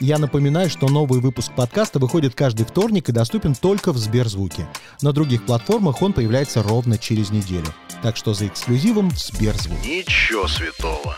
Я 0.00 0.18
напоминаю, 0.18 0.70
что 0.70 0.86
новый 0.86 1.20
выпуск 1.20 1.52
подкаста 1.56 1.98
выходит 1.98 2.34
каждый 2.36 2.64
вторник 2.64 3.08
и 3.08 3.12
доступен 3.12 3.56
только 3.56 3.92
в 3.92 3.98
Сберзвуке. 3.98 4.68
На 5.02 5.12
других 5.12 5.44
платформах 5.44 6.02
он 6.02 6.12
появляется 6.12 6.62
ровно 6.62 6.98
через 6.98 7.30
неделю. 7.30 7.66
Так 8.00 8.16
что 8.16 8.32
за 8.32 8.46
эксклюзивом 8.46 9.10
в 9.10 9.18
Сберзвук. 9.18 9.76
Ничего 9.84 10.46
святого. 10.46 11.16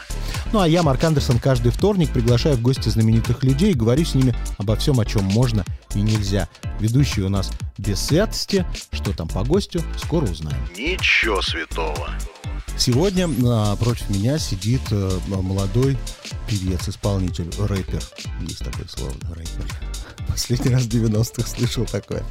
Ну 0.54 0.60
а 0.60 0.66
я, 0.66 0.82
Марк 0.82 1.04
Андерсон, 1.04 1.38
каждый 1.38 1.72
вторник 1.72 2.10
приглашаю 2.10 2.56
в 2.56 2.62
гости 2.62 2.88
знаменитых 2.88 3.44
людей 3.44 3.72
и 3.72 3.76
говорю 3.76 4.06
с 4.06 4.14
ними 4.14 4.34
обо 4.56 4.76
всем, 4.76 4.98
о 4.98 5.04
чем 5.04 5.24
можно 5.24 5.62
и 5.94 6.00
нельзя. 6.00 6.48
Ведущий 6.78 7.20
у 7.20 7.28
нас 7.28 7.52
без 7.76 8.00
святости. 8.00 8.64
Что 8.92 9.12
там 9.14 9.28
по 9.28 9.44
гостю, 9.44 9.82
скоро 9.98 10.24
узнаем. 10.24 10.58
Ничего 10.74 11.42
святого. 11.42 12.08
Сегодня 12.80 13.28
а, 13.44 13.76
против 13.76 14.08
меня 14.08 14.38
сидит 14.38 14.80
а, 14.90 15.20
молодой 15.28 15.98
певец, 16.48 16.88
исполнитель, 16.88 17.50
рэпер. 17.58 18.02
Есть 18.40 18.64
такое 18.64 18.86
слово, 18.88 19.12
рэпер. 19.34 19.66
Последний 20.30 20.72
раз 20.72 20.84
в 20.84 20.88
90-х 20.88 21.48
слышал 21.48 21.84
такое. 21.84 22.22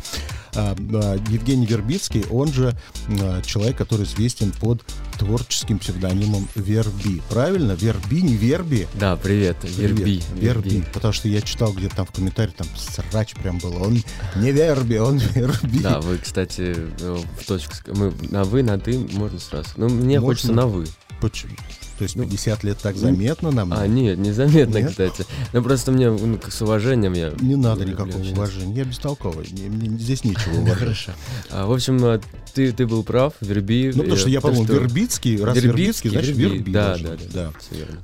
А, 0.55 0.75
а, 0.93 1.15
Евгений 1.29 1.65
Вербицкий, 1.65 2.25
он 2.29 2.51
же 2.51 2.75
а, 3.21 3.41
человек, 3.41 3.77
который 3.77 4.05
известен 4.05 4.51
под 4.51 4.83
творческим 5.17 5.79
псевдонимом 5.79 6.47
Верби. 6.55 7.21
Правильно? 7.29 7.73
Верби, 7.73 8.21
не 8.21 8.35
Верби? 8.35 8.87
Да, 8.95 9.15
привет, 9.15 9.57
Верби. 9.63 10.21
Верби. 10.35 10.69
Верби. 10.69 10.83
Потому 10.93 11.13
что 11.13 11.27
я 11.27 11.41
читал 11.41 11.73
где-то 11.73 11.97
там 11.97 12.05
в 12.05 12.11
комментариях, 12.11 12.55
там 12.55 12.67
срач 12.75 13.33
прям 13.35 13.59
был. 13.59 13.81
Он 13.81 14.01
не 14.35 14.51
Верби, 14.51 14.97
он 14.97 15.17
Верби. 15.17 15.79
Да, 15.79 15.99
вы, 15.99 16.17
кстати, 16.17 16.75
в 16.99 17.45
точку... 17.45 17.73
Мы 17.87 18.13
на 18.29 18.43
вы, 18.43 18.63
на 18.63 18.79
ты, 18.79 18.97
можно 18.97 19.39
сразу. 19.39 19.69
Ну, 19.77 19.89
мне 19.89 20.19
Можно. 20.19 20.21
хочется 20.21 20.53
на 20.53 20.67
вы. 20.67 20.87
Почему? 21.21 21.53
То 21.99 22.03
есть 22.03 22.15
50 22.15 22.63
лет 22.63 22.77
так 22.77 22.95
заметно 22.95 23.51
нам? 23.51 23.73
А, 23.73 23.85
нет, 23.85 24.17
незаметно, 24.17 24.77
Нет? 24.77 24.91
кстати. 24.91 25.25
Ну, 25.51 25.61
просто 25.61 25.91
мне 25.91 26.09
ну, 26.09 26.39
с 26.47 26.61
уважением 26.61 27.11
я... 27.11 27.33
Не 27.41 27.57
надо 27.57 27.83
никакого 27.83 28.23
уважения. 28.31 28.73
Я 28.73 28.85
бестолковый. 28.85 29.45
Мне- 29.51 29.67
мне 29.67 29.99
здесь 29.99 30.23
нечего 30.23 30.61
уважать. 30.61 30.77
Хорошо. 30.79 31.11
А, 31.51 31.67
в 31.67 31.73
общем, 31.73 31.99
а, 32.05 32.21
ты, 32.53 32.71
ты 32.71 32.87
был 32.87 33.03
прав, 33.03 33.33
Верби. 33.41 33.91
Ну, 33.93 34.03
потому 34.03 34.17
что 34.17 34.29
я 34.29 34.41
подумал, 34.41 34.65
Вербицкий, 34.65 35.43
раз 35.43 35.57
Вербицкий, 35.57 36.09
значит 36.09 36.35
Верби 36.35 36.71
Да, 36.71 36.97
да, 36.97 37.17
да. 37.33 37.51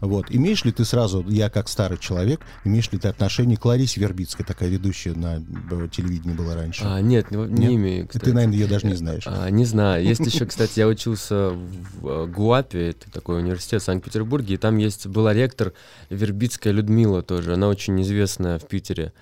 Вот. 0.01 0.27
Имеешь 0.29 0.63
ли 0.63 0.71
ты 0.71 0.85
сразу, 0.85 1.25
я 1.27 1.49
как 1.49 1.67
старый 1.69 1.97
человек, 1.97 2.41
имеешь 2.63 2.91
ли 2.91 2.99
ты 2.99 3.07
отношение 3.07 3.57
к 3.57 3.66
Ларисе 3.66 3.99
Вербицкой, 3.99 4.45
такая 4.45 4.69
ведущая 4.69 5.13
на 5.13 5.43
э, 5.71 5.88
телевидении 5.91 6.33
была 6.33 6.55
раньше? 6.55 6.83
А, 6.85 7.01
нет, 7.01 7.31
не, 7.31 7.38
не 7.38 7.75
имею, 7.75 8.07
кстати. 8.07 8.25
ты, 8.25 8.33
наверное, 8.33 8.57
ее 8.57 8.67
даже 8.67 8.88
не 8.88 8.95
знаешь. 8.95 9.23
А, 9.25 9.49
не 9.49 9.66
знаю. 9.66 10.03
Есть 10.03 10.25
еще, 10.25 10.45
кстати, 10.45 10.79
я 10.79 10.88
учился 10.88 11.49
в 11.49 12.07
э, 12.07 12.27
ГУАПе, 12.27 12.89
это 12.89 13.11
такой 13.11 13.39
университет 13.39 13.81
в 13.81 13.85
Санкт-Петербурге, 13.85 14.55
и 14.55 14.57
там 14.57 14.77
есть 14.77 15.07
была 15.07 15.33
ректор 15.33 15.73
Вербицкая 16.09 16.73
Людмила 16.73 17.21
тоже. 17.21 17.53
Она 17.53 17.67
очень 17.67 18.01
известная 18.01 18.59
в 18.59 18.67
Питере 18.67 19.13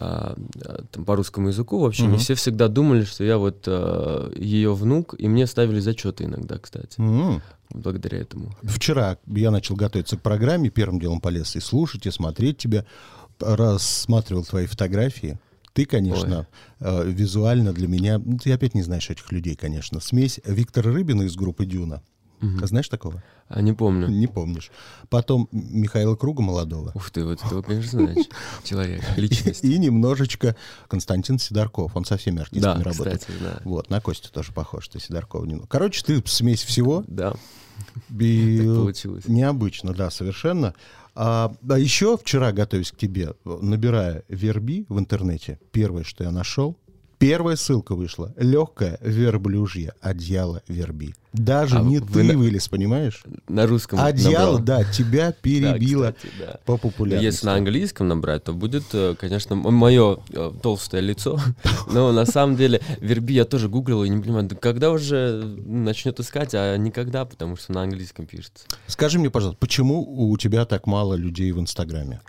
там, 0.00 1.04
по 1.04 1.14
русскому 1.16 1.48
языку. 1.48 1.78
В 1.80 1.84
общем, 1.84 2.06
и 2.06 2.08
Мгм. 2.08 2.18
все 2.18 2.34
всегда 2.34 2.68
думали, 2.68 3.04
что 3.04 3.22
я 3.22 3.36
вот 3.38 3.66
ее 4.36 4.74
внук, 4.74 5.14
и 5.18 5.28
мне 5.28 5.46
ставили 5.46 5.78
зачеты 5.80 6.24
иногда, 6.24 6.58
кстати, 6.58 6.98
М. 6.98 7.42
благодаря 7.70 8.18
этому. 8.18 8.54
Вчера 8.62 9.18
я 9.26 9.50
начал 9.50 9.76
готовиться 9.76 10.16
к 10.16 10.22
программе, 10.22 10.70
первым 10.70 10.98
делом 10.98 11.20
полез 11.20 11.54
и 11.56 11.60
слушать, 11.60 12.06
и 12.06 12.10
смотреть 12.10 12.56
тебя, 12.58 12.84
рассматривал 13.38 14.44
твои 14.44 14.66
фотографии. 14.66 15.38
Ты, 15.72 15.84
конечно, 15.84 16.46
э, 16.80 17.04
визуально 17.10 17.72
для 17.72 17.86
меня, 17.86 18.18
ну, 18.18 18.38
ты 18.38 18.52
опять 18.52 18.74
не 18.74 18.82
знаешь 18.82 19.08
этих 19.10 19.30
людей, 19.32 19.54
конечно. 19.54 20.00
Смесь 20.00 20.40
Виктора 20.44 20.90
Рыбина 20.92 21.22
из 21.22 21.36
группы 21.36 21.64
Дюна. 21.64 22.02
Мгм. 22.40 22.66
Знаешь 22.66 22.88
такого? 22.88 23.22
А 23.50 23.60
не 23.62 23.72
помню. 23.72 24.06
Не 24.06 24.28
помнишь. 24.28 24.70
Потом 25.08 25.48
Михаила 25.50 26.14
Круга 26.14 26.40
молодого. 26.40 26.92
Ух 26.94 27.10
ты, 27.10 27.24
вот 27.24 27.44
этого, 27.44 27.62
конечно, 27.62 28.00
знаешь. 28.00 28.26
Человек, 28.64 29.02
личность. 29.16 29.64
И 29.64 29.76
немножечко 29.76 30.54
Константин 30.86 31.38
Сидорков. 31.40 31.96
Он 31.96 32.04
со 32.04 32.16
всеми 32.16 32.40
артистами 32.42 32.78
Да, 32.78 32.84
работает. 32.84 33.20
кстати, 33.20 33.38
да. 33.42 33.60
Вот, 33.64 33.90
на 33.90 34.00
Костю 34.00 34.30
тоже 34.30 34.52
похож, 34.52 34.86
ты 34.88 35.00
Сидоркова 35.00 35.44
не... 35.44 35.58
Короче, 35.66 36.04
ты 36.04 36.22
смесь 36.26 36.62
всего. 36.62 37.02
Да, 37.08 37.34
И, 38.18 38.58
так 38.64 38.76
получилось. 38.76 39.24
Необычно, 39.26 39.94
да, 39.94 40.10
совершенно. 40.10 40.72
А, 41.16 41.52
а 41.68 41.78
еще 41.78 42.16
вчера, 42.16 42.52
готовясь 42.52 42.92
к 42.92 42.96
тебе, 42.96 43.34
набирая 43.44 44.22
верби 44.28 44.86
в 44.88 44.96
интернете, 45.00 45.58
первое, 45.72 46.04
что 46.04 46.22
я 46.22 46.30
нашел, 46.30 46.76
первая 47.20 47.54
ссылка 47.54 47.94
вышла. 47.94 48.32
Легкое 48.36 48.98
верблюжье 49.02 49.92
одеяло 50.00 50.62
верби. 50.66 51.14
Даже 51.32 51.76
А 51.78 51.82
не 51.82 51.98
вы 51.98 52.06
ты 52.12 52.22
на- 52.24 52.36
вылез, 52.36 52.66
понимаешь? 52.68 53.22
На 53.46 53.66
русском 53.66 54.00
Одеяло, 54.00 54.58
набрал. 54.58 54.78
да, 54.80 54.84
тебя 54.84 55.28
Да, 55.28 55.32
перебило 55.40 56.10
кстати, 56.12 56.34
да. 56.40 56.58
по 56.64 56.76
популярности. 56.76 57.24
Если 57.26 57.46
на 57.46 57.54
английском 57.54 58.08
набрать, 58.08 58.42
то 58.42 58.52
будет, 58.52 58.82
э, 58.94 59.14
конечно, 59.20 59.54
мое 59.54 60.16
толстое 60.62 61.02
лицо. 61.02 61.38
Но 61.92 62.10
на 62.10 62.24
самом 62.26 62.56
деле 62.56 62.80
Верби 63.00 63.34
я 63.34 63.44
тоже 63.44 63.68
гуглил 63.68 64.02
и 64.02 64.08
не 64.08 64.20
понимаю, 64.20 64.48
да 64.48 64.56
когда 64.56 64.90
уже 64.90 65.44
начнет 65.66 66.18
искать, 66.18 66.54
а 66.54 66.76
никогда, 66.78 67.24
потому 67.26 67.54
что 67.56 67.72
на 67.72 67.82
английском 67.82 68.26
пишется. 68.26 68.64
Скажи 68.88 69.18
мне, 69.20 69.30
пожалуйста, 69.30 69.58
почему 69.60 70.02
у 70.30 70.36
тебя 70.36 70.64
так 70.64 70.86
мало 70.88 71.14
людей 71.14 71.52
в 71.52 71.60
Инстаграме? 71.60 72.20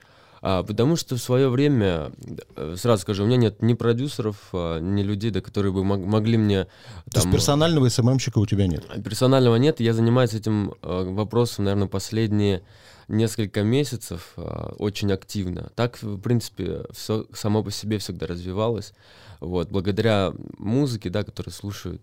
А, 0.44 0.64
потому 0.64 0.96
что 0.96 1.16
в 1.18 1.20
свое 1.22 1.50
время, 1.50 2.12
э, 2.56 2.76
сразу 2.76 3.04
скажу, 3.04 3.24
у 3.24 3.28
меня 3.28 3.38
нет 3.38 3.62
ни 3.62 3.76
продюсеров, 3.76 4.38
а, 4.54 4.80
ни 4.80 5.04
людей, 5.04 5.30
да, 5.30 5.40
которые 5.40 5.72
бы 5.72 5.84
мог- 5.84 6.04
могли 6.04 6.38
мне... 6.38 6.64
То 6.66 6.70
есть 7.18 7.24
там, 7.26 7.32
персонального 7.32 7.88
СММщика 7.90 8.40
у 8.40 8.46
тебя 8.48 8.66
нет? 8.66 8.84
Персонального 9.04 9.58
нет, 9.58 9.80
я 9.80 9.94
занимаюсь 9.94 10.34
этим 10.34 10.74
э, 10.82 11.04
вопросом, 11.12 11.66
наверное, 11.66 11.88
последние 11.88 12.64
несколько 13.08 13.62
месяцев 13.62 14.34
э, 14.38 14.42
очень 14.80 15.12
активно. 15.12 15.72
Так, 15.76 16.02
в 16.02 16.20
принципе, 16.20 16.86
все 16.92 17.26
само 17.34 17.64
по 17.64 17.70
себе 17.70 18.00
всегда 18.00 18.26
развивалось. 18.26 18.94
Вот, 19.42 19.70
благодаря 19.70 20.34
музыке, 20.58 21.10
да, 21.12 21.24
которую 21.24 21.54
слушают 21.54 22.02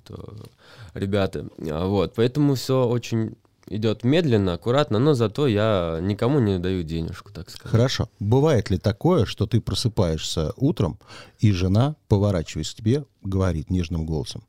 ребята. 0.95 1.47
А, 1.71 1.87
Вот, 1.87 2.15
поэтому 2.15 2.55
все 2.55 2.85
очень 2.85 3.35
идет 3.71 4.05
медленно, 4.05 4.55
аккуратно, 4.55 4.99
но 4.99 5.15
зато 5.15 5.47
я 5.47 5.99
никому 6.03 6.41
не 6.41 6.59
даю 6.59 6.83
денежку, 6.83 7.33
так 7.33 7.51
сказать. 7.51 7.71
Хорошо. 7.71 8.09
Бывает 8.21 8.71
ли 8.71 8.79
такое, 8.79 9.25
что 9.25 9.47
ты 9.47 9.61
просыпаешься 9.61 10.53
утром, 10.57 10.99
и 11.39 11.53
жена, 11.53 11.97
поворачиваясь 12.09 12.73
к 12.73 12.77
тебе, 12.77 13.05
говорит 13.23 13.71
нежным 13.71 14.07
голосом, 14.07 14.43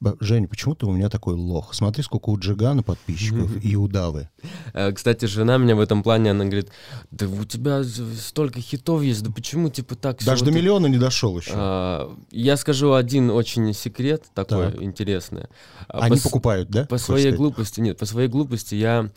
«Б- 0.00 0.16
Женя, 0.20 0.48
почему 0.48 0.74
ты 0.74 0.86
у 0.86 0.92
меня 0.92 1.10
такой 1.10 1.34
лох? 1.34 1.74
Смотри, 1.74 2.02
сколько 2.02 2.30
у 2.30 2.38
Джигана 2.38 2.82
подписчиков 2.82 3.50
и 3.62 3.76
удавы. 3.76 4.30
Э, 4.72 4.92
Кстати, 4.92 5.26
жена 5.26 5.58
меня 5.58 5.76
в 5.76 5.80
этом 5.80 6.02
плане, 6.02 6.30
она 6.30 6.44
говорит, 6.46 6.70
да 7.10 7.26
у 7.28 7.44
тебя 7.44 7.82
столько 7.84 8.60
хитов 8.62 9.02
есть, 9.02 9.22
да 9.22 9.30
почему 9.30 9.68
типа 9.68 9.96
так 9.96 10.24
Даже 10.24 10.44
до 10.44 10.50
это?» 10.50 10.58
миллиона 10.58 10.86
не 10.86 10.96
дошел 10.96 11.36
еще. 11.38 11.52
А, 11.54 12.16
Я 12.30 12.56
скажу 12.56 12.94
один 12.94 13.30
очень 13.30 13.72
секрет 13.74 14.24
такой 14.34 14.72
Так. 14.72 14.82
интересный. 14.82 15.44
А, 15.88 16.00
Они 16.00 16.18
покупают, 16.18 16.70
да? 16.70 16.86
По 16.86 16.96
своей 16.96 17.32
глупости, 17.32 17.80
нет, 17.80 17.98
по 17.98 18.06
своей 18.06 18.28
глупости 18.28 18.74
я... 18.74 19.10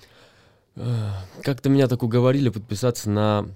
э, 0.76 1.10
Как-то 1.44 1.70
меня 1.70 1.88
так 1.88 2.04
уговорили 2.04 2.50
подписаться 2.50 3.10
на 3.10 3.48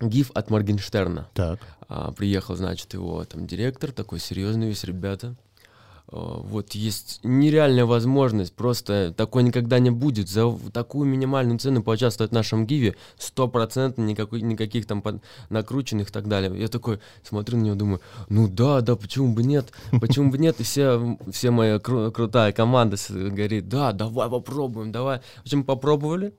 гиф 0.00 0.30
от 0.34 0.48
Моргенштерна. 0.50 1.28
Так. 1.34 1.60
А, 1.88 2.12
приехал, 2.12 2.56
значит, 2.56 2.94
его 2.94 3.24
там 3.26 3.46
директор, 3.46 3.92
такой 3.92 4.20
серьезный 4.20 4.68
весь 4.68 4.84
ребята. 4.84 5.36
А, 6.08 6.40
вот 6.40 6.72
есть 6.72 7.20
нереальная 7.22 7.84
возможность, 7.84 8.54
просто 8.54 9.12
такой 9.16 9.42
никогда 9.42 9.78
не 9.78 9.90
будет. 9.90 10.28
За 10.28 10.52
такую 10.72 11.08
минимальную 11.08 11.58
цену 11.58 11.82
поучаствовать 11.82 12.30
в 12.30 12.34
нашем 12.34 12.66
гиве, 12.66 12.96
стопроцентно 13.18 14.02
никакой, 14.02 14.40
никаких 14.42 14.86
там 14.86 15.02
под- 15.02 15.22
накрученных 15.50 16.10
и 16.10 16.12
так 16.12 16.28
далее. 16.28 16.52
Я 16.58 16.68
такой 16.68 17.00
смотрю 17.22 17.58
на 17.58 17.62
него, 17.62 17.76
думаю, 17.76 18.00
ну 18.28 18.48
да, 18.48 18.80
да, 18.80 18.96
почему 18.96 19.32
бы 19.34 19.42
нет, 19.42 19.72
почему 20.00 20.30
бы 20.30 20.38
нет, 20.38 20.60
и 20.60 20.62
все, 20.62 21.18
все 21.30 21.50
моя 21.50 21.76
кру- 21.76 22.10
крутая 22.10 22.52
команда 22.52 22.96
говорит, 23.08 23.68
да, 23.68 23.92
давай 23.92 24.28
попробуем, 24.30 24.92
давай. 24.92 25.20
В 25.38 25.42
общем, 25.42 25.64
попробовали. 25.64 26.34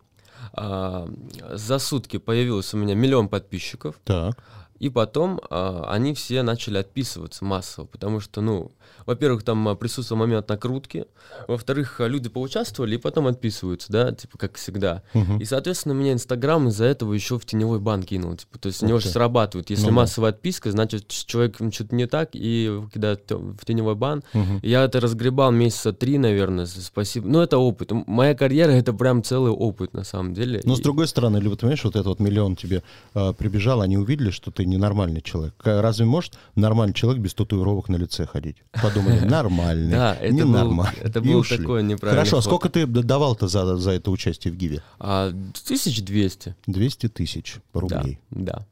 А, 0.53 1.09
за 1.53 1.79
сутки 1.79 2.17
появилось 2.17 2.73
у 2.73 2.77
меня 2.77 2.95
миллион 2.95 3.27
подписчиков. 3.27 3.95
Так. 4.03 4.37
И 4.79 4.89
потом 4.89 5.41
а, 5.49 5.85
они 5.91 6.13
все 6.13 6.43
начали 6.43 6.77
отписываться 6.77 7.43
массово, 7.45 7.85
потому 7.85 8.19
что, 8.19 8.41
ну, 8.41 8.71
во-первых, 9.05 9.43
там 9.43 9.67
а, 9.67 9.75
присутствовал 9.75 10.19
момент 10.19 10.49
накрутки, 10.49 11.05
во-вторых, 11.47 11.99
а, 12.01 12.07
люди 12.07 12.29
поучаствовали 12.29 12.95
и 12.95 12.97
потом 12.97 13.27
отписываются, 13.27 13.91
да, 13.91 14.11
типа 14.11 14.37
как 14.37 14.55
всегда. 14.57 15.01
Мгм. 15.13 15.39
И, 15.39 15.45
соответственно, 15.45 15.93
меня 15.93 16.13
Инстаграм 16.13 16.67
из-за 16.67 16.85
этого 16.85 17.13
еще 17.13 17.39
в 17.39 17.45
теневой 17.45 17.79
бан 17.79 18.03
кинул, 18.03 18.35
типа, 18.35 18.59
то 18.59 18.67
есть 18.67 18.83
у 18.83 18.85
него 18.85 18.97
ты. 18.99 19.05
же 19.05 19.09
срабатывает. 19.09 19.69
Если 19.69 19.85
Ну 19.87 19.91
массовая 19.93 20.31
отписка, 20.31 20.71
значит, 20.71 21.05
с 21.11 21.25
человеком 21.25 21.71
что-то 21.71 21.95
не 21.95 22.05
так, 22.07 22.29
и 22.33 22.81
кидают 22.93 23.25
т- 23.25 23.35
в 23.35 23.65
теневой 23.65 23.95
бан. 23.95 24.23
Мгм. 24.33 24.59
И 24.61 24.69
Я 24.69 24.83
это 24.83 24.99
разгребал 24.99 25.51
месяца 25.51 25.93
три, 25.93 26.17
наверное, 26.17 26.65
с- 26.65 26.85
спасибо. 26.85 27.27
Ну, 27.27 27.39
это 27.41 27.57
опыт. 27.57 27.91
Моя 28.07 28.35
карьера— 28.35 28.71
это 28.73 28.93
прям 28.93 29.23
целый 29.23 29.51
опыт, 29.51 29.93
на 29.93 30.03
самом 30.03 30.33
деле. 30.33 30.61
Но 30.63 30.75
с 30.75 30.79
И- 30.79 30.83
другой 30.83 31.07
стороны, 31.07 31.37
или 31.37 31.47
вот 31.47 31.59
понимаешь, 31.61 31.83
вот 31.83 31.95
этот 31.95 32.07
вот 32.07 32.19
миллион 32.19 32.55
тебе 32.55 32.83
а, 33.13 33.33
прибежал, 33.33 33.81
они 33.81 33.97
увидели, 33.97 34.29
что 34.31 34.51
ты 34.51 34.65
ненормальный 34.67 35.21
человек. 35.21 35.55
Разве 35.63 36.05
может 36.05 36.37
нормальный 36.55 36.93
человек 36.93 37.21
без 37.21 37.33
татуировок 37.33 37.89
на 37.89 37.95
лице 37.95 38.25
ходить? 38.25 38.57
Подумали, 38.81 39.19
нормальный, 39.25 39.91
Да, 39.91 40.13
это 40.15 40.33
был- 40.33 40.47
ненормальный. 40.47 41.01
это 41.01 41.21
был 41.21 41.37
ушли. 41.39 41.57
такой 41.57 41.83
неправильный 41.83 42.19
Хорошо, 42.19 42.37
а 42.37 42.41
сколько 42.41 42.69
ты 42.69 42.85
давал-то 42.85 43.47
за, 43.47 43.77
за 43.77 43.91
это 43.91 44.11
участие 44.11 44.53
в 44.53 44.57
ГИВе? 44.57 44.81
А, 44.99 45.27
1200. 45.29 46.55
200 46.67 47.09
тысяч 47.09 47.55
рублей. 47.73 48.19
Да, 48.29 48.53
да. 48.59 48.65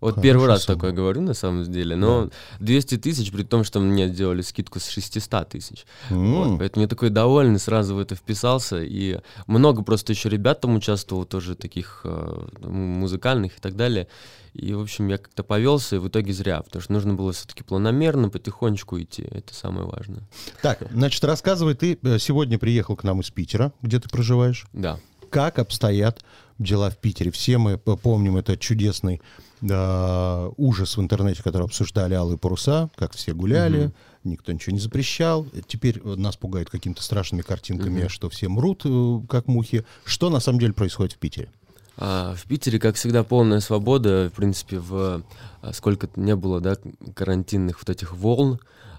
Вот 0.00 0.14
Хорошая 0.14 0.22
первый 0.22 0.46
раз 0.46 0.62
сумма. 0.64 0.76
такое 0.76 0.92
говорю 0.92 1.20
на 1.20 1.34
самом 1.34 1.64
деле, 1.64 1.94
но 1.96 2.30
200 2.60 2.98
тысяч, 2.98 3.30
при 3.30 3.42
том, 3.42 3.64
что 3.64 3.80
мне 3.80 4.08
сделали 4.08 4.40
скидку 4.42 4.80
с 4.80 4.88
600 4.88 5.48
тысяч. 5.48 5.84
М. 6.08 6.34
Вот, 6.34 6.58
поэтому 6.58 6.82
я 6.82 6.88
такой 6.88 7.10
довольный, 7.10 7.58
сразу 7.58 7.94
в 7.94 7.98
это 7.98 8.14
вписался. 8.14 8.82
И 8.82 9.20
много 9.46 9.82
просто 9.82 10.12
еще 10.12 10.28
ребят 10.28 10.60
там 10.60 10.74
участвовало, 10.74 11.26
тоже 11.26 11.54
таких 11.54 12.00
э, 12.04 12.46
музыкальных 12.62 13.58
и 13.58 13.60
так 13.60 13.76
далее. 13.76 14.08
И, 14.54 14.72
в 14.72 14.80
общем, 14.80 15.08
я 15.08 15.18
как-то 15.18 15.44
повелся, 15.44 15.96
и 15.96 15.98
в 15.98 16.08
итоге 16.08 16.32
зря, 16.32 16.62
потому 16.62 16.82
что 16.82 16.92
нужно 16.92 17.14
было 17.14 17.32
все-таки 17.32 17.62
планомерно, 17.62 18.30
потихонечку 18.30 19.00
идти. 19.00 19.22
Это 19.30 19.54
самое 19.54 19.86
важное. 19.86 20.22
Так, 20.62 20.82
значит, 20.90 21.22
рассказывай, 21.24 21.74
ты 21.74 21.98
э, 22.02 22.18
сегодня 22.18 22.58
приехал 22.58 22.96
к 22.96 23.04
нам 23.04 23.20
из 23.20 23.30
Питера, 23.30 23.72
где 23.82 24.00
ты 24.00 24.08
проживаешь. 24.08 24.66
Да. 24.72 24.98
Как 25.30 25.58
обстоят 25.60 26.24
дела 26.58 26.90
в 26.90 26.98
Питере? 26.98 27.30
Все 27.30 27.58
мы 27.58 27.78
помним 27.78 28.36
этот 28.36 28.58
чудесный 28.58 29.20
э, 29.62 30.50
ужас 30.56 30.96
в 30.96 31.00
интернете, 31.00 31.42
который 31.42 31.64
обсуждали 31.64 32.14
алые 32.14 32.38
паруса, 32.38 32.90
как 32.96 33.12
все 33.12 33.34
гуляли, 33.34 33.92
никто 34.24 34.52
ничего 34.52 34.72
не 34.72 34.80
запрещал. 34.80 35.46
Теперь 35.66 36.02
нас 36.02 36.36
пугают 36.36 36.70
какими-то 36.70 37.02
страшными 37.02 37.42
картинками, 37.42 38.08
что 38.08 38.28
все 38.28 38.48
мрут, 38.48 38.82
э, 38.84 39.20
как 39.28 39.46
мухи. 39.46 39.84
Что 40.04 40.30
на 40.30 40.40
самом 40.40 40.58
деле 40.60 40.72
происходит 40.72 41.14
в 41.14 41.18
Питере? 41.18 41.50
А, 41.96 42.34
в 42.34 42.44
Питере, 42.44 42.78
как 42.78 42.96
всегда, 42.96 43.22
полная 43.24 43.60
свобода. 43.60 44.30
В 44.32 44.36
принципе, 44.36 44.78
в 44.78 45.22
а, 45.60 45.72
сколько 45.72 46.08
не 46.16 46.34
было, 46.34 46.60
да, 46.60 46.76
карантинных 47.14 47.78
вот 47.78 47.90
этих 47.90 48.14
волн 48.14 48.58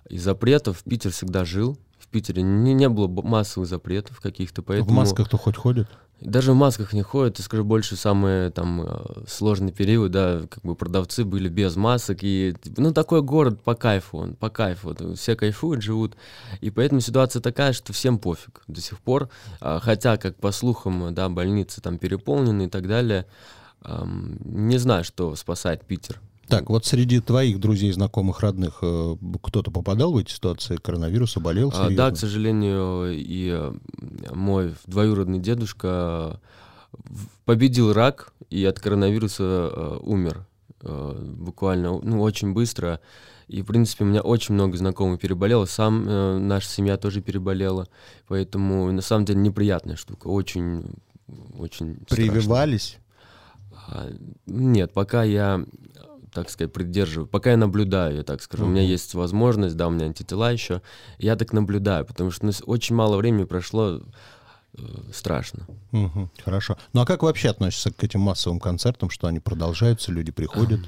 и 0.10 0.18
запретов, 0.18 0.84
Питер 0.84 1.12
всегда 1.12 1.44
жил. 1.44 1.78
В 1.98 2.08
Питере 2.08 2.44
не, 2.44 2.74
не 2.74 2.90
было 2.90 3.08
массовых 3.08 3.68
запретов 3.68 4.19
каких-то, 4.19 4.62
поэтому... 4.62 4.92
В 4.92 4.94
масках-то 4.94 5.38
хоть 5.38 5.56
ходят? 5.56 5.90
Даже 6.22 6.52
в 6.52 6.56
масках 6.56 6.94
не 6.94 7.02
ходят, 7.02 7.40
я 7.40 7.44
скажу 7.44 7.64
больше, 7.64 7.96
самый 7.96 8.52
там 8.52 8.82
э, 8.84 9.24
сложный 9.28 9.72
период, 9.72 10.12
да, 10.12 10.42
как 10.48 10.64
бы 10.64 10.76
продавцы 10.76 11.26
были 11.26 11.50
без 11.50 11.76
масок, 11.76 12.20
и, 12.22 12.56
ну, 12.78 12.94
такой 12.94 13.24
город 13.24 13.64
по 13.64 13.74
кайфу, 13.74 14.20
он 14.20 14.36
по 14.36 14.52
кайфу, 14.52 14.96
все 15.16 15.36
кайфуют, 15.36 15.82
живут, 15.82 16.16
и 16.62 16.70
поэтому 16.70 17.02
ситуация 17.02 17.42
такая, 17.42 17.74
что 17.74 17.92
всем 17.92 18.20
пофиг 18.20 18.62
до 18.68 18.82
сих 18.82 19.00
пор, 19.00 19.30
А, 19.60 19.80
хотя, 19.80 20.18
как 20.18 20.36
по 20.36 20.52
слухам, 20.52 21.14
да, 21.14 21.28
больницы 21.28 21.82
там 21.82 21.98
переполнены 21.98 22.66
и 22.66 22.70
так 22.70 22.88
далее, 22.88 23.26
не 23.84 24.78
знаю, 24.78 25.04
что 25.04 25.36
спасает 25.36 25.86
Питер. 25.86 26.22
Так, 26.51 26.69
вот 26.69 26.86
среди 26.86 27.19
твоих 27.21 27.59
друзей, 27.59 27.92
знакомых, 27.92 28.42
родных 28.42 28.80
э, 28.81 29.15
кто-то 29.42 29.71
попадал 29.71 30.12
в 30.13 30.18
эти 30.18 30.31
ситуации 30.31 30.75
коронавируса, 30.75 31.39
болел 31.39 31.69
А, 31.69 31.74
серьезно? 31.88 31.95
да, 31.98 32.12
к 32.12 32.18
сожалению, 32.18 33.12
и 33.13 33.50
э, 33.51 33.74
мой 34.33 34.75
двоюродный 34.86 35.39
дедушка 35.39 36.39
в- 36.92 37.27
победил 37.45 37.94
рак 37.94 38.33
и 38.50 38.63
от 38.65 38.80
коронавируса 38.80 39.44
э, 39.71 39.98
умер 40.03 40.45
э, 40.81 41.33
буквально, 41.38 42.00
ну, 42.01 42.21
очень 42.21 42.53
быстро. 42.53 43.00
И, 43.48 43.62
в 43.62 43.65
принципе, 43.65 44.03
у 44.03 44.07
меня 44.07 44.21
очень 44.21 44.53
много 44.56 44.77
знакомых 44.77 45.19
переболело, 45.19 45.65
сам 45.65 46.06
э, 46.07 46.38
наша 46.38 46.68
семья 46.68 46.98
тоже 46.98 47.21
переболела, 47.21 47.88
поэтому, 48.27 48.92
на 48.92 49.01
самом 49.01 49.25
деле, 49.25 49.39
неприятная 49.39 49.95
штука, 49.95 50.27
очень, 50.27 50.83
очень. 51.57 51.95
Прививались? 52.09 52.98
А, 53.88 54.09
Нет, 54.45 54.94
пока 54.94 55.24
я, 55.24 55.65
так 56.33 56.50
сказать, 56.50 56.72
придерживаю, 56.72 57.28
пока 57.28 57.51
я 57.51 57.57
наблюдаю, 57.57 58.18
я 58.18 58.24
так 58.24 58.42
скажу. 58.42 58.66
У 58.66 58.68
меня 58.69 58.81
есть 58.81 59.13
возможность, 59.13 59.75
да, 59.75 59.88
у 59.88 59.92
меня 59.92 60.06
антитела 60.06 60.51
еще. 60.51 60.81
Я 61.18 61.36
так 61.36 61.54
наблюдаю, 61.54 62.06
потому 62.06 62.31
что 62.31 62.45
ну, 62.45 62.51
очень 62.66 62.95
мало 62.95 63.18
времени 63.18 63.44
прошло, 63.44 64.01
э, 64.78 64.81
страшно. 65.13 65.68
Мгм, 65.92 66.31
хорошо. 66.44 66.78
Ну 66.94 67.01
а 67.01 67.06
как 67.06 67.24
вообще 67.24 67.50
относишься 67.50 67.92
к 67.92 68.04
этим 68.04 68.22
массовым 68.22 68.60
концертам, 68.60 69.10
что 69.10 69.28
они 69.28 69.39
продолжаются, 69.39 70.12
люди 70.12 70.31
приходят? 70.31 70.80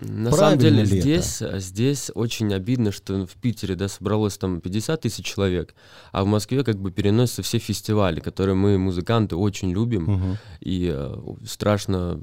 На 0.00 0.30
Правильно 0.30 0.36
самом 0.36 0.58
деле 0.58 0.76
ли 0.84 0.98
это? 0.98 1.00
здесь, 1.00 1.40
а, 1.42 1.58
здесь 1.58 2.10
очень 2.14 2.52
обидно, 2.52 2.92
что 2.92 3.26
в 3.26 3.34
Питере 3.36 3.76
да, 3.76 3.88
собралось 3.88 4.36
там 4.36 4.60
50 4.60 5.00
тысяч 5.00 5.24
человек, 5.24 5.74
а 6.12 6.22
в 6.22 6.26
Москве 6.26 6.64
как 6.64 6.76
бы 6.78 6.90
переносятся 6.90 7.42
все 7.42 7.58
фестивали, 7.58 8.20
которые 8.20 8.54
мы, 8.56 8.76
музыканты, 8.76 9.36
очень 9.36 9.70
любим. 9.72 10.02
Мгм. 10.04 10.38
и 10.60 10.92
э, 10.94 11.16
страшно 11.46 12.20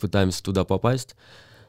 пытаемся 0.00 0.42
туда 0.42 0.64
попасть. 0.64 1.14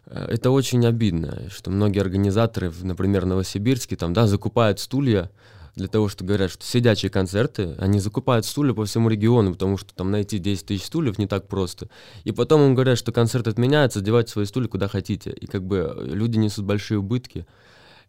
Э, 0.06 0.26
Это 0.30 0.52
очень 0.52 0.86
обидно, 0.86 1.50
что 1.50 1.72
многие 1.72 2.00
организаторы, 2.00 2.70
в, 2.70 2.84
например, 2.86 3.26
Новосибирске, 3.26 3.96
там, 3.96 4.14
да, 4.14 4.28
закупают 4.28 4.80
стулья 4.80 5.30
для 5.76 5.88
того, 5.88 6.08
что 6.08 6.24
говорят, 6.24 6.52
что 6.52 6.64
сидячие 6.64 7.10
концерты, 7.10 7.76
они 7.80 8.00
закупают 8.00 8.46
стулья 8.46 8.74
по 8.74 8.86
всему 8.86 9.10
региону, 9.10 9.54
потому 9.54 9.78
что 9.78 9.94
там 9.96 10.12
найти 10.12 10.38
10 10.38 10.68
тысяч 10.68 10.86
стульев 10.86 11.18
не 11.18 11.26
так 11.26 11.48
просто. 11.48 11.90
И 12.24 12.32
потом 12.32 12.62
им 12.62 12.76
говорят, 12.76 12.98
что 12.98 13.12
концерт 13.12 13.48
отменяется, 13.48 14.00
одевайте 14.00 14.32
свои 14.32 14.46
стулья 14.46 14.68
куда 14.68 14.88
хотите. 14.88 15.32
И 15.32 15.48
как 15.48 15.64
бы 15.64 15.78
э, 15.96 16.06
люди 16.06 16.38
несут 16.38 16.66
большие 16.66 17.00
убытки. 17.00 17.48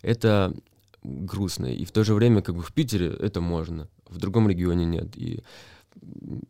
Это 0.02 0.52
грустно. 1.02 1.66
И 1.66 1.84
в 1.84 1.92
то 1.92 2.04
же 2.04 2.14
время, 2.14 2.42
как 2.42 2.54
бы 2.54 2.62
в 2.62 2.72
Питере 2.72 3.08
это 3.08 3.40
можно, 3.40 3.88
в 4.08 4.18
другом 4.18 4.48
регионе 4.48 4.84
нет. 4.84 5.16
И 5.16 5.42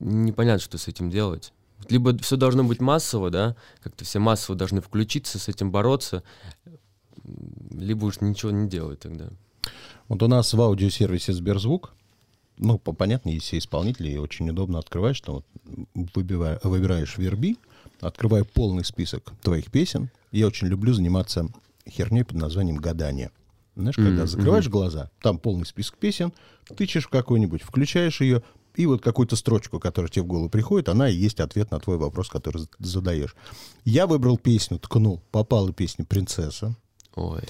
непонятно, 0.00 0.60
что 0.60 0.78
с 0.78 0.88
этим 0.88 1.10
делать. 1.10 1.52
Либо 1.90 2.16
все 2.18 2.36
должно 2.36 2.64
быть 2.64 2.80
массово, 2.80 3.30
да, 3.30 3.56
как-то 3.82 4.04
все 4.04 4.18
массово 4.18 4.56
должны 4.56 4.80
включиться, 4.80 5.38
с 5.38 5.48
этим 5.48 5.70
бороться, 5.70 6.22
либо 7.70 8.04
уж 8.06 8.20
ничего 8.20 8.50
не 8.52 8.68
делать 8.68 9.00
тогда. 9.00 9.28
Вот 10.08 10.22
у 10.22 10.28
нас 10.28 10.52
в 10.52 10.60
аудиосервисе 10.60 11.32
Сберзвук, 11.32 11.94
ну, 12.58 12.78
по- 12.78 12.92
понятно, 12.92 13.30
есть 13.30 13.46
все 13.46 13.58
исполнители, 13.58 14.10
и 14.10 14.16
очень 14.18 14.48
удобно 14.50 14.78
открываешь, 14.78 15.20
там 15.20 15.36
вот 15.36 15.46
выбивая- 16.14 16.60
выбираешь 16.62 17.16
верби, 17.18 17.56
открываю 18.00 18.44
полный 18.44 18.84
список 18.84 19.32
твоих 19.42 19.70
песен. 19.70 20.10
Я 20.30 20.46
очень 20.46 20.66
люблю 20.68 20.92
заниматься 20.92 21.48
херней 21.88 22.24
под 22.24 22.36
названием 22.36 22.76
гадание. 22.76 23.30
Знаешь, 23.76 23.96
когда 23.96 24.22
Мгм, 24.22 24.26
закрываешь 24.28 24.68
глаза, 24.68 25.10
там 25.20 25.38
полный 25.38 25.66
список 25.66 25.96
песен, 25.98 26.32
тычешь 26.76 27.06
в 27.06 27.08
какой-нибудь, 27.08 27.62
включаешь 27.62 28.20
ее, 28.20 28.42
и 28.76 28.86
вот 28.86 29.02
какую-то 29.02 29.36
строчку, 29.36 29.78
которая 29.78 30.10
тебе 30.10 30.22
в 30.22 30.26
голову 30.26 30.48
приходит, 30.48 30.88
она 30.88 31.08
и 31.08 31.14
есть 31.14 31.40
ответ 31.40 31.70
на 31.70 31.78
твой 31.78 31.96
вопрос, 31.96 32.28
который 32.28 32.66
задаешь. 32.78 33.36
Я 33.84 34.06
выбрал 34.06 34.38
песню, 34.38 34.78
ткнул, 34.78 35.22
попала 35.30 35.72
песня 35.72 36.04
«Принцесса». 36.04 36.76
Ой. 37.14 37.42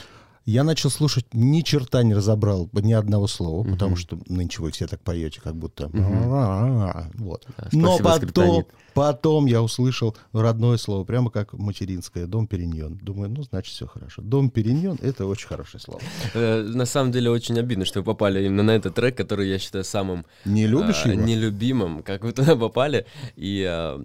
Я 0.46 0.62
начал 0.62 0.90
слушать, 0.90 1.24
ни 1.32 1.62
черта 1.62 2.02
не 2.02 2.14
разобрал 2.14 2.68
ни 2.74 2.92
одного 2.92 3.26
слова, 3.26 3.64
потому 3.64 3.96
что 3.96 4.18
нынче 4.28 4.60
вы 4.60 4.72
все 4.72 4.86
так 4.86 5.00
поете, 5.00 5.40
как 5.40 5.56
будто... 5.56 5.88
Вот. 5.88 7.46
Да, 7.56 7.68
Но 7.72 7.96
потом, 7.98 8.16
скриптонит. 8.16 8.68
потом 8.92 9.46
я 9.46 9.62
услышал 9.62 10.14
родное 10.32 10.76
слово, 10.76 11.04
прямо 11.04 11.30
как 11.30 11.54
материнское, 11.54 12.26
дом 12.26 12.46
Периньон. 12.46 12.98
Думаю, 12.98 13.30
ну, 13.30 13.42
значит, 13.42 13.72
все 13.74 13.86
хорошо. 13.86 14.20
Дом 14.22 14.50
Периньон— 14.50 14.98
это 15.02 15.24
очень 15.26 15.48
хорошее 15.48 15.80
слово. 15.80 16.00
Э, 16.34 16.62
На 16.62 16.84
самом 16.84 17.10
деле 17.12 17.30
очень 17.30 17.58
обидно, 17.58 17.86
что 17.86 18.00
вы 18.00 18.04
попали 18.04 18.44
именно 18.44 18.62
на 18.62 18.72
этот 18.72 18.94
трек, 18.94 19.16
который 19.16 19.48
я 19.48 19.58
считаю 19.58 19.84
самым 19.84 20.26
Не 20.44 20.66
любишь 20.66 21.06
а, 21.06 21.08
его? 21.08 21.22
нелюбимым, 21.22 22.02
как 22.02 22.22
вы 22.22 22.32
туда 22.32 22.54
попали. 22.54 23.06
И, 23.36 23.64
а, 23.66 23.98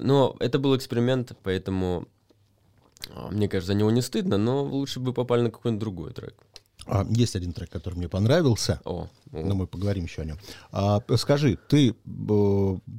но 0.00 0.36
это 0.38 0.58
был 0.60 0.76
эксперимент, 0.76 1.32
поэтому 1.42 2.06
мне 3.30 3.48
кажется, 3.48 3.72
за 3.72 3.78
него 3.78 3.90
не 3.90 4.02
стыдно, 4.02 4.38
но 4.38 4.62
лучше 4.64 5.00
бы 5.00 5.12
попали 5.12 5.42
на 5.42 5.50
какой-нибудь 5.50 5.80
другой 5.80 6.12
трек. 6.12 6.34
А, 6.86 7.06
есть 7.10 7.36
один 7.36 7.52
трек, 7.52 7.70
который 7.70 7.94
мне 7.94 8.08
понравился. 8.08 8.80
О, 8.84 9.08
о. 9.32 9.38
Но 9.38 9.54
мы 9.54 9.66
поговорим 9.66 10.04
еще 10.04 10.22
о 10.22 10.24
нем. 10.24 10.38
А, 10.72 11.00
скажи, 11.16 11.58
ты, 11.68 11.94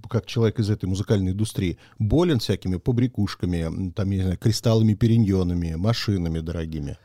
как 0.09 0.25
человек 0.25 0.59
из 0.59 0.69
этой 0.69 0.85
музыкальной 0.85 1.31
индустрии, 1.31 1.77
болен 1.99 2.39
всякими 2.39 2.77
побрякушками, 2.77 3.91
там, 3.91 4.09
я 4.11 4.17
не 4.17 4.23
знаю, 4.23 4.37
кристаллами, 4.37 4.93
периньонами, 4.93 5.75
машинами 5.75 6.39
дорогими? 6.39 6.97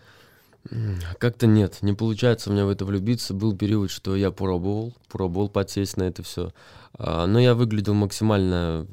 Как-то 1.19 1.47
нет, 1.47 1.79
не 1.81 1.95
получается 1.95 2.51
меня 2.51 2.67
в 2.67 2.69
это 2.69 2.85
влюбиться. 2.85 3.33
Был 3.33 3.57
период, 3.57 3.91
что 3.91 4.15
я 4.15 4.31
пробовал, 4.31 4.95
пробовал 5.09 5.49
подсесть 5.49 5.97
на 5.97 6.05
это 6.05 6.23
все. 6.23 6.53
но 6.99 7.39
я 7.39 7.55
выглядел 7.55 7.95
максимально 7.95 8.87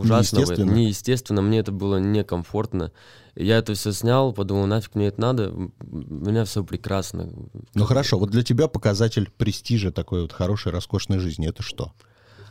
ужасно. 0.00 0.38
Неестественно? 0.38 0.70
Неестественно, 0.72 1.42
мне 1.42 1.58
это 1.60 1.72
было 1.72 1.98
некомфортно. 1.98 2.92
Я 3.36 3.58
это 3.58 3.74
все 3.74 3.92
снял, 3.92 4.32
подумал, 4.32 4.66
нафиг 4.66 4.94
мне 4.94 5.06
это 5.06 5.20
надо, 5.20 5.50
у 5.52 5.72
меня 5.80 6.44
все 6.44 6.64
прекрасно. 6.64 7.30
Ну 7.74 7.84
хорошо, 7.84 8.18
вот 8.18 8.30
для 8.30 8.42
тебя 8.42 8.66
показатель 8.68 9.30
престижа 9.36 9.92
такой 9.92 10.22
вот 10.22 10.32
хорошей, 10.32 10.72
роскошной 10.72 11.18
жизни, 11.18 11.48
это 11.48 11.62
что? 11.62 11.92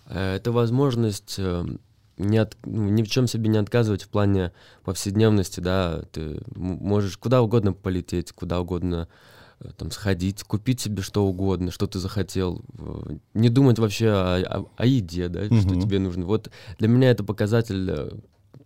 Э, 0.06 0.36
Это 0.36 0.51
возможность 0.51 1.36
э, 1.38 1.65
не 2.18 2.38
от- 2.38 2.58
ну, 2.65 2.89
ни 2.89 3.03
в 3.03 3.08
чем 3.10 3.27
себе 3.27 3.50
не 3.50 3.58
отказывать 3.58 4.03
в 4.03 4.10
плане 4.10 4.51
повседневности, 4.84 5.60
да, 5.60 6.03
ты 6.12 6.41
можешь 6.56 7.18
куда 7.18 7.41
угодно 7.41 7.74
полететь, 7.74 8.32
куда 8.32 8.60
угодно 8.62 9.08
там 9.78 9.92
сходить, 9.92 10.44
купить 10.44 10.80
себе 10.80 11.01
что 11.01 11.25
угодно, 11.25 11.72
что 11.72 11.86
ты 11.88 12.00
захотел, 12.00 12.62
э, 12.78 13.18
не 13.34 13.50
думать 13.50 13.78
вообще 13.80 14.10
о, 14.10 14.60
о- 14.62 14.66
о 14.78 14.86
еде, 14.86 15.28
да, 15.30 15.46
что 15.46 15.70
Мгм. 15.70 15.82
тебе 15.82 16.00
нужно. 16.00 16.25
Вот 16.25 16.50
для 16.78 16.88
меня 16.88 17.12
это 17.12 17.24
показатель 17.24 17.89
э, 17.89 18.10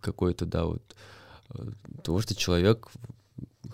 какой-то, 0.01 0.45
да, 0.45 0.65
вот 0.65 0.83
э, 1.55 1.63
э, 1.65 2.01
того, 2.03 2.21
что 2.21 2.35
человек 2.35 2.87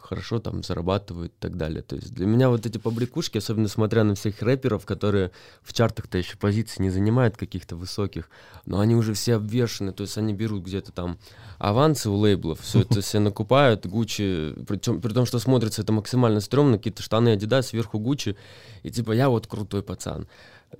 хорошо 0.10 0.40
там 0.40 0.64
зарабатывает 0.64 1.32
и 1.32 1.40
так 1.40 1.56
далее. 1.56 1.84
То 1.84 1.96
есть 1.96 2.14
для 2.14 2.26
меня 2.26 2.50
вот 2.50 2.66
эти 2.66 2.80
побрякушки, 2.80 3.38
особенно 3.38 3.68
смотря 3.68 4.04
на 4.04 4.16
всех 4.16 4.42
рэперов, 4.42 4.86
которые 4.86 5.30
в 5.62 5.72
чартах-то 5.72 6.18
еще 6.18 6.36
позиции 6.36 6.82
не 6.82 6.90
занимают 6.90 7.38
каких-то 7.38 7.76
высоких, 7.76 8.30
но 8.66 8.80
они 8.80 8.96
уже 8.96 9.14
все 9.14 9.36
обвешены, 9.36 9.94
то 9.94 10.02
есть 10.02 10.18
они 10.18 10.34
берут 10.34 10.66
где-то 10.66 10.92
там 10.92 11.20
авансы 11.60 12.10
у 12.10 12.16
лейблов, 12.16 12.60
все 12.62 12.82
это 12.82 13.02
все 13.02 13.20
накупают, 13.20 13.86
Гуччи, 13.86 14.56
при 14.68 15.14
том, 15.14 15.26
что 15.28 15.38
смотрится 15.38 15.84
это 15.84 15.94
максимально 15.94 16.40
стрёмно, 16.40 16.78
какие-то 16.78 17.04
штаны 17.04 17.36
Adidas, 17.36 17.64
сверху 17.64 18.00
Гуччи, 18.00 18.36
и 18.82 18.90
типа 18.90 19.12
я 19.12 19.30
вот 19.30 19.46
крутой 19.46 19.84
пацан. 19.84 20.28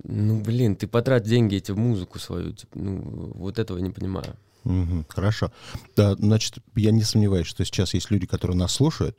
Ну, 0.02 0.40
блин, 0.40 0.74
ты 0.74 0.86
потрать 0.86 1.24
деньги 1.24 1.56
эти 1.56 1.72
в 1.72 1.78
музыку 1.78 2.18
свою, 2.18 2.52
типа, 2.52 2.78
ну, 2.78 3.32
вот 3.34 3.58
этого 3.58 3.78
не 3.78 3.90
понимаю. 3.90 4.36
Мгм, 4.64 5.06
хорошо. 5.08 5.52
Да, 5.96 6.14
значит, 6.16 6.58
я 6.76 6.90
не 6.90 7.02
сомневаюсь, 7.02 7.46
что 7.46 7.64
сейчас 7.64 7.94
есть 7.94 8.10
люди, 8.10 8.26
которые 8.26 8.56
нас 8.56 8.72
слушают, 8.72 9.16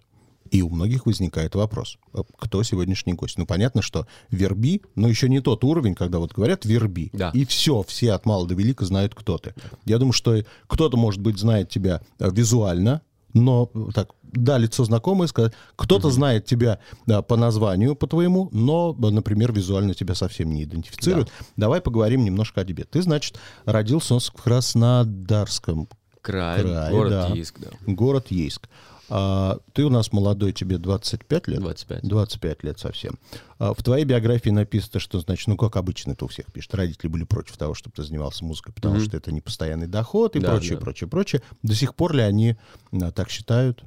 и 0.51 0.61
у 0.61 0.69
многих 0.69 1.05
возникает 1.05 1.55
вопрос, 1.55 1.97
а 2.13 2.23
кто 2.37 2.61
сегодняшний 2.63 3.13
гость? 3.13 3.37
Ну, 3.37 3.45
понятно, 3.45 3.81
что 3.81 4.05
верби, 4.29 4.81
но 4.95 5.07
еще 5.07 5.29
не 5.29 5.39
тот 5.39 5.63
уровень, 5.63 5.95
когда 5.95 6.19
вот 6.19 6.33
говорят 6.33 6.65
верби, 6.65 7.09
Да. 7.13 7.31
и 7.33 7.45
все, 7.45 7.83
все 7.83 8.11
от 8.11 8.25
мала 8.25 8.45
до 8.45 8.53
велика 8.53 8.83
знают, 8.85 9.15
кто 9.15 9.37
ты. 9.37 9.53
Я 9.85 9.97
думаю, 9.97 10.11
что 10.13 10.43
кто-то, 10.67 10.97
может 10.97 11.21
быть, 11.21 11.37
знает 11.39 11.69
тебя 11.69 12.01
э, 12.19 12.29
визуально, 12.31 13.01
но 13.33 13.69
так, 13.93 14.09
да, 14.23 14.57
лицо 14.57 14.83
знакомое, 14.83 15.27
сказать, 15.27 15.53
кто-то 15.75 16.09
знает 16.09 16.45
тебя 16.45 16.79
да, 17.05 17.21
по 17.21 17.35
названию, 17.35 17.95
по 17.95 18.07
твоему, 18.07 18.49
но, 18.51 18.93
например, 18.93 19.51
визуально 19.51 19.93
тебя 19.93 20.15
совсем 20.15 20.51
не 20.51 20.63
идентифицирует. 20.63 21.31
Давай 21.57 21.81
поговорим 21.81 22.23
немножко 22.23 22.61
о 22.61 22.65
тебе. 22.65 22.83
Ты, 22.85 23.01
значит, 23.01 23.39
родился 23.65 24.19
в 24.19 24.31
Краснодарском 24.31 25.87
Край, 26.21 26.61
Край, 26.61 26.91
город 26.91 27.09
да. 27.09 27.27
Ейск, 27.29 27.59
да. 27.59 27.69
город 27.87 28.27
Ейск. 28.29 28.69
А, 29.13 29.59
ты 29.73 29.83
у 29.83 29.89
нас 29.89 30.13
молодой, 30.13 30.53
тебе 30.53 30.77
25 30.77 31.47
лет? 31.49 31.59
25. 31.59 32.01
25 32.07 32.63
лет 32.63 32.79
совсем. 32.79 33.19
А, 33.59 33.73
в 33.73 33.83
твоей 33.83 34.05
биографии 34.05 34.49
написано, 34.51 35.01
что, 35.01 35.19
значит, 35.19 35.47
ну, 35.47 35.57
как 35.57 35.75
обычно 35.75 36.11
это 36.13 36.23
у 36.23 36.29
всех 36.29 36.45
пишет, 36.53 36.73
родители 36.75 37.09
были 37.09 37.25
против 37.25 37.57
того, 37.57 37.73
чтобы 37.73 37.93
ты 37.93 38.03
занимался 38.03 38.45
музыкой, 38.45 38.73
потому 38.73 38.95
Мгм. 38.95 39.03
что 39.05 39.17
это 39.17 39.33
не 39.33 39.41
постоянный 39.41 39.87
доход 39.87 40.37
и 40.37 40.39
Да, 40.39 40.51
прочее, 40.51 40.77
да. 40.77 40.81
прочее, 40.81 41.09
прочее. 41.09 41.41
До 41.61 41.75
сих 41.75 41.93
пор 41.93 42.13
ли 42.13 42.21
они 42.21 42.55
а, 42.93 43.11
так 43.11 43.29
считают? 43.29 43.83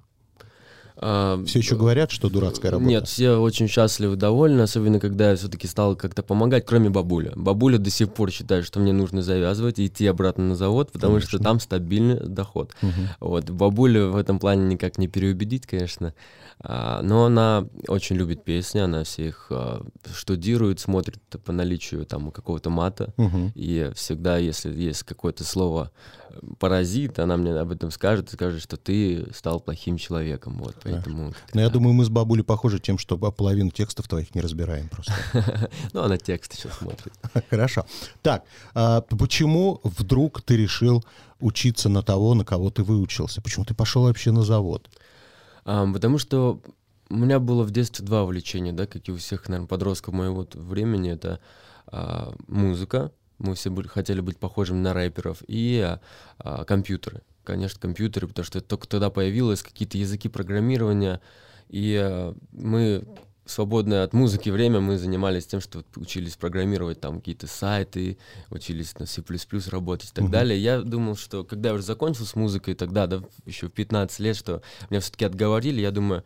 А, 0.96 1.42
Все 1.44 1.58
еще 1.58 1.76
говорят, 1.76 2.10
что 2.12 2.28
дурацкая 2.28 2.70
работа? 2.70 2.88
Нет, 2.88 3.08
все 3.08 3.32
очень 3.36 3.66
счастливы, 3.68 4.14
довольны, 4.16 4.60
особенно 4.62 5.00
когда 5.00 5.30
я 5.30 5.36
все-таки 5.36 5.66
стал 5.66 5.96
как-то 5.96 6.22
помогать, 6.22 6.64
кроме 6.64 6.88
бабуля. 6.88 7.32
Бабуля 7.34 7.78
до 7.78 7.90
сих 7.90 8.12
пор 8.12 8.30
считает, 8.30 8.64
что 8.64 8.78
мне 8.78 8.92
нужно 8.92 9.20
завязывать 9.22 9.78
и 9.80 9.86
идти 9.86 10.06
обратно 10.06 10.44
на 10.44 10.54
завод, 10.56 10.92
потому 10.92 11.18
что 11.20 11.30
Конечно. 11.32 11.44
там 11.44 11.60
стабильный 11.60 12.20
доход. 12.20 12.72
Мгм. 12.80 13.08
Вот, 13.20 13.50
бабулю 13.50 14.12
в 14.12 14.16
этом 14.16 14.38
плане 14.38 14.66
никак 14.66 14.98
не 14.98 15.08
переубедить, 15.08 15.66
конечно, 15.66 16.14
А, 16.60 17.02
но 17.02 17.24
она 17.24 17.66
очень 17.88 18.14
любит 18.14 18.44
песни, 18.44 18.78
она 18.78 19.02
все 19.02 19.26
их 19.28 19.48
а, 19.50 19.84
штудирует, 20.14 20.78
смотрит 20.78 21.18
по 21.44 21.50
наличию 21.52 22.06
там 22.06 22.30
какого-то 22.30 22.70
мата, 22.70 23.12
Мгм. 23.16 23.50
и 23.56 23.90
всегда, 23.96 24.38
если 24.38 24.72
есть 24.72 25.02
какое-то 25.02 25.42
слово 25.42 25.90
паразит, 26.58 27.18
она 27.18 27.36
мне 27.36 27.52
об 27.52 27.70
этом 27.70 27.90
скажет 27.90 28.28
и 28.28 28.34
скажет, 28.34 28.62
что 28.62 28.76
ты 28.76 29.26
стал 29.34 29.60
плохим 29.60 29.96
человеком. 29.96 30.58
Вот, 30.58 30.76
поэтому. 30.82 31.34
Но 31.52 31.60
я 31.60 31.66
так. 31.66 31.74
думаю, 31.74 31.94
мы 31.94 32.04
с 32.04 32.08
бабулей 32.08 32.44
похожи 32.44 32.78
тем, 32.78 32.98
что 32.98 33.16
половину 33.18 33.70
текстов 33.70 34.08
твоих 34.08 34.34
не 34.34 34.40
разбираем 34.40 34.88
просто. 34.88 35.12
Ну, 35.92 36.02
она 36.02 36.18
текст 36.18 36.54
еще 36.54 36.68
смотрит. 36.70 37.12
Хорошо. 37.50 37.86
Так, 38.22 38.44
а 38.74 39.00
почему 39.02 39.80
вдруг 39.84 40.42
ты 40.42 40.56
решил 40.56 41.04
учиться 41.40 41.88
на 41.88 42.02
того, 42.02 42.34
на 42.34 42.44
кого 42.44 42.70
ты 42.70 42.82
выучился? 42.82 43.40
Почему 43.40 43.64
ты 43.64 43.74
пошел 43.74 44.04
вообще 44.04 44.32
на 44.32 44.42
завод? 44.42 44.88
Потому 45.64 46.18
что 46.18 46.60
у 47.08 47.16
меня 47.16 47.38
было 47.38 47.62
в 47.62 47.70
детстве 47.70 48.04
два 48.04 48.24
увлечения, 48.24 48.72
да, 48.72 48.86
как 48.86 49.08
и 49.08 49.12
у 49.12 49.16
всех, 49.16 49.48
наверное, 49.48 49.68
подростков 49.68 50.14
моего 50.14 50.46
времени. 50.54 51.12
Это 51.12 51.40
а, 51.86 52.34
музыка, 52.48 53.12
мы 53.38 53.54
все 53.54 53.70
были, 53.70 53.86
хотели 53.88 54.20
быть 54.20 54.38
похожими 54.38 54.78
на 54.78 54.94
рэперов, 54.94 55.42
и 55.46 55.96
а, 56.38 56.64
компьютеры. 56.64 57.22
Конечно, 57.44 57.78
компьютеры, 57.80 58.26
потому 58.28 58.44
что 58.44 58.60
только 58.60 58.88
тогда 58.88 59.10
появилось 59.10 59.62
какие-то 59.62 59.98
языки 59.98 60.28
программирования, 60.28 61.20
и 61.68 61.98
а, 62.00 62.34
мы 62.52 63.04
свободное 63.46 64.04
от 64.04 64.12
музыки 64.14 64.48
время 64.48 64.80
мы 64.80 64.96
занимались 64.96 65.46
тем, 65.46 65.60
что 65.60 65.84
учились 65.96 66.36
программировать 66.36 67.00
там 67.00 67.18
какие-то 67.18 67.46
сайты, 67.46 68.16
учились 68.50 68.98
на 68.98 69.06
C++ 69.06 69.22
работать 69.70 70.10
и 70.10 70.12
так 70.14 70.24
Мгм. 70.24 70.32
далее. 70.32 70.58
Я 70.58 70.80
думал, 70.80 71.16
что 71.16 71.44
когда 71.44 71.70
я 71.70 71.74
уже 71.74 71.84
закончил 71.84 72.24
с 72.24 72.34
музыкой 72.34 72.74
тогда, 72.74 73.06
да, 73.06 73.22
еще 73.44 73.68
в 73.68 73.72
15 73.72 74.18
лет, 74.20 74.36
что 74.36 74.62
меня 74.88 75.00
все-таки 75.00 75.26
отговорили, 75.26 75.80
я 75.80 75.90
думаю, 75.90 76.24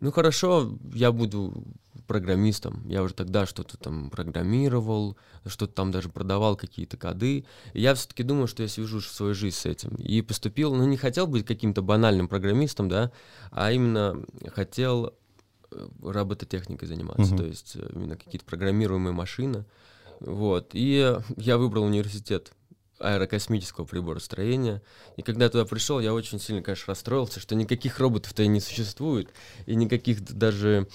ну 0.00 0.12
хорошо, 0.12 0.78
я 0.94 1.12
буду 1.12 1.64
программистом. 2.06 2.82
Я 2.88 3.02
уже 3.02 3.14
тогда 3.14 3.46
что-то 3.46 3.76
там 3.76 4.10
программировал, 4.10 5.16
что-то 5.46 5.74
там 5.74 5.90
даже 5.90 6.08
продавал 6.08 6.56
какие-то 6.56 6.96
коды. 6.96 7.44
И 7.74 7.80
я 7.82 7.94
все-таки 7.94 8.22
думал, 8.22 8.46
что 8.46 8.62
я 8.62 8.68
свяжу 8.68 9.00
свою 9.00 9.34
жизнь 9.34 9.56
с 9.56 9.66
этим. 9.66 9.90
И 9.96 10.22
поступил, 10.22 10.74
ну 10.74 10.84
не 10.86 10.96
хотел 10.96 11.26
быть 11.26 11.44
каким-то 11.44 11.82
банальным 11.82 12.26
программистом, 12.26 12.88
да, 12.88 13.12
а 13.50 13.70
именно 13.72 14.24
хотел 14.54 15.12
э, 15.70 15.88
робототехникой 16.02 16.88
заниматься, 16.88 17.34
Мгм. 17.34 17.36
то 17.36 17.44
есть 17.44 17.76
э, 17.76 17.90
именно 17.94 18.16
какие-то 18.16 18.46
программируемые 18.46 19.12
машины. 19.12 19.66
Вот. 20.20 20.70
И 20.72 21.14
я 21.36 21.58
выбрал 21.58 21.84
университет 21.84 22.52
аэрокосмического 22.98 23.84
приборостроения. 23.84 24.82
И 25.16 25.22
когда 25.22 25.48
туда 25.48 25.64
пришел, 25.64 26.00
я 26.00 26.14
очень 26.14 26.40
сильно, 26.40 26.62
конечно, 26.62 26.92
расстроился, 26.92 27.40
что 27.40 27.54
никаких 27.54 27.98
роботов-то 27.98 28.42
и 28.42 28.48
не 28.48 28.60
существует, 28.60 29.28
и 29.66 29.74
никаких 29.74 30.22
даже 30.24 30.88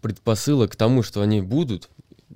предпосылок 0.00 0.72
к 0.72 0.76
тому, 0.76 1.02
что 1.02 1.20
они 1.20 1.40
будут, 1.40 1.88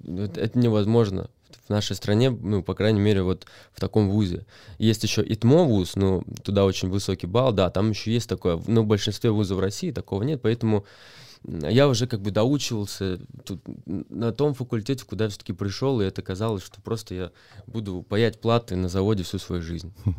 это, 0.04 0.58
невозможно 0.58 1.30
в 1.66 1.70
нашей 1.70 1.94
стране, 1.94 2.30
ну, 2.30 2.62
по 2.62 2.74
крайней 2.74 3.00
мере, 3.00 3.22
вот 3.22 3.46
в 3.72 3.80
таком 3.80 4.10
вузе. 4.10 4.46
Есть 4.78 5.04
еще 5.04 5.22
ИТМО 5.22 5.64
вуз, 5.64 5.94
ну, 5.96 6.24
туда 6.42 6.64
очень 6.64 6.88
высокий 6.88 7.26
балл, 7.26 7.52
да, 7.52 7.70
там 7.70 7.90
еще 7.90 8.12
есть 8.12 8.28
такое, 8.28 8.60
но 8.66 8.82
в 8.82 8.86
большинстве 8.86 9.30
вузов 9.30 9.60
России 9.60 9.92
такого 9.92 10.22
нет, 10.22 10.42
поэтому 10.42 10.84
я 11.44 11.88
уже 11.88 12.06
как 12.06 12.20
бы 12.20 12.30
доучивался 12.30 13.18
тут, 13.44 13.60
на 13.86 14.32
том 14.32 14.54
факультете, 14.54 15.04
куда 15.04 15.24
я 15.24 15.30
все-таки 15.30 15.52
пришел, 15.52 16.00
и 16.00 16.04
это 16.04 16.22
казалось, 16.22 16.62
что 16.62 16.80
просто 16.80 17.14
я 17.14 17.30
буду 17.66 18.02
паять 18.02 18.40
платы 18.40 18.76
на 18.76 18.88
заводе 18.88 19.22
всю 19.22 19.38
свою 19.38 19.62
жизнь. 19.62 19.92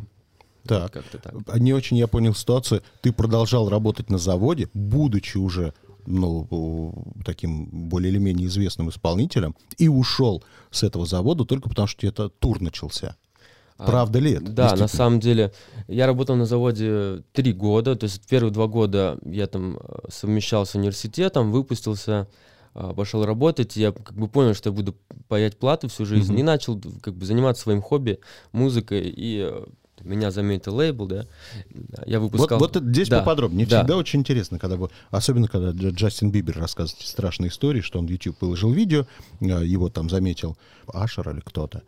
Так. 0.66 0.92
Как-то 0.92 1.18
так. 1.18 1.34
А 1.46 1.58
Не 1.58 1.74
очень 1.74 1.98
я 1.98 2.08
понял 2.08 2.34
ситуацию. 2.34 2.82
Ты 3.02 3.12
продолжал 3.12 3.68
работать 3.68 4.08
на 4.08 4.16
заводе, 4.16 4.70
будучи 4.72 5.36
уже 5.36 5.74
ну, 6.06 7.04
таким 7.24 7.66
более 7.66 8.10
или 8.10 8.18
менее 8.18 8.48
известным 8.48 8.88
исполнителем, 8.88 9.54
и 9.78 9.88
ушел 9.88 10.42
с 10.70 10.82
этого 10.82 11.06
завода 11.06 11.44
только 11.44 11.68
потому, 11.68 11.86
что 11.86 12.06
это 12.06 12.28
тур 12.28 12.60
начался. 12.60 13.16
А, 13.76 13.86
Правда 13.86 14.18
ли 14.20 14.32
это? 14.32 14.44
Да, 14.50 14.76
на 14.76 14.86
самом 14.88 15.18
деле. 15.20 15.52
Я 15.88 16.06
работал 16.06 16.36
на 16.36 16.46
заводе 16.46 17.22
три 17.32 17.52
года, 17.52 17.96
то 17.96 18.04
есть 18.04 18.24
первые 18.28 18.52
два 18.52 18.66
года 18.68 19.18
я 19.24 19.46
там 19.46 19.78
э, 19.78 19.96
совмещал 20.10 20.64
с 20.64 20.74
университетом, 20.76 21.50
выпустился, 21.50 22.28
а, 22.74 22.94
пошел 22.94 23.24
работать, 23.24 23.76
я 23.76 23.90
как 23.92 24.14
бы 24.14 24.28
понял, 24.28 24.54
что 24.54 24.70
я 24.70 24.74
буду 24.76 24.94
паять 25.28 25.56
платы 25.58 25.88
всю 25.88 26.06
жизнь, 26.06 26.32
Мгм. 26.32 26.40
и 26.40 26.42
начал 26.44 26.80
как 27.02 27.14
бы 27.14 27.26
заниматься 27.26 27.62
своим 27.64 27.82
хобби, 27.82 28.20
музыкой, 28.52 29.08
и 29.08 29.40
э, 29.50 29.64
меня 30.02 30.30
заметил 30.30 30.76
лейбл, 30.76 31.06
да, 31.06 31.26
я 32.06 32.20
Вот, 32.20 32.30
выпускал... 32.32 32.58
вот 32.60 32.76
это 32.76 32.86
здесь 32.86 33.08
Да, 33.08 33.20
поподробнее. 33.20 33.56
Мне 33.64 33.66
да. 33.66 33.80
всегда 33.80 33.96
очень 33.96 34.20
интересно, 34.20 34.58
когда 34.58 34.76
вы, 34.76 34.88
особенно 35.10 35.48
когда 35.48 35.70
Дж- 35.70 35.90
Джастин 35.92 36.30
Бибер 36.30 36.58
рассказывает 36.58 37.04
страшные 37.06 37.48
истории, 37.50 37.80
что 37.80 37.98
он 37.98 38.06
в 38.06 38.10
YouTube 38.10 38.36
выложил 38.40 38.70
видео, 38.72 39.06
э, 39.40 39.46
его 39.64 39.88
там 39.88 40.08
заметил 40.10 40.56
Ашер 40.92 41.28
или 41.30 41.40
кто-то. 41.40 41.82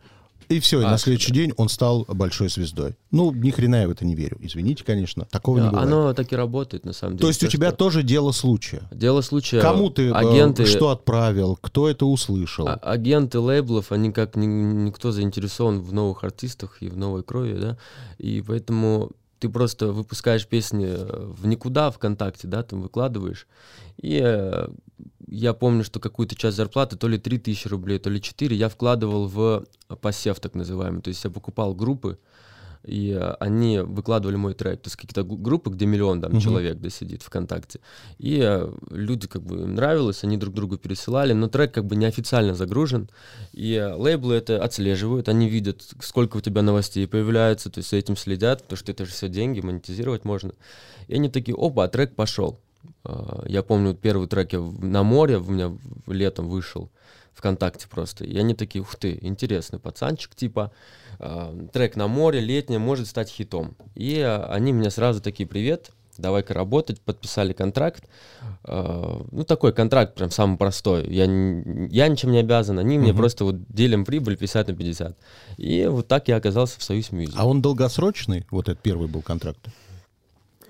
И 0.49 0.59
все, 0.59 0.79
и 0.79 0.83
на 0.83 0.93
Ашер, 0.93 1.05
следующий 1.05 1.33
день 1.33 1.53
он 1.57 1.67
стал 1.69 2.05
большой 2.07 2.49
звездой. 2.49 2.95
Ну, 3.11 3.31
ни 3.31 3.51
хрена 3.51 3.81
я 3.81 3.87
в 3.87 3.91
это 3.91 4.05
не 4.05 4.15
верю. 4.15 4.37
Извините, 4.39 4.83
конечно, 4.83 5.25
такого 5.29 5.57
не 5.57 5.63
Да, 5.65 5.69
бывает. 5.71 5.87
Оно 5.87 6.13
так 6.13 6.31
и 6.31 6.35
работает, 6.35 6.85
на 6.85 6.93
самом 6.93 7.13
деле. 7.17 7.21
То 7.21 7.27
есть 7.27 7.43
у 7.43 7.47
То, 7.47 7.51
тебя 7.51 7.67
что- 7.69 7.77
тоже 7.77 8.03
дело 8.03 8.31
случая. 8.31 8.83
Дело 8.91 9.21
случая... 9.21 9.59
Кому 9.61 9.89
ты 9.89 10.07
э, 10.09 10.11
агенты... 10.11 10.65
что 10.65 10.89
отправил, 10.89 11.57
кто 11.59 11.89
это 11.89 12.05
услышал? 12.05 12.67
А- 12.67 12.75
агенты 12.75 13.39
лейблов, 13.39 13.91
они 13.91 14.11
как 14.11 14.35
ни- 14.35 14.45
никто 14.45 15.11
заинтересован 15.11 15.81
в 15.81 15.91
новых 15.93 16.23
артистах 16.23 16.77
и 16.81 16.87
в 16.87 16.97
новой 16.97 17.23
крови, 17.23 17.57
да, 17.59 17.77
и 18.17 18.41
поэтому 18.41 19.11
ты 19.39 19.49
просто 19.49 19.91
выпускаешь 19.91 20.47
песни 20.47 20.85
э, 20.87 21.33
в 21.37 21.45
никуда 21.45 21.91
ВКонтакте, 21.91 22.47
да, 22.47 22.63
там 22.63 22.81
выкладываешь, 22.81 23.47
и 24.01 24.19
э, 24.23 24.67
я 25.27 25.53
помню, 25.53 25.83
что 25.83 25.99
какую-то 25.99 26.35
часть 26.35 26.57
зарплаты, 26.57 26.95
то 26.97 27.07
ли 27.07 27.17
3 27.17 27.37
тысячи 27.39 27.67
рублей, 27.67 27.99
то 27.99 28.09
ли 28.09 28.21
4, 28.21 28.55
я 28.55 28.69
вкладывал 28.69 29.27
в 29.27 29.65
посев 30.01 30.39
так 30.39 30.55
называемый, 30.55 31.01
то 31.01 31.09
есть 31.09 31.23
я 31.23 31.29
покупал 31.29 31.73
группы, 31.75 32.17
и 32.83 33.11
они 33.41 33.79
выкладывали 33.79 34.37
мой 34.37 34.53
трек. 34.53 34.81
То 34.81 34.87
есть 34.87 34.95
какие-то 34.95 35.23
группы, 35.23 35.69
где 35.71 35.85
миллион 35.85 36.21
там 36.21 36.31
Мгм. 36.31 36.39
человек 36.39 36.77
да, 36.77 36.89
сидит 36.89 37.21
ВКонтакте. 37.21 37.81
И 38.17 38.39
э, 38.41 38.71
люди 38.91 39.27
как 39.27 39.43
бы 39.43 39.57
им 39.63 39.75
нравилось, 39.75 40.23
они 40.23 40.37
друг 40.37 40.53
другу 40.53 40.77
пересылали, 40.77 41.33
но 41.33 41.49
трек 41.49 41.73
как 41.73 41.85
бы 41.85 41.97
неофициально 41.97 42.55
загружен. 42.55 43.09
И 43.51 43.73
э, 43.73 43.93
лейблы 43.93 44.35
это 44.35 44.63
отслеживают, 44.63 45.27
они 45.27 45.49
видят, 45.49 45.83
сколько 46.01 46.37
у 46.37 46.41
тебя 46.41 46.61
новостей 46.61 47.05
появляется, 47.07 47.69
то 47.69 47.79
есть 47.79 47.91
этим 47.91 48.15
следят, 48.15 48.63
потому 48.63 48.77
что 48.77 48.91
это 48.93 49.03
же 49.05 49.11
все 49.11 49.27
деньги, 49.27 49.59
монетизировать 49.59 50.23
можно. 50.23 50.53
И 51.07 51.15
они 51.15 51.29
такие, 51.29 51.57
опа, 51.59 51.83
а 51.83 51.87
трек 51.89 52.15
пошел. 52.15 52.61
А, 53.03 53.43
Я 53.47 53.63
помню, 53.63 53.93
первый 53.93 54.27
трек 54.27 54.53
я 54.53 54.59
на 54.59 55.03
море 55.03 55.37
у 55.37 55.49
меня 55.51 55.71
летом 56.07 56.47
вышел 56.47 56.89
ВКонтакте 57.33 57.87
просто. 57.87 58.25
И 58.25 58.37
они 58.37 58.53
такие, 58.55 58.81
ух 58.81 58.95
ты, 58.95 59.17
интересный 59.21 59.79
пацанчик, 59.79 60.33
типа, 60.35 60.71
а, 61.19 61.55
трек 61.71 61.95
на 61.95 62.07
море, 62.07 62.39
летний, 62.39 62.77
может 62.79 63.07
стать 63.07 63.29
хитом. 63.29 63.75
И 63.95 64.19
а, 64.19 64.47
они 64.51 64.71
меня 64.71 64.89
сразу 64.89 65.21
такие, 65.21 65.47
привет, 65.47 65.91
давай-ка 66.17 66.53
работать, 66.55 66.99
подписали 66.99 67.53
контракт. 67.53 68.03
Ну, 68.65 69.43
такой 69.47 69.71
контракт 69.71 70.15
прям 70.15 70.31
самый 70.31 70.57
простой. 70.57 71.07
Я, 71.07 71.25
я 71.25 72.07
ничем 72.07 72.31
не 72.31 72.39
обязан, 72.39 72.79
они 72.79 72.97
мне 72.97 73.09
Мгм. 73.11 73.17
просто 73.17 73.45
вот 73.45 73.55
делим 73.69 74.03
прибыль 74.03 74.35
50 74.35 74.67
на 74.69 74.73
50. 74.75 75.15
И 75.57 75.85
вот 75.85 76.07
так 76.07 76.27
я 76.27 76.37
оказался 76.37 76.79
в 76.79 76.83
Союз 76.83 77.11
Music. 77.11 77.35
А 77.37 77.45
он 77.47 77.61
долгосрочный? 77.61 78.47
Вот 78.49 78.67
этот 78.67 78.81
первый 78.81 79.07
был 79.07 79.21
контракт. 79.21 79.59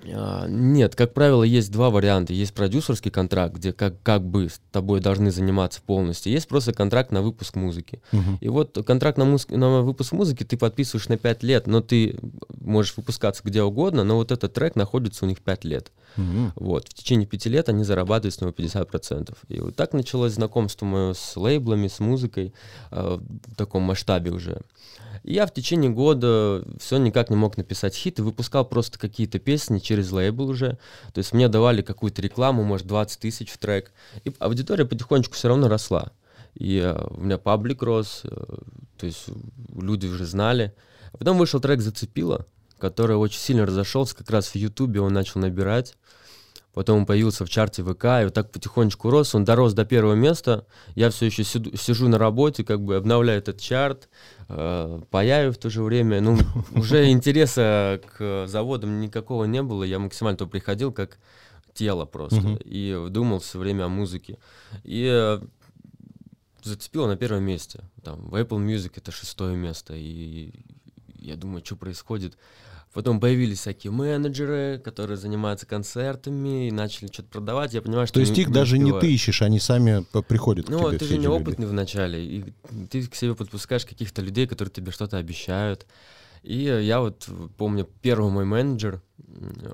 А, 0.04 0.46
Нет, 0.48 0.94
как 0.94 1.12
правило, 1.12 1.42
есть 1.42 1.72
два 1.72 1.90
варианта. 1.90 2.32
Есть 2.32 2.54
продюсерский 2.54 3.10
контракт, 3.10 3.56
где 3.56 3.72
как, 3.72 4.00
как 4.02 4.24
бы 4.24 4.48
с 4.48 4.60
тобой 4.70 5.00
должны 5.00 5.30
заниматься 5.30 5.80
полностью. 5.84 6.32
Есть 6.32 6.48
просто 6.48 6.72
контракт 6.72 7.10
на 7.10 7.22
выпуск 7.22 7.56
музыки. 7.56 8.00
Мгм. 8.12 8.38
И 8.40 8.48
вот 8.48 8.78
контракт 8.86 9.18
на, 9.18 9.24
муз- 9.24 9.48
на 9.48 9.82
выпуск 9.82 10.12
музыки 10.12 10.44
ты 10.44 10.56
подписываешь 10.56 11.08
на 11.08 11.16
5 11.16 11.42
лет, 11.42 11.66
но 11.66 11.80
ты 11.80 12.18
можешь 12.60 12.96
выпускаться 12.96 13.42
где 13.44 13.62
угодно, 13.62 14.04
но 14.04 14.16
вот 14.16 14.30
этот 14.30 14.52
трек 14.52 14.76
находится 14.76 15.24
у 15.24 15.28
них 15.28 15.40
5 15.40 15.64
лет. 15.64 15.92
Мгм. 16.16 16.52
Вот. 16.56 16.88
В 16.88 16.94
течение 16.94 17.26
пяти 17.26 17.48
лет 17.48 17.68
они 17.68 17.84
зарабатывают 17.84 18.34
с 18.34 18.40
него 18.40 18.52
50%. 18.52 19.36
И 19.48 19.60
вот 19.60 19.76
так 19.76 19.92
началось 19.92 20.32
знакомство 20.32 20.86
мое 20.86 21.12
с 21.14 21.36
лейблами, 21.36 21.88
с 21.88 22.00
музыкой 22.00 22.54
э, 22.90 23.18
в 23.18 23.54
таком 23.56 23.82
масштабе 23.82 24.30
уже. 24.30 24.60
И 25.07 25.07
я 25.22 25.46
в 25.46 25.52
течение 25.52 25.90
года 25.90 26.64
все 26.78 26.98
никак 26.98 27.30
не 27.30 27.36
мог 27.36 27.56
написать 27.56 27.94
хит 27.94 28.18
и 28.18 28.22
выпускал 28.22 28.64
просто 28.64 28.98
какие-то 28.98 29.38
песни 29.38 29.78
через 29.78 30.10
лейбл 30.10 30.48
уже. 30.48 30.78
То 31.12 31.18
есть 31.18 31.32
мне 31.32 31.48
давали 31.48 31.82
какую-то 31.82 32.22
рекламу, 32.22 32.64
может, 32.64 32.86
20 32.86 33.20
тысяч 33.20 33.50
в 33.50 33.58
трек. 33.58 33.92
И 34.24 34.32
аудитория 34.38 34.84
потихонечку 34.84 35.34
все 35.34 35.48
равно 35.48 35.68
росла. 35.68 36.12
И 36.54 36.78
э, 36.78 37.06
у 37.10 37.20
меня 37.20 37.38
паблик 37.38 37.82
рос, 37.82 38.22
э, 38.24 38.28
то 38.96 39.06
есть 39.06 39.26
люди 39.76 40.06
уже 40.06 40.24
знали. 40.24 40.74
А 41.12 41.18
потом 41.18 41.38
вышел 41.38 41.60
трек 41.60 41.80
«Зацепило», 41.80 42.46
который 42.78 43.16
очень 43.16 43.40
сильно 43.40 43.66
разошелся, 43.66 44.16
как 44.16 44.30
раз 44.30 44.48
в 44.48 44.56
Ютубе 44.56 45.00
он 45.00 45.12
начал 45.12 45.40
набирать. 45.40 45.96
Потом 46.78 46.98
он 46.98 47.06
появился 47.06 47.44
в 47.44 47.50
чарте 47.50 47.82
ВК, 47.82 48.04
и 48.04 48.24
вот 48.26 48.34
так 48.34 48.52
потихонечку 48.52 49.10
рос. 49.10 49.34
Он 49.34 49.44
дорос 49.44 49.72
до 49.72 49.84
первого 49.84 50.14
места. 50.14 50.64
Я 50.94 51.10
все 51.10 51.26
еще 51.26 51.42
сиду- 51.42 51.76
сижу 51.76 52.06
на 52.06 52.18
работе, 52.18 52.62
как 52.62 52.80
бы 52.84 52.94
обновляю 52.94 53.40
этот 53.40 53.60
чарт, 53.60 54.08
э, 54.48 55.00
паяю 55.10 55.52
в 55.52 55.58
то 55.58 55.70
же 55.70 55.82
время. 55.82 56.20
Ну, 56.20 56.38
уже 56.76 57.10
интереса 57.10 58.00
к 58.16 58.46
заводам 58.46 59.00
никакого 59.00 59.42
не 59.46 59.60
было. 59.60 59.82
Я 59.82 59.98
максимально 59.98 60.38
то 60.38 60.46
приходил 60.46 60.92
как 60.92 61.18
тело 61.74 62.04
просто. 62.04 62.36
Мгм. 62.36 62.58
И 62.64 63.06
думал 63.10 63.40
все 63.40 63.58
время 63.58 63.86
о 63.86 63.88
музыке. 63.88 64.38
И 64.84 65.04
э, 65.10 65.40
зацепило 66.62 67.08
на 67.08 67.16
первом 67.16 67.42
месте. 67.42 67.80
Там, 68.04 68.28
в 68.28 68.36
Apple 68.36 68.64
Music 68.64 68.92
это 68.94 69.10
шестое 69.10 69.56
место. 69.56 69.94
И 69.96 70.52
я 71.16 71.34
думаю, 71.34 71.64
что 71.64 71.74
происходит. 71.74 72.38
Потом 72.94 73.20
появились 73.20 73.58
всякие 73.60 73.90
менеджеры, 73.92 74.80
которые 74.82 75.16
занимаются 75.18 75.66
концертами 75.66 76.68
и 76.68 76.70
начали 76.72 77.08
что-то 77.12 77.28
продавать. 77.28 77.74
Я 77.74 77.82
понимаю, 77.82 78.06
что 78.06 78.14
То 78.14 78.20
есть 78.20 78.34
не- 78.36 78.42
их 78.42 78.50
даже 78.50 78.78
не 78.78 78.98
ты 78.98 79.12
ищешь, 79.12 79.42
они 79.42 79.60
сами 79.60 80.04
п- 80.10 80.22
приходят 80.22 80.66
к 80.66 80.70
Ну, 80.70 80.78
тебе. 80.88 80.90
ты 80.92 80.96
все 80.98 81.04
же 81.06 81.12
эти 81.14 81.20
люди. 81.22 81.26
неопытный 81.26 81.66
вначале, 81.66 82.24
и 82.24 82.44
ты 82.90 83.06
к 83.06 83.14
себе 83.14 83.34
подпускаешь 83.34 83.84
каких-то 83.84 84.22
людей, 84.22 84.46
которые 84.46 84.72
тебе 84.72 84.90
что-то 84.90 85.18
обещают. 85.18 85.86
И 86.42 86.62
я 86.62 87.00
вот 87.00 87.28
помню, 87.56 87.86
первый 88.00 88.30
мой 88.30 88.44
менеджер 88.46 89.02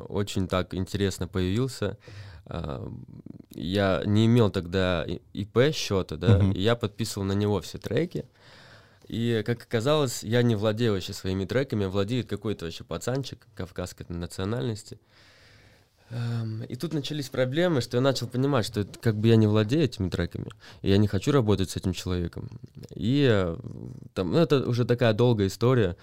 очень 0.09 0.49
так 0.49 0.75
интересно 0.75 1.29
появился. 1.29 1.99
А, 2.47 2.87
Я 3.57 4.03
не 4.05 4.27
имел 4.27 4.51
тогда 4.51 5.07
ИП 5.33 5.73
счета, 5.73 6.17
да, 6.17 6.39
Мгм. 6.39 6.51
и 6.53 6.61
я 6.61 6.75
подписывал 6.75 7.25
на 7.25 7.33
него 7.35 7.61
все 7.61 7.79
треки. 7.79 8.25
И, 9.09 9.43
как 9.45 9.63
оказалось, 9.63 10.23
я 10.23 10.43
не 10.43 10.57
владею 10.57 10.95
вообще 10.95 11.13
своими 11.13 11.45
треками, 11.45 11.87
а 11.87 11.89
владеет 11.89 12.29
какой-то 12.29 12.65
вообще 12.65 12.85
пацанчик 12.85 13.47
кавказской 13.55 14.07
национальности. 14.09 14.99
Эм, 16.11 16.63
И 16.69 16.77
тут 16.77 16.93
начались 16.95 17.29
проблемы, 17.29 17.81
что 17.81 17.97
я 17.97 18.01
начал 18.01 18.27
понимать, 18.27 18.67
что 18.67 18.81
это 18.81 18.99
как 18.99 19.17
бы 19.17 19.29
я 19.29 19.37
не 19.37 19.47
владею 19.47 19.85
этими 19.85 20.09
треками, 20.09 20.47
и 20.83 20.91
я 20.91 20.99
не 20.99 21.09
хочу 21.09 21.33
работать 21.33 21.71
с 21.71 21.77
этим 21.77 21.93
человеком. 21.93 22.49
И 22.95 23.29
э, 23.31 23.57
там, 24.15 24.33
ну, 24.33 24.39
это 24.39 24.67
уже 24.69 24.85
такая 24.85 25.13
долгая 25.13 25.49
история, 25.49 25.97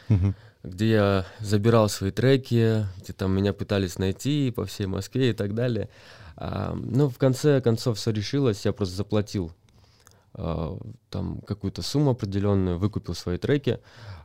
где 0.64 0.92
я 0.92 1.26
забирал 1.40 1.90
свои 1.90 2.12
треки, 2.12 2.86
где 3.00 3.14
там 3.14 3.32
меня 3.36 3.54
пытались 3.54 3.98
найти 3.98 4.52
по 4.52 4.66
всей 4.66 4.86
Москве 4.86 5.32
и 5.32 5.34
так 5.34 5.56
далее. 5.56 5.90
А, 6.36 6.74
ну, 6.76 7.10
в 7.10 7.18
конце 7.18 7.62
концов 7.62 7.98
все 7.98 8.12
решилось, 8.12 8.66
я 8.66 8.74
просто 8.74 8.96
заплатил 8.96 9.54
там 10.34 11.42
какую-то 11.46 11.82
сумму 11.82 12.12
определенную, 12.12 12.78
выкупил 12.78 13.16
свои 13.16 13.38
треки. 13.38 13.80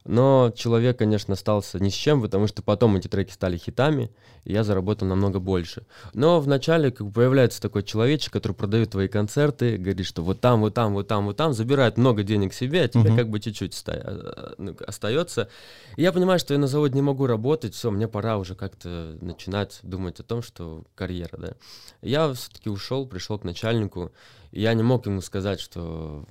Но 0.07 0.53
человек, 0.55 0.99
конечно, 0.99 1.35
остался 1.35 1.81
ни 1.83 1.89
с 1.89 1.93
чем, 1.95 2.23
потому 2.23 2.47
что 2.47 2.63
потом 2.63 2.97
эти 2.97 3.09
треки 3.09 3.33
стали 3.33 3.57
хитами, 3.57 4.11
и 4.45 4.53
я 4.53 4.63
заработал 4.63 5.09
намного 5.09 5.41
больше. 5.41 5.85
Но 6.15 6.41
вначале 6.41 6.93
как 6.93 7.09
бы 7.09 7.13
появляется 7.13 7.61
такой 7.61 7.83
человечек, 7.83 8.33
который 8.33 8.53
продает 8.53 8.91
твои 8.91 9.09
концерты, 9.09 9.77
говорит, 9.77 10.07
что 10.07 10.23
вот 10.23 10.41
там, 10.41 10.61
вот 10.61 10.75
там, 10.75 10.95
вот 10.95 11.09
там, 11.09 11.27
вот 11.27 11.37
там, 11.37 11.53
забирает 11.53 11.97
много 11.99 12.23
денег 12.23 12.55
себе, 12.55 12.83
а 12.83 12.89
тебе 12.89 13.03
Мгм. 13.11 13.17
как 13.17 13.29
бы 13.31 13.41
чуть-чуть 13.41 13.83
а, 13.89 14.55
ну, 14.59 14.77
остается. 14.87 15.49
И 15.97 16.03
я 16.03 16.13
понимаю, 16.13 16.39
что 16.39 16.55
я 16.55 16.61
на 16.61 16.69
заводе 16.69 16.95
не 16.95 17.03
могу 17.03 17.27
работать, 17.27 17.75
все, 17.75 17.91
мне 17.91 18.07
пора 18.07 18.39
уже 18.39 18.55
как-то 18.55 19.19
начинать 19.21 19.81
думать 19.83 20.21
о 20.21 20.23
том, 20.23 20.41
что 20.41 20.85
карьера, 20.95 21.37
да. 21.37 21.53
Я 22.01 22.33
все-таки 22.33 22.71
ушел, 22.71 23.07
пришел 23.07 23.39
к 23.41 23.45
начальнику, 23.45 24.13
и 24.53 24.61
я 24.63 24.73
не 24.75 24.85
мог 24.85 25.07
ему 25.07 25.21
сказать, 25.21 25.59
что 25.61 26.25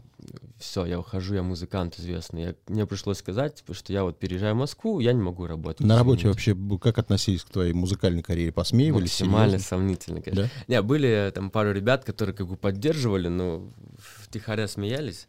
все, 0.57 0.85
я 0.85 0.99
ухожу, 0.99 1.35
я 1.35 1.43
музыкант 1.43 1.99
известный. 1.99 2.41
Я- 2.43 2.55
мне 2.67 2.85
пришлось 2.85 3.17
сказать, 3.19 3.63
что 3.73 3.91
я 3.91 4.03
вот 4.03 4.19
переезжаю 4.19 4.55
в 4.55 4.57
Москву, 4.57 4.99
я 4.99 5.13
не 5.13 5.21
могу 5.21 5.47
работать. 5.47 5.85
На 5.85 5.97
работе 5.97 6.27
вообще 6.27 6.55
как 6.81 6.97
относились 6.97 7.43
к 7.43 7.49
твоей 7.49 7.73
музыкальной 7.73 8.23
карьере? 8.23 8.51
Посмеивались? 8.51 9.19
Максимально 9.19 9.51
серьезно? 9.53 9.67
сомнительно, 9.67 10.21
конечно. 10.21 10.43
Да? 10.43 10.49
Не, 10.67 10.81
были 10.81 11.31
там 11.33 11.49
пару 11.49 11.71
ребят, 11.71 12.03
которые 12.03 12.35
как 12.35 12.47
бы 12.47 12.55
поддерживали, 12.55 13.27
но 13.27 13.67
втихаря 13.97 14.67
смеялись. 14.67 15.27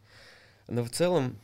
Но 0.69 0.85
в 0.85 0.91
целом 0.91 1.37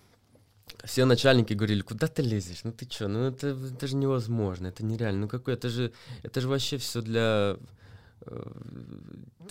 все 0.84 1.04
начальники 1.04 1.52
говорили, 1.52 1.82
куда 1.82 2.06
ты 2.06 2.22
лезешь? 2.22 2.64
Ну 2.64 2.72
ты 2.72 2.86
что? 2.90 3.08
Ну 3.08 3.28
это, 3.28 3.48
это 3.48 3.86
же 3.86 3.96
невозможно, 3.96 4.68
это 4.68 4.84
нереально. 4.84 5.22
Ну 5.22 5.28
какой? 5.28 5.54
Это 5.54 5.68
же, 5.68 5.92
это 6.22 6.40
же 6.40 6.48
вообще 6.48 6.76
все 6.78 7.02
для 7.02 7.56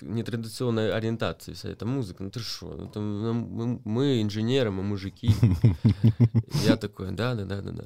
нетрадиционной 0.01 0.91
ориентации, 0.93 1.53
вся 1.53 1.69
эта 1.69 1.85
музыка. 1.85 2.23
Ну 2.23 2.29
ты 2.29 2.39
что? 2.39 2.67
Ну, 2.77 2.87
там, 2.87 3.21
ну, 3.21 3.33
мы, 3.33 3.79
мы 3.83 4.21
инженеры, 4.21 4.71
мы 4.71 4.83
мужики. 4.83 5.31
Я 6.65 6.75
такой, 6.77 7.11
да, 7.11 7.35
да, 7.35 7.45
да, 7.45 7.61
да, 7.61 7.71
да. 7.71 7.83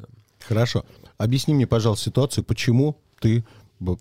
Хорошо. 0.48 0.86
Объясни 1.18 1.54
мне, 1.54 1.66
пожалуйста, 1.68 2.06
ситуацию, 2.06 2.44
почему 2.44 2.98
ты 3.20 3.44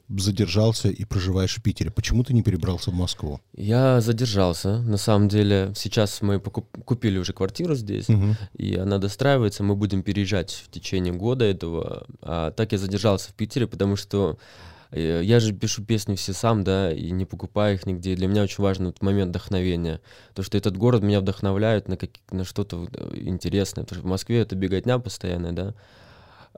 задержался 0.08 0.88
и 0.88 1.04
проживаешь 1.04 1.56
в 1.56 1.62
Питере? 1.62 1.90
Почему 1.90 2.22
ты 2.22 2.32
не 2.32 2.42
перебрался 2.42 2.90
в 2.90 2.94
Москву? 2.94 3.40
Я 3.56 4.00
задержался, 4.00 4.78
на 4.82 4.96
самом 4.96 5.28
деле. 5.28 5.72
Сейчас 5.74 6.22
мы 6.22 6.36
покуп- 6.38 6.82
купили 6.84 7.18
уже 7.18 7.32
квартиру 7.32 7.74
здесь, 7.74 8.08
Мгм. 8.08 8.36
и 8.56 8.76
она 8.76 8.98
достраивается. 8.98 9.64
Мы 9.64 9.74
будем 9.74 10.02
переезжать 10.02 10.52
в 10.52 10.70
течение 10.70 11.12
года 11.12 11.44
этого. 11.44 12.06
А 12.22 12.50
так 12.52 12.72
я 12.72 12.78
задержался 12.78 13.30
в 13.30 13.34
Питере, 13.34 13.66
потому 13.66 13.96
что 13.96 14.38
э, 14.38 14.73
я 15.00 15.40
же 15.40 15.52
пишу 15.52 15.84
песни 15.84 16.14
все 16.14 16.32
сам, 16.32 16.62
да, 16.62 16.92
и 16.92 17.10
не 17.10 17.24
покупаю 17.24 17.74
их 17.74 17.86
нигде. 17.86 18.14
Для 18.14 18.28
меня 18.28 18.42
очень 18.42 18.62
важен 18.62 18.86
вот 18.86 19.02
момент 19.02 19.30
вдохновения. 19.30 20.00
То, 20.34 20.42
что 20.42 20.56
этот 20.56 20.76
город 20.76 21.02
меня 21.02 21.20
вдохновляет 21.20 21.88
на, 21.88 21.96
как- 21.96 22.20
на 22.30 22.44
что-то 22.44 22.88
э, 22.92 23.16
интересное. 23.16 23.84
Потому 23.84 24.00
что 24.00 24.06
в 24.06 24.10
Москве 24.10 24.40
это 24.40 24.54
беготня 24.54 24.98
постоянная, 24.98 25.52
да. 25.52 25.74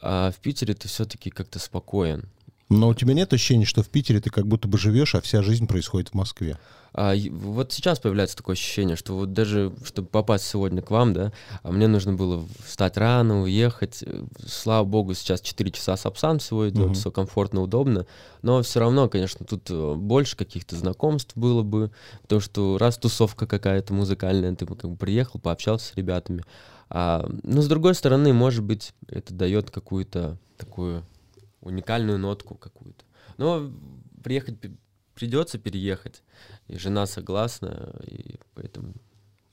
А 0.03 0.31
в 0.31 0.37
Питере 0.37 0.75
ты 0.75 0.89
все-таки 0.89 1.31
как-то 1.31 1.59
спокоен. 1.59 2.29
Но 2.69 2.89
у 2.89 2.95
тебя 2.95 3.15
нет 3.15 3.33
ощущения, 3.33 3.65
что 3.65 3.83
в 3.83 3.89
Питере 3.89 4.21
ты 4.21 4.31
как 4.31 4.47
будто 4.47 4.67
бы 4.67 4.77
живешь, 4.77 5.15
а 5.15 5.21
вся 5.21 5.43
жизнь 5.43 5.67
происходит 5.67 6.09
в 6.09 6.15
Москве? 6.15 6.59
А, 6.99 7.15
вот 7.31 7.73
сейчас 7.73 8.01
появляется 8.01 8.39
такое 8.39 8.55
ощущение, 8.55 8.97
что 8.97 9.15
вот 9.15 9.33
даже, 9.35 9.73
чтобы 9.85 10.09
попасть 10.09 10.47
сегодня 10.47 10.81
к 10.81 10.91
вам, 10.91 11.13
да, 11.13 11.31
а 11.63 11.71
мне 11.71 11.89
нужно 11.89 12.15
было 12.15 12.45
встать 12.65 12.97
рано, 12.97 13.43
уехать. 13.43 14.03
Слава 14.47 14.85
богу, 14.85 15.13
сейчас 15.13 15.43
4 15.43 15.71
часа 15.73 15.97
Сапсан 15.97 16.39
всего 16.39 16.69
идет, 16.69 16.87
Мгм. 16.87 16.95
все 16.95 17.11
комфортно, 17.11 17.61
удобно. 17.61 18.07
Но 18.43 18.63
все 18.63 18.81
равно, 18.81 19.09
конечно, 19.11 19.45
тут 19.45 19.71
э, 19.71 19.95
больше 19.95 20.37
каких-то 20.37 20.75
знакомств 20.75 21.37
было 21.37 21.63
бы, 21.63 21.91
потому 22.23 22.41
что 22.41 22.79
раз 22.79 22.97
тусовка 22.97 23.47
какая-то 23.47 23.93
музыкальная, 23.93 24.57
ты 24.57 24.65
как 24.65 24.91
бы 24.91 24.97
приехал, 24.97 25.39
пообщался 25.39 25.93
с 25.93 25.97
ребятами. 25.97 26.45
А, 26.89 27.29
но 27.43 27.61
с 27.61 27.69
другой 27.69 27.95
стороны, 27.95 28.33
может 28.33 28.65
быть, 28.65 28.95
это 29.09 29.35
дает 29.35 29.71
какую-то 29.71 30.39
такую 30.57 31.05
уникальную 31.61 32.19
нотку 32.19 32.55
какую-то. 32.55 33.05
Но 33.39 33.71
приехать 34.23 34.59
придется 35.15 35.59
переехать, 35.59 36.23
и 36.69 36.77
жена 36.77 37.07
согласна, 37.07 37.95
и 38.07 38.37
поэтому 38.55 38.95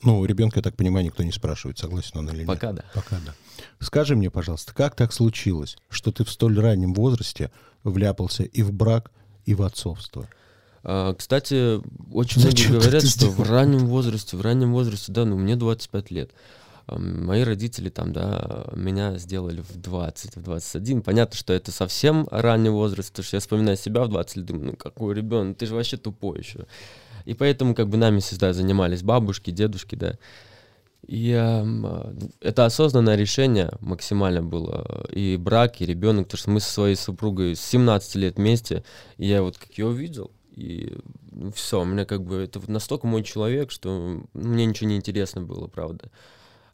ну, 0.03 0.19
у 0.19 0.25
ребенка, 0.25 0.59
я 0.59 0.61
так 0.63 0.75
понимаю, 0.75 1.05
никто 1.05 1.23
не 1.23 1.31
спрашивает, 1.31 1.77
согласен 1.77 2.17
он 2.17 2.29
или 2.29 2.39
нет. 2.39 2.47
Пока 2.47 2.73
да. 2.73 2.83
Пока 2.93 3.19
да. 3.25 3.33
Скажи 3.79 4.17
мне, 4.17 4.29
пожалуйста, 4.29 4.73
как 4.73 4.95
так 4.95 5.13
случилось, 5.13 5.77
что 5.89 6.11
ты 6.11 6.25
в 6.25 6.29
столь 6.29 6.59
раннем 6.59 6.93
возрасте 6.93 7.51
вляпался 7.85 8.43
и 8.43 8.63
в 8.63 8.73
брак, 8.73 9.11
и 9.45 9.55
в 9.55 9.61
отцовство? 9.61 10.27
А, 10.83 11.13
кстати, 11.13 11.81
очень 12.11 12.41
Зачем 12.41 12.71
многие 12.71 12.81
говорят, 12.81 13.07
что 13.07 13.27
в 13.27 13.49
раннем 13.49 13.87
возрасте, 13.87 14.35
в 14.35 14.41
раннем 14.41 14.73
возрасте, 14.73 15.11
да, 15.13 15.23
ну 15.23 15.37
мне 15.37 15.55
25 15.55 16.11
лет. 16.11 16.31
Мои 16.87 17.43
родители 17.43 17.89
там, 17.89 18.11
да, 18.11 18.67
меня 18.75 19.17
сделали 19.17 19.61
в 19.61 19.77
20, 19.77 20.35
в 20.35 20.41
21. 20.41 21.01
Понятно, 21.01 21.37
что 21.37 21.53
это 21.53 21.71
совсем 21.71 22.27
ранний 22.29 22.69
возраст, 22.69 23.09
потому 23.11 23.25
что 23.25 23.37
я 23.37 23.41
вспоминаю 23.41 23.77
себя 23.77 24.03
в 24.03 24.09
20 24.09 24.35
лет, 24.37 24.45
думаю, 24.45 24.65
ну 24.65 24.75
какой 24.75 25.15
ребенок, 25.15 25.57
ты 25.57 25.65
же 25.65 25.75
вообще 25.75 25.97
тупой 25.97 26.39
еще. 26.39 26.65
И 27.25 27.33
поэтому 27.33 27.73
как 27.73 27.87
бы 27.87 27.97
нами 27.97 28.19
всегда 28.19 28.51
занимались 28.51 29.01
бабушки, 29.01 29.51
дедушки, 29.51 29.95
да. 29.95 30.17
И 31.07 31.31
э, 31.31 32.13
это 32.41 32.65
осознанное 32.65 33.15
решение 33.15 33.71
максимально 33.79 34.41
было. 34.41 35.05
И 35.11 35.37
брак, 35.37 35.81
и 35.81 35.85
ребенок, 35.85 36.25
потому 36.25 36.39
что 36.39 36.49
мы 36.49 36.59
со 36.59 36.71
своей 36.71 36.95
супругой 36.95 37.55
с 37.55 37.61
17 37.61 38.15
лет 38.15 38.37
вместе, 38.37 38.83
и 39.17 39.27
я 39.27 39.41
вот 39.41 39.57
как 39.57 39.77
ее 39.77 39.87
увидел, 39.87 40.31
и 40.55 40.97
ну, 41.31 41.51
все, 41.51 41.81
у 41.81 41.85
меня 41.85 42.05
как 42.05 42.23
бы 42.23 42.37
это 42.37 42.59
настолько 42.69 43.07
мой 43.07 43.23
человек, 43.23 43.71
что 43.71 44.21
мне 44.33 44.65
ничего 44.65 44.89
не 44.89 44.95
интересно 44.95 45.41
было, 45.41 45.67
правда. 45.67 46.09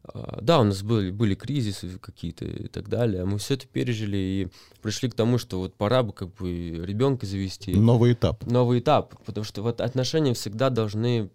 А, 0.03 0.39
Да, 0.41 0.59
у 0.59 0.63
нас 0.63 0.81
были, 0.81 1.11
были 1.11 1.35
кризисы 1.35 1.97
какие-то 1.99 2.45
и 2.45 2.67
так 2.67 2.89
далее, 2.89 3.23
а 3.23 3.25
мы 3.25 3.37
все 3.37 3.55
это 3.55 3.67
пережили 3.67 4.17
и 4.17 4.47
пришли 4.81 5.09
к 5.09 5.13
тому, 5.15 5.37
что 5.37 5.59
вот 5.59 5.75
пора 5.75 6.03
бы 6.03 6.13
как 6.13 6.33
бы 6.35 6.81
ребенка 6.85 7.25
завести 7.25 7.73
Новый 7.75 8.13
этап. 8.13 8.45
новый 8.45 8.79
этап, 8.79 9.15
потому 9.25 9.43
что 9.43 9.61
вот 9.61 9.81
отношения 9.81 10.33
всегда 10.33 10.69
должны 10.69 11.29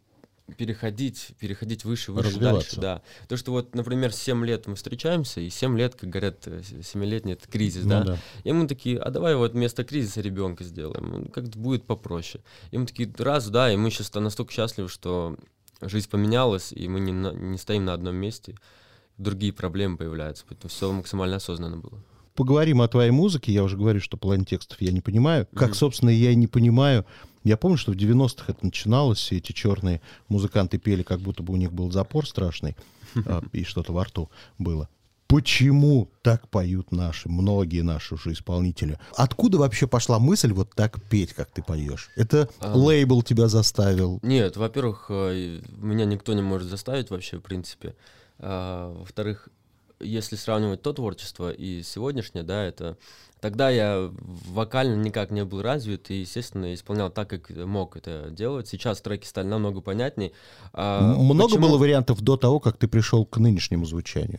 переходить, 0.59 1.31
переходить 1.41 1.85
выше, 1.85 2.13
выше, 2.13 2.39
дальше, 2.39 2.81
да. 2.81 3.03
То, 3.29 3.37
что 3.37 3.53
вот, 3.53 3.75
например, 3.75 4.13
7 4.13 4.45
лет 4.45 4.67
мы 4.67 4.75
встречаемся, 4.75 5.41
и 5.41 5.49
7 5.49 5.79
лет, 5.79 5.95
как 5.95 6.11
говорят, 6.11 6.47
7-летний 6.47 7.33
это 7.33 7.49
кризис, 7.49 7.85
Ну 7.85 7.91
да? 7.91 8.05
да. 8.05 8.19
И 8.45 8.53
мы 8.53 8.67
такие, 8.69 8.99
а 8.99 9.11
давай 9.11 9.37
вот 9.37 9.53
вместо 9.53 9.85
кризиса 9.85 10.21
ребенка 10.21 10.65
сделаем, 10.65 11.29
как-то 11.33 11.59
будет 11.59 11.85
попроще. 11.85 12.45
И 12.73 12.79
мы 12.79 12.87
такие, 12.87 13.11
раз, 13.19 13.49
да, 13.49 13.73
и 13.73 13.77
мы 13.77 13.91
сейчас 13.91 14.13
настолько 14.15 14.53
счастливы, 14.53 14.89
что 14.89 15.37
жизнь 15.81 16.09
поменялась, 16.09 16.73
и 16.73 16.89
мы 16.89 17.01
не, 17.01 17.13
на- 17.13 17.33
не 17.33 17.59
стоим 17.59 17.85
на 17.85 17.95
одном 17.95 18.17
месте, 18.17 18.57
другие 19.19 19.53
проблемы 19.53 19.97
появляются, 19.97 20.45
поэтому 20.49 20.69
все 20.69 20.93
максимально 20.93 21.37
осознанно 21.37 21.77
было. 21.77 22.03
Поговорим 22.35 22.83
о 22.83 22.89
твоей 22.89 23.13
музыке. 23.13 23.53
Я 23.53 23.63
уже 23.63 23.77
говорю, 23.77 24.01
что 24.01 24.17
половину 24.17 24.45
текстов 24.45 24.81
я 24.81 24.91
не 24.91 25.01
понимаю. 25.01 25.47
Как, 25.55 25.77
собственно, 25.77 26.11
я 26.11 26.33
и 26.33 26.35
не 26.35 26.49
понимаю. 26.49 27.07
Я 27.45 27.57
помню, 27.57 27.77
что 27.77 27.93
в 27.93 27.97
90-х 27.97 28.47
это 28.49 28.65
начиналось, 28.65 29.31
и 29.31 29.37
эти 29.37 29.53
черные 29.53 30.01
музыканты 30.29 30.79
пели, 30.79 31.03
как 31.03 31.21
будто 31.21 31.43
бы 31.45 31.53
у 31.53 31.57
них 31.57 31.73
был 31.73 31.93
запор 31.93 32.27
страшный, 32.27 32.75
а, 33.27 33.43
и 33.53 33.63
что-то 33.63 33.93
во 33.93 34.05
рту 34.05 34.31
было. 34.59 34.89
Почему 35.35 36.09
так 36.23 36.47
поют 36.49 36.93
наши, 36.93 37.29
многие 37.29 37.81
наши 37.81 38.15
уже 38.15 38.33
исполнители? 38.35 39.01
Откуда 39.17 39.59
вообще 39.59 39.89
пошла 39.89 40.21
мысль 40.21 40.53
вот 40.53 40.71
так 40.77 41.03
петь, 41.11 41.33
как 41.33 41.51
ты 41.51 41.61
поешь? 41.61 42.09
Это 42.15 42.49
А. 42.61 42.73
лейбл 42.79 43.21
тебя 43.25 43.49
заставил? 43.49 44.21
Нет, 44.23 44.57
во-первых, 44.57 45.07
э, 45.09 45.61
меня 45.77 46.05
никто 46.05 46.35
не 46.35 46.43
может 46.43 46.69
заставить 46.69 47.11
вообще, 47.11 47.39
в 47.39 47.41
принципе. 47.41 47.97
А, 48.39 48.97
Во-вторых, 48.97 49.49
если 49.99 50.37
сравнивать 50.37 50.83
то 50.83 50.93
творчество 50.93 51.51
и 51.51 51.83
сегодняшнее, 51.83 52.45
да, 52.45 52.63
это 52.63 52.97
тогда 53.41 53.71
я 53.71 54.13
вокально 54.53 54.95
никак 55.03 55.33
не 55.33 55.45
был 55.45 55.63
развит 55.63 56.13
и, 56.13 56.21
естественно, 56.21 56.73
исполнял 56.75 57.11
так, 57.11 57.29
как 57.29 57.51
мог 57.51 57.97
это 57.97 58.29
делать. 58.31 58.69
Сейчас 58.69 59.01
треки 59.01 59.27
стали 59.27 59.49
намного 59.49 59.81
понятней. 59.81 60.33
А, 60.73 61.01
Много 61.17 61.55
почему- 61.55 61.67
было 61.71 61.77
вариантов 61.79 62.21
до 62.21 62.37
того, 62.37 62.61
как 62.61 62.77
ты 62.77 62.87
пришел 62.87 63.27
к 63.27 63.39
нынешнему 63.39 63.85
звучанию? 63.85 64.39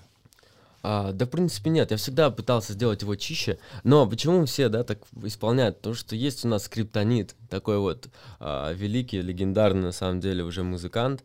А, 0.88 1.14
да, 1.14 1.26
в 1.26 1.30
принципе, 1.30 1.72
нет. 1.72 1.90
Я 1.90 1.98
всегда 1.98 2.30
пытался 2.30 2.74
сделать 2.74 3.02
его 3.02 3.16
чище. 3.16 3.58
Но 3.84 4.08
почему 4.08 4.46
все, 4.46 4.70
да, 4.70 4.84
так 4.84 5.00
исполняют? 5.24 5.78
Потому 5.78 5.96
что 5.96 6.16
есть 6.16 6.46
у 6.46 6.48
нас 6.48 6.66
скриптонит, 6.66 7.36
такой 7.50 7.80
вот 7.80 8.08
а, 8.40 8.72
великий, 8.72 9.20
легендарный, 9.22 9.82
на 9.82 9.92
самом 9.92 10.20
деле, 10.20 10.44
уже 10.44 10.62
музыкант. 10.62 11.24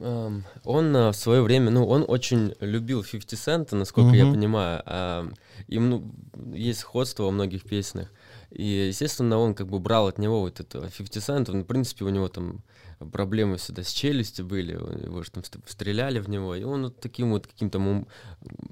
Ам, 0.00 0.44
он 0.64 0.96
а, 0.96 1.12
в 1.12 1.16
свое 1.16 1.42
время, 1.42 1.70
ну, 1.70 1.86
он 1.86 2.06
очень 2.08 2.54
любил 2.60 3.04
50 3.04 3.32
Cent, 3.38 3.76
насколько 3.76 4.16
я 4.16 4.24
Мгм. 4.24 4.34
понимаю. 4.34 4.82
А, 4.86 5.28
им, 5.68 5.90
ну, 5.90 6.10
есть 6.54 6.80
сходство 6.80 7.24
во 7.24 7.30
многих 7.30 7.64
песнях. 7.64 8.08
И, 8.52 8.88
естественно, 8.88 9.38
он 9.38 9.54
как 9.54 9.68
бы 9.68 9.78
брал 9.78 10.08
от 10.08 10.18
него 10.18 10.40
вот 10.40 10.60
это 10.60 10.80
50 10.80 11.22
Cent. 11.22 11.50
Он, 11.50 11.62
в 11.62 11.66
принципе, 11.66 12.04
у 12.04 12.10
него 12.10 12.28
там 12.28 12.62
проблемы 13.10 13.56
всегда 13.56 13.82
с 13.82 13.90
челюстью 13.90 14.44
были, 14.46 14.76
у 14.76 14.92
него 14.92 15.22
же 15.22 15.30
там 15.30 15.42
ст- 15.42 15.56
стреляли 15.66 16.20
в 16.20 16.28
него, 16.28 16.54
и 16.54 16.62
он 16.62 16.84
вот 16.84 17.00
таким 17.00 17.30
вот 17.30 17.46
каким-то 17.46 17.78
мум- 17.78 18.06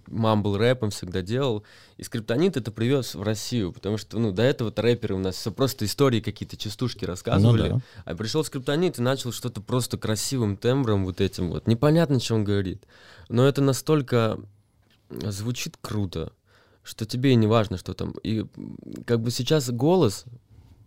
мамбл 0.06 0.56
рэпом 0.56 0.90
всегда 0.90 1.22
делал. 1.22 1.64
И 1.96 2.04
скриптонит 2.04 2.56
это 2.56 2.70
привез 2.70 3.14
в 3.14 3.22
Россию, 3.22 3.72
потому 3.72 3.96
что, 3.96 4.18
ну, 4.18 4.32
до 4.32 4.42
этого 4.42 4.72
рэперы 4.76 5.14
у 5.14 5.18
нас 5.18 5.36
все 5.36 5.50
просто 5.50 5.84
истории 5.84 6.20
какие-то, 6.20 6.56
частушки 6.56 7.04
рассказывали. 7.04 7.70
Ну 7.70 7.76
да. 7.76 7.82
А 8.04 8.14
пришел 8.14 8.44
скриптонит 8.44 8.98
и 8.98 9.02
начал 9.02 9.32
что-то 9.32 9.60
просто 9.60 9.98
красивым 9.98 10.56
тембром 10.56 11.04
вот 11.04 11.20
этим 11.20 11.48
вот. 11.50 11.66
Непонятно, 11.66 12.20
что 12.20 12.34
он 12.34 12.44
говорит. 12.44 12.84
Но 13.28 13.46
это 13.46 13.62
настолько 13.62 14.38
звучит 15.10 15.76
круто, 15.80 16.32
что 16.82 17.06
тебе 17.06 17.32
и 17.32 17.36
не 17.36 17.46
важно, 17.46 17.76
что 17.76 17.94
там. 17.94 18.12
И 18.22 18.46
как 19.06 19.20
бы 19.20 19.30
сейчас 19.30 19.70
голос 19.70 20.24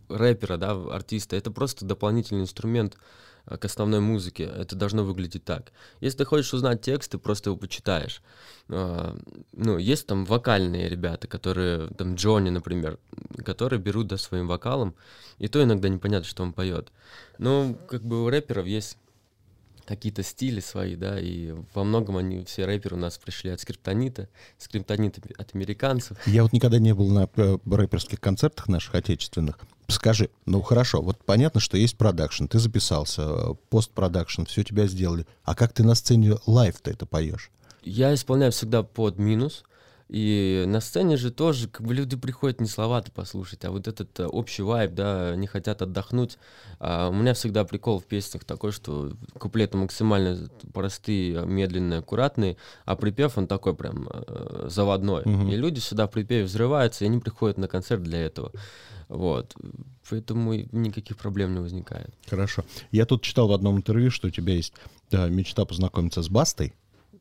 рэпера, 0.10 0.58
да, 0.58 0.72
артиста, 0.72 1.36
это 1.36 1.52
просто 1.52 1.86
дополнительный 1.86 2.42
инструмент 2.42 2.98
а, 3.46 3.58
к 3.58 3.66
основной 3.66 4.00
музыке. 4.00 4.44
Это 4.44 4.76
должно 4.76 5.04
выглядеть 5.04 5.44
так. 5.44 5.72
Если 6.02 6.20
ты 6.20 6.26
хочешь 6.26 6.54
узнать 6.54 6.82
текст, 6.82 7.12
ты 7.12 7.18
просто 7.18 7.50
его 7.50 7.58
почитаешь. 7.58 8.22
А, 8.70 9.18
Ну, 9.52 9.78
есть 9.78 10.08
там 10.08 10.26
вокальные 10.26 10.90
ребята, 10.90 11.28
которые, 11.28 11.90
там 11.90 12.16
Джонни, 12.16 12.50
например, 12.50 13.00
которые 13.44 13.80
берут, 13.80 14.08
да, 14.08 14.18
своим 14.18 14.48
вокалом, 14.48 14.96
и 15.40 15.48
то 15.48 15.64
иногда 15.64 15.90
непонятно, 15.90 16.28
что 16.28 16.44
он 16.44 16.54
поет. 16.54 16.92
Но 17.38 17.76
как 17.88 18.04
бы 18.04 18.24
у 18.24 18.30
рэперов 18.30 18.66
есть 18.66 18.98
какие-то 19.86 20.24
стили 20.24 20.60
свои, 20.60 20.96
да, 20.96 21.20
и 21.20 21.54
во 21.74 21.84
многом 21.84 22.18
они, 22.18 22.44
все 22.46 22.66
рэперы 22.66 22.96
у 22.96 23.00
нас 23.00 23.18
пришли 23.18 23.52
от 23.52 23.60
скриптонита, 23.60 24.30
скриптонит 24.58 25.20
от 25.38 25.56
американцев. 25.56 26.18
Я 26.28 26.44
вот 26.44 26.54
никогда 26.54 26.80
не 26.80 26.94
был 26.94 27.10
на 27.10 27.30
э, 27.36 27.58
рэперских 27.66 28.20
концертах 28.20 28.68
наших 28.68 28.96
отечественных. 28.96 29.60
Скажи, 29.88 30.30
ну 30.46 30.62
хорошо, 30.62 31.02
вот 31.02 31.24
понятно, 31.26 31.60
что 31.60 31.78
есть 31.78 31.98
продакшн, 31.98 32.46
ты 32.46 32.60
записался, 32.60 33.22
э, 33.24 33.54
постпродакшн, 33.70 34.44
все 34.44 34.64
тебя 34.64 34.88
сделали. 34.88 35.26
А 35.44 35.56
как 35.56 35.74
ты 35.74 35.84
на 35.84 35.96
сцене 35.96 36.38
лайв-то 36.46 36.92
это 36.92 37.06
поешь? 37.06 37.52
Я 37.84 38.14
исполняю 38.14 38.52
всегда 38.52 38.84
под 38.84 39.18
минус, 39.18 39.64
и 40.14 40.66
на 40.68 40.80
сцене 40.80 41.18
же 41.18 41.32
тоже, 41.32 41.68
как 41.68 41.88
бы 41.88 41.96
люди 41.96 42.16
приходят 42.16 42.62
не 42.62 42.68
слова-то 42.68 43.12
послушать, 43.12 43.66
а 43.66 43.72
вот 43.72 43.88
этот 43.88 44.20
э, 44.20 44.28
общий 44.28 44.62
вайб, 44.62 44.94
да, 44.94 45.30
они 45.30 45.48
хотят 45.48 45.82
отдохнуть. 45.82 46.38
А 46.78 47.10
у 47.10 47.14
меня 47.14 47.34
всегда 47.34 47.66
прикол 47.66 48.00
в 48.00 48.06
песнях 48.06 48.44
такой, 48.44 48.72
что 48.72 49.14
куплеты 49.40 49.76
максимально 49.76 50.50
простые, 50.72 51.44
медленные, 51.48 51.98
аккуратные, 51.98 52.58
а 52.86 52.96
припев 52.96 53.40
он 53.40 53.48
такой 53.48 53.74
прям 53.74 54.08
э, 54.08 54.68
заводной. 54.70 55.24
Мгм. 55.26 55.50
И 55.50 55.56
люди 55.56 55.80
сюда 55.80 56.06
в 56.06 56.12
припеве 56.12 56.44
взрываются, 56.44 57.06
и 57.06 57.08
они 57.08 57.18
приходят 57.18 57.58
на 57.58 57.68
концерт 57.68 58.04
для 58.04 58.20
этого. 58.20 58.52
Вот. 59.10 59.56
Поэтому 60.08 60.54
никаких 60.54 61.18
проблем 61.18 61.56
не 61.56 61.60
возникает. 61.60 62.14
Хорошо. 62.28 62.64
Я 62.92 63.08
тут 63.08 63.24
читал 63.24 63.48
в 63.48 63.52
одном 63.52 63.78
интервью, 63.78 64.12
что 64.12 64.28
у 64.28 64.32
тебя 64.32 64.54
есть 64.54 64.74
да, 65.10 65.28
мечта 65.28 65.66
познакомиться 65.66 66.22
с 66.22 66.30
Бастой. 66.30 66.76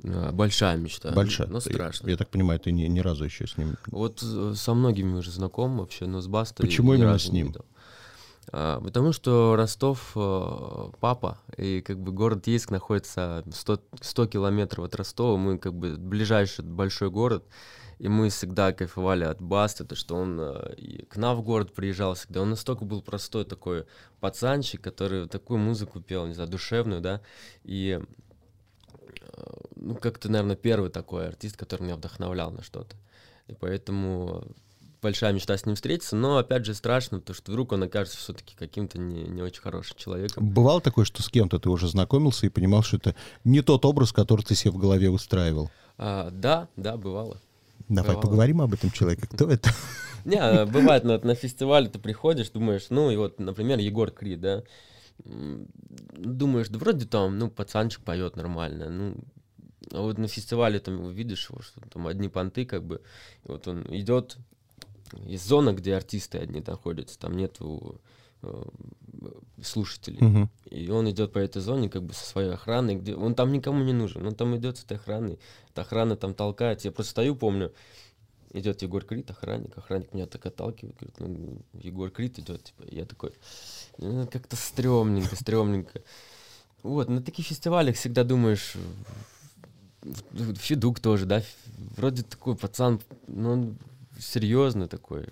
А, 0.04 0.32
Большая 0.32 0.76
мечта. 0.76 1.12
Большая. 1.12 1.48
Но 1.48 1.60
страшно. 1.60 2.08
Я, 2.08 2.16
так 2.16 2.28
понимаю, 2.28 2.58
ты 2.60 2.72
ни, 2.72 2.82
ни 2.84 3.00
разу 3.00 3.24
еще 3.24 3.46
с 3.46 3.56
ним... 3.56 3.76
Вот 3.86 4.22
э, 4.22 4.54
со 4.56 4.74
многими 4.74 5.14
уже 5.16 5.30
знаком 5.30 5.78
вообще, 5.78 6.06
но 6.06 6.20
с 6.20 6.26
Бастой 6.26 6.66
Почему 6.66 6.94
именно 6.94 7.18
с 7.18 7.28
ним? 7.28 7.54
А, 8.50 8.80
потому 8.80 9.12
что 9.12 9.54
Ростов 9.56 10.12
э, 10.16 10.90
папа, 11.00 11.38
и 11.56 11.80
как 11.80 12.00
бы 12.00 12.12
город 12.12 12.46
Ейск 12.46 12.70
находится 12.70 13.44
100, 13.50 13.80
100 14.00 14.26
километров 14.26 14.86
от 14.86 14.96
Ростова, 14.96 15.36
мы 15.36 15.58
как 15.58 15.74
бы 15.74 15.96
ближайший 15.96 16.64
большой 16.64 17.10
город, 17.10 17.44
и 17.98 18.08
мы 18.08 18.30
всегда 18.30 18.72
кайфовали 18.72 19.22
от 19.22 19.40
Басты, 19.40 19.84
то 19.84 19.94
что 19.94 20.16
он 20.16 20.38
э, 20.40 21.04
к 21.08 21.16
нам 21.16 21.36
в 21.36 21.42
город 21.42 21.72
приезжал 21.72 22.14
всегда, 22.14 22.42
он 22.42 22.50
настолько 22.50 22.84
был 22.84 23.00
простой 23.00 23.44
такой 23.44 23.86
пацанчик, 24.18 24.80
который 24.80 25.28
такую 25.28 25.60
музыку 25.60 26.00
пел, 26.00 26.26
не 26.26 26.34
знаю, 26.34 26.50
душевную, 26.50 27.00
да, 27.00 27.20
и 27.62 28.00
ну, 29.76 29.94
как-то, 29.94 30.30
наверное, 30.30 30.56
первый 30.56 30.90
такой 30.90 31.28
артист, 31.28 31.56
который 31.56 31.82
меня 31.82 31.96
вдохновлял 31.96 32.50
на 32.50 32.62
что-то. 32.62 32.96
И 33.48 33.54
поэтому 33.54 34.44
большая 35.02 35.32
мечта 35.32 35.58
с 35.58 35.66
ним 35.66 35.74
встретиться, 35.74 36.16
но 36.16 36.38
опять 36.38 36.64
же 36.64 36.74
страшно, 36.74 37.18
потому 37.18 37.34
что 37.34 37.50
вдруг 37.50 37.72
он 37.72 37.82
окажется 37.82 38.18
все-таки 38.18 38.54
каким-то 38.56 38.98
не, 38.98 39.24
не 39.24 39.42
очень 39.42 39.60
хорошим 39.60 39.96
человеком. 39.98 40.48
Бывало 40.48 40.80
такое, 40.80 41.04
что 41.04 41.22
с 41.22 41.28
кем-то 41.28 41.58
ты 41.58 41.68
уже 41.68 41.88
знакомился 41.88 42.46
и 42.46 42.50
понимал, 42.50 42.82
что 42.82 42.96
это 42.96 43.14
не 43.44 43.60
тот 43.62 43.84
образ, 43.84 44.12
который 44.12 44.42
ты 44.42 44.54
себе 44.54 44.70
в 44.70 44.78
голове 44.78 45.10
устраивал? 45.10 45.70
А, 45.98 46.30
да, 46.30 46.68
да, 46.76 46.96
бывало. 46.96 47.40
Давай 47.88 48.12
Бывало. 48.12 48.22
поговорим 48.22 48.62
об 48.62 48.72
этом 48.72 48.90
человеке. 48.90 49.26
Кто 49.26 49.50
это? 49.50 49.70
Не, 50.24 50.36
а, 50.36 50.66
бывает, 50.66 51.04
на, 51.04 51.18
на 51.18 51.34
фестивале 51.34 51.88
ты 51.88 51.98
приходишь, 51.98 52.50
думаешь, 52.50 52.86
ну 52.90 53.10
и 53.10 53.16
вот, 53.16 53.40
например, 53.40 53.80
Егор 53.80 54.10
Крид, 54.10 54.40
да, 54.40 54.62
думаешь, 55.24 56.68
да 56.68 56.78
вроде 56.78 57.06
там, 57.06 57.38
ну, 57.38 57.50
пацанчик 57.50 58.02
поет 58.02 58.36
нормально, 58.36 58.88
ну, 58.90 59.16
а 59.92 60.02
вот 60.02 60.18
на 60.18 60.28
фестивале 60.28 60.80
там 60.80 61.10
видишь 61.10 61.50
его, 61.50 61.60
что 61.62 61.80
там 61.88 62.06
одни 62.06 62.28
понты, 62.28 62.64
как 62.64 62.84
бы, 62.84 63.02
и 63.44 63.48
вот 63.48 63.68
он 63.68 63.82
идет, 63.94 64.38
есть 65.24 65.46
зона, 65.46 65.72
где 65.72 65.94
артисты 65.94 66.38
одни 66.38 66.62
находятся, 66.66 67.18
там 67.18 67.36
нету 67.36 68.00
э, 68.42 68.62
слушателей. 69.62 70.18
Мгм. 70.20 70.50
И 70.70 70.88
он 70.90 71.10
идет 71.10 71.32
по 71.32 71.38
этой 71.38 71.60
зоне 71.60 71.88
как 71.88 72.02
бы 72.02 72.14
со 72.14 72.24
своей 72.24 72.50
охраной, 72.50 72.96
где 72.96 73.14
он 73.14 73.34
там 73.34 73.52
никому 73.52 73.82
не 73.84 73.92
нужен, 73.92 74.26
он 74.26 74.34
там 74.34 74.56
идет 74.56 74.78
с 74.78 74.84
этой 74.84 74.96
охраной, 74.96 75.38
эта 75.70 75.82
охрана 75.82 76.16
там 76.16 76.34
толкает. 76.34 76.82
Я 76.84 76.92
просто 76.92 77.10
стою, 77.10 77.36
помню, 77.36 77.72
идет 78.52 78.82
Егор 78.82 79.04
Крид, 79.04 79.30
охранник, 79.30 79.76
охранник 79.76 80.12
меня 80.12 80.26
так 80.26 80.44
отталкивает, 80.46 80.96
говорит, 80.96 81.20
ну, 81.20 81.62
Егор 81.74 82.10
Крид 82.10 82.38
идет, 82.38 82.64
типа, 82.64 82.84
я 82.90 83.04
такой, 83.04 83.32
«Ну, 83.98 84.26
как-то 84.26 84.56
стрёмненько, 84.56 85.36
стрёмненько. 85.36 86.02
Вот, 86.82 87.08
на 87.08 87.22
таких 87.22 87.46
фестивалях 87.46 87.96
всегда 87.96 88.24
думаешь, 88.24 88.74
Федук 90.32 91.00
тоже, 91.00 91.26
да, 91.26 91.42
вроде 91.96 92.22
такой 92.22 92.56
пацан, 92.56 93.00
ну, 93.28 93.52
он 93.52 93.78
серьезный 94.18 94.88
такой, 94.88 95.28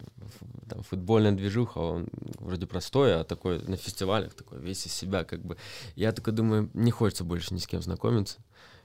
там, 0.68 0.82
футбольная 0.82 1.32
движуха, 1.32 1.78
он 1.78 2.08
вроде 2.38 2.66
простой, 2.66 3.20
а 3.20 3.24
такой 3.24 3.60
на 3.62 3.76
фестивалях 3.76 4.34
такой 4.34 4.60
весь 4.60 4.86
из 4.86 4.92
себя, 4.92 5.24
как 5.24 5.44
бы. 5.44 5.56
Я 5.96 6.12
такой 6.12 6.32
думаю, 6.32 6.70
не 6.74 6.90
хочется 6.90 7.24
больше 7.24 7.54
ни 7.54 7.58
с 7.58 7.66
кем 7.66 7.82
знакомиться. 7.82 8.38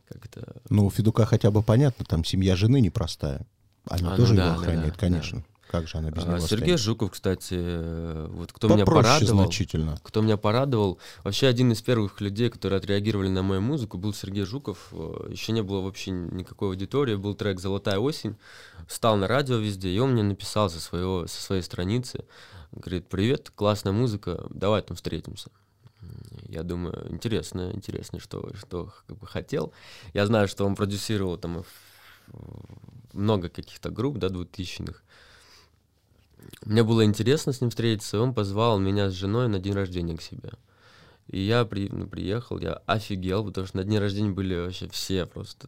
Как 0.07 0.25
это... 0.25 0.61
Ну, 0.69 0.85
у 0.85 0.89
Федука 0.91 1.25
хотя 1.25 1.49
бы 1.49 1.63
понятно, 1.63 2.05
там 2.05 2.23
семья 2.23 2.55
жены 2.55 2.79
непростая. 2.79 3.45
Она 3.89 4.09
А, 4.09 4.11
ну 4.11 4.17
тоже 4.17 4.35
да, 4.35 4.45
его 4.47 4.55
да, 4.55 4.61
охраняет, 4.61 4.93
да, 4.93 4.99
конечно. 4.99 5.43
Как 5.69 5.87
же 5.87 5.97
она 5.97 6.11
без 6.11 6.23
А, 6.23 6.27
него 6.27 6.39
Сергей 6.39 6.65
станет? 6.77 6.79
Жуков, 6.79 7.11
кстати, 7.11 8.27
вот 8.29 8.53
кто 8.53 8.67
меня 8.67 8.85
Попроще 8.85 9.19
порадовал. 9.19 9.43
значительно. 9.43 9.97
Кто 10.03 10.21
меня 10.21 10.37
порадовал, 10.37 10.99
вообще 11.23 11.47
один 11.47 11.71
из 11.71 11.81
первых 11.81 12.21
людей, 12.21 12.49
которые 12.49 12.77
отреагировали 12.77 13.29
на 13.29 13.41
мою 13.41 13.61
музыку, 13.61 13.97
был 13.97 14.13
Сергей 14.13 14.45
Жуков. 14.45 14.89
Э, 14.91 15.27
Еще 15.31 15.51
не 15.51 15.63
было 15.63 15.81
вообще 15.81 16.11
никакой 16.11 16.69
аудитории, 16.69 17.15
был 17.15 17.33
трек 17.33 17.59
«Золотая 17.59 17.97
осень», 17.97 18.37
встал 18.87 19.17
на 19.17 19.27
радио 19.27 19.57
везде, 19.57 19.89
и 19.89 19.99
он 19.99 20.11
мне 20.13 20.23
написал 20.23 20.69
со, 20.69 20.79
своего, 20.79 21.25
со 21.27 21.41
своей 21.41 21.63
страницы, 21.63 22.25
говорит, 22.71 23.07
привет, 23.09 23.51
классная 23.55 23.91
музыка, 23.91 24.45
давай 24.51 24.81
там 24.83 24.95
встретимся. 24.95 25.49
Я 26.47 26.61
думаю, 26.63 27.11
интересно, 27.11 27.71
интересно, 27.73 28.19
что, 28.19 28.51
что 28.55 28.93
как 29.07 29.17
бы 29.17 29.25
хотел. 29.25 29.73
Я 30.13 30.25
знаю, 30.27 30.47
что 30.47 30.63
он 30.65 30.75
продюсировал 30.75 31.37
там 31.37 31.63
много 33.13 33.49
каких-то 33.49 33.89
групп, 33.89 34.17
да, 34.17 34.29
двухтысячных. 34.29 35.03
Мне 36.65 36.83
было 36.83 37.05
интересно 37.05 37.53
с 37.53 37.61
ним 37.61 37.69
встретиться, 37.69 38.17
и 38.17 38.19
он 38.19 38.33
позвал 38.33 38.79
меня 38.79 39.09
с 39.09 39.13
женой 39.13 39.47
на 39.47 39.59
день 39.59 39.73
рождения 39.73 40.17
к 40.17 40.21
себе. 40.21 40.51
И 41.27 41.39
я 41.39 41.65
при, 41.65 41.89
ну, 41.89 42.07
приехал, 42.07 42.59
я 42.59 42.73
офигел, 42.85 43.45
потому 43.45 43.65
что 43.65 43.77
на 43.77 43.83
дне 43.83 43.99
рождения 43.99 44.29
были 44.29 44.55
вообще 44.55 44.87
все 44.89 45.25
просто 45.25 45.67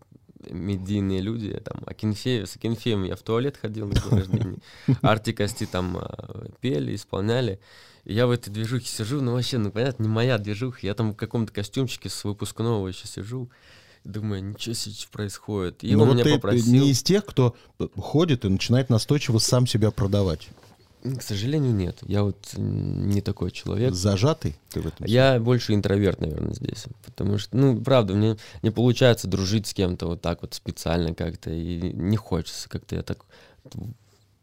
медийные 0.50 1.22
люди. 1.22 1.52
Там, 1.64 1.82
Акинфеев, 1.86 2.48
с 2.48 2.56
Акинфеем 2.56 3.04
я 3.04 3.16
в 3.16 3.22
туалет 3.22 3.58
ходил 3.58 3.88
на 3.88 3.96
день 3.96 4.12
рождения. 4.12 4.58
Арти 5.02 5.34
Кости 5.34 5.66
там 5.66 5.98
а, 5.98 6.48
пели, 6.62 6.96
исполняли. 6.96 7.60
И 8.04 8.14
я 8.14 8.28
в 8.28 8.32
этой 8.32 8.52
движухе 8.52 8.86
сижу, 8.86 9.22
ну 9.22 9.34
вообще, 9.34 9.58
ну 9.58 9.72
понятно, 9.72 10.04
не 10.04 10.10
моя 10.10 10.38
движуха. 10.38 10.80
Я 10.84 10.94
там 10.94 11.12
в 11.12 11.16
каком-то 11.16 11.52
костюмчике 11.52 12.10
с 12.10 12.24
выпускного 12.24 12.88
еще 12.88 13.08
сижу. 13.08 13.50
Думаю, 14.08 14.42
ничего 14.42 14.74
что 14.74 15.12
происходит. 15.12 15.84
И 15.84 15.94
Ну 15.94 16.04
он 16.04 16.08
вот 16.08 16.14
меня 16.14 16.24
ты 16.24 16.36
попросил... 16.36 16.72
не 16.72 16.92
из 16.92 17.04
тех, 17.04 17.26
кто 17.26 17.58
ходит 17.98 18.46
и 18.46 18.48
начинает 18.48 18.90
настойчиво 18.90 19.38
сам 19.38 19.68
себя 19.68 19.92
продавать. 19.92 20.48
К 21.04 21.22
сожалению, 21.22 21.74
нет. 21.74 21.98
Я 22.04 22.24
вот 22.24 22.38
не 22.56 23.20
такой 23.22 23.52
человек. 23.52 23.94
Зажатый 23.94 24.56
ты 24.70 24.80
в 24.80 24.88
этом 24.88 25.06
Я 25.06 25.40
больше 25.42 25.74
интроверт, 25.74 26.22
наверное, 26.22 26.54
здесь. 26.54 26.86
Потому 27.06 27.38
что, 27.38 27.58
ну, 27.58 27.82
правда, 27.82 28.14
мне 28.14 28.38
не 28.62 28.72
получается 28.72 29.28
дружить 29.28 29.68
с 29.68 29.74
кем-то 29.74 30.08
вот 30.08 30.22
так 30.22 30.42
вот 30.42 30.54
специально 30.54 31.14
как-то. 31.14 31.50
И 31.52 31.92
не 31.92 32.16
хочется 32.16 32.70
как-то. 32.70 32.96
Я 32.96 33.04
так... 33.04 33.26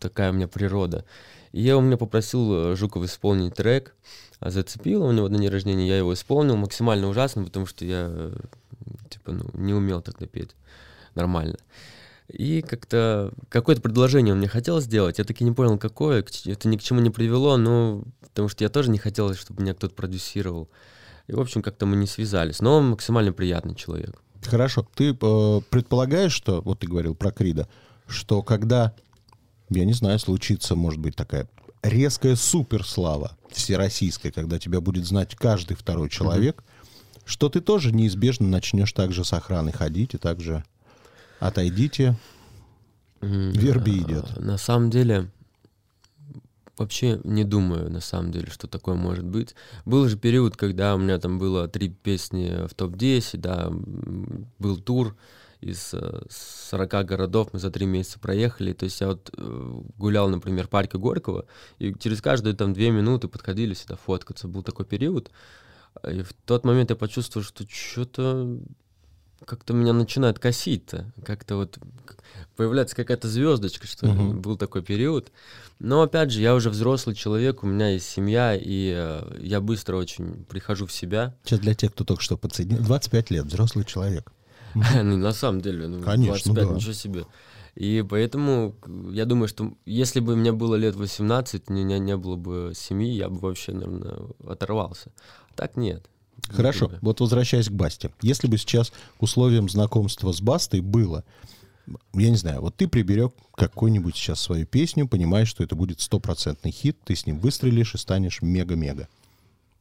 Такая 0.05 0.33
у 0.33 0.35
меня 0.35 0.47
природа. 0.49 1.07
И 1.53 1.62
я 1.62 1.79
у 1.79 1.81
меня 1.81 1.97
попросил 1.97 2.73
э, 2.73 2.77
Жукова 2.77 3.07
исполнить 3.07 3.55
трек. 3.55 3.95
а 4.38 4.51
Зацепил 4.51 5.03
у 5.03 5.12
него 5.12 5.31
на 5.31 5.38
день 5.38 5.49
рождения. 5.49 5.88
Я 5.88 5.97
его 5.97 6.12
исполнил 6.12 6.57
максимально 6.57 7.09
ужасно, 7.09 7.43
потому 7.43 7.64
что 7.64 7.87
я, 7.87 8.09
э, 8.11 8.37
типа, 9.09 9.33
ну, 9.33 9.47
не 9.55 9.73
умел 9.73 10.03
тогда 10.03 10.27
петь 10.27 10.51
нормально. 11.14 11.57
И 12.29 12.61
как-то 12.61 13.33
какое-то 13.49 13.81
предложение 13.81 14.35
он 14.35 14.40
мне 14.40 14.49
хотел 14.49 14.79
сделать, 14.83 15.17
я 15.17 15.25
таки 15.25 15.43
не 15.43 15.53
понял, 15.53 15.79
какое, 15.79 16.23
это 16.45 16.69
ни 16.69 16.77
к 16.77 16.83
чему 16.83 17.01
не 17.01 17.11
привело, 17.11 17.57
но 17.57 18.05
потому 18.21 18.51
что 18.51 18.62
я 18.62 18.69
тоже 18.69 18.90
не 18.90 18.99
хотел, 18.99 19.33
чтобы 19.35 19.62
меня 19.62 19.73
кто-то 19.73 19.95
продюсировал. 19.95 20.69
И, 21.29 21.33
в 21.33 21.40
общем, 21.40 21.62
как-то 21.62 21.87
мы 21.87 21.97
не 21.97 22.07
связались. 22.07 22.61
Но 22.61 22.77
он 22.77 22.90
максимально 22.90 23.33
приятный 23.33 23.75
человек. 23.75 24.21
Хорошо. 24.43 24.87
Ты 24.95 25.17
э, 25.19 25.61
предполагаешь, 25.71 26.33
что, 26.33 26.61
вот 26.61 26.81
ты 26.81 26.88
говорил 26.88 27.14
про 27.14 27.31
Крида, 27.31 27.69
что 28.07 28.43
когда, 28.43 28.95
я 29.70 29.85
не 29.85 29.92
знаю, 29.92 30.18
случится, 30.18 30.77
может 30.77 31.00
быть, 31.00 31.16
такая 31.16 31.48
резкая 31.83 32.37
суперслава 32.37 33.37
всероссийская, 33.50 34.33
когда 34.33 34.59
тебя 34.59 34.81
будет 34.81 35.05
знать 35.07 35.35
каждый 35.35 35.77
второй 35.77 36.09
человек, 36.09 36.62
что 37.24 37.48
ты 37.48 37.61
тоже 37.61 37.92
неизбежно 37.92 38.48
начнешь 38.48 38.92
также 38.92 39.24
с 39.24 39.33
охраной 39.33 39.72
ходить 39.72 40.14
и 40.14 40.18
также 40.18 40.64
отойдите, 41.40 42.16
М, 43.20 43.53
Верби 43.53 44.00
а, 44.00 44.03
идет. 44.03 44.38
На 44.38 44.59
самом 44.59 44.90
деле, 44.90 45.31
вообще 46.77 47.20
не 47.24 47.44
думаю, 47.44 47.90
на 47.90 48.00
самом 48.00 48.33
деле, 48.33 48.48
что 48.50 48.66
такое 48.66 48.94
может 48.94 49.24
быть. 49.24 49.55
Был 49.85 50.09
же 50.09 50.18
период, 50.18 50.57
когда 50.57 50.94
у 50.94 50.98
меня 50.98 51.18
там 51.18 51.38
было 51.38 51.68
три 51.68 51.88
песни 51.88 52.66
в 52.66 52.74
топ-10, 52.74 53.38
да, 53.38 53.70
был 54.59 54.77
тур 54.79 55.16
из 55.64 55.94
э, 55.94 56.22
40 56.70 57.07
городов, 57.07 57.48
мы 57.53 57.59
за 57.59 57.70
три 57.70 57.87
месяца 57.87 58.18
проехали. 58.18 58.72
То 58.72 58.85
есть 58.85 59.00
я 59.00 59.09
вот 59.09 59.31
э, 59.37 59.81
гулял, 59.96 60.29
например, 60.29 60.66
в 60.66 60.70
парке 60.70 60.98
Горького, 60.98 61.46
и 61.79 61.94
через 61.98 62.20
каждые 62.20 62.55
там 62.55 62.74
две 62.74 62.90
минуты 62.90 63.29
подходили 63.29 63.74
сюда 63.74 63.96
фоткаться. 63.96 64.46
Был 64.46 64.62
такой 64.62 64.85
период. 64.85 65.31
И 66.09 66.22
в 66.22 66.33
тот 66.44 66.64
момент 66.64 66.90
я 66.90 66.96
почувствовал, 66.96 67.44
что 67.44 67.64
что-то 67.68 68.59
как-то 69.46 69.74
меня 69.74 69.92
начинает 69.92 70.38
косить-то. 70.38 71.12
Как-то 71.24 71.57
вот 71.57 71.79
появляется 72.57 72.96
какая-то 72.96 73.29
звездочка, 73.29 73.87
что. 73.87 74.07
Мгм. 74.07 74.40
Был 74.40 74.57
такой 74.57 74.83
период. 74.83 75.33
Но 75.79 76.03
опять 76.03 76.31
же, 76.31 76.40
я 76.40 76.55
уже 76.55 76.70
взрослый 76.70 77.14
человек, 77.14 77.62
у 77.62 77.66
меня 77.66 77.90
есть 77.90 78.09
семья, 78.09 78.55
и 78.55 78.92
э, 78.96 79.38
я 79.40 79.61
быстро 79.61 79.96
очень 79.96 80.44
прихожу 80.44 80.87
в 80.87 80.92
себя. 80.92 81.35
Сейчас 81.44 81.61
для 81.61 81.74
тех, 81.74 81.92
кто 81.92 82.05
только 82.05 82.22
что 82.22 82.37
подсоединил, 82.37 82.83
25 82.83 83.31
лет, 83.31 83.46
взрослый 83.46 83.85
человек. 83.85 84.33
Ну, 85.03 85.17
на 85.17 85.33
самом 85.33 85.61
деле, 85.61 85.87
ну, 85.89 86.03
Конечно, 86.03 86.53
25, 86.53 86.69
да. 86.69 86.75
ничего 86.75 86.93
себе. 86.93 87.27
И 87.75 88.05
поэтому 88.09 88.77
я 89.11 89.25
думаю, 89.25 89.49
что 89.49 89.75
если 89.85 90.21
бы 90.21 90.37
мне 90.37 90.53
было 90.53 90.77
лет 90.77 90.95
18, 90.95 91.71
не, 91.71 91.83
не, 91.83 91.99
не 91.99 92.17
было 92.17 92.37
бы 92.37 92.73
семьи, 92.75 93.11
я 93.13 93.29
бы 93.29 93.39
вообще, 93.39 93.73
наверное, 93.73 94.29
оторвался. 94.47 95.11
Так 95.57 95.77
нет. 95.77 96.05
Не 96.49 96.55
Хорошо, 96.55 96.87
думаю. 96.87 96.99
вот 97.03 97.21
возвращаясь 97.21 97.69
к 97.69 97.73
Басте. 97.73 98.13
Если 98.23 98.47
бы 98.47 98.59
сейчас 98.59 98.93
к 99.19 99.23
условиям 99.23 99.69
знакомства 99.69 100.33
с 100.33 100.41
Бастой 100.41 100.81
было, 100.81 101.25
я 102.13 102.31
не 102.31 102.37
знаю, 102.37 102.61
вот 102.61 102.77
ты 102.77 102.87
приберег 102.87 103.33
какую-нибудь 103.55 104.15
сейчас 104.17 104.41
свою 104.41 104.67
песню, 104.67 105.09
понимаешь, 105.09 105.49
что 105.49 105.65
это 105.65 105.75
будет 105.75 106.01
стопроцентный 106.01 106.71
хит, 106.71 106.97
ты 107.05 107.15
с 107.17 107.27
ним 107.27 107.39
выстрелишь 107.39 107.95
и 107.95 107.99
станешь 107.99 108.41
мега-мега. 108.41 109.09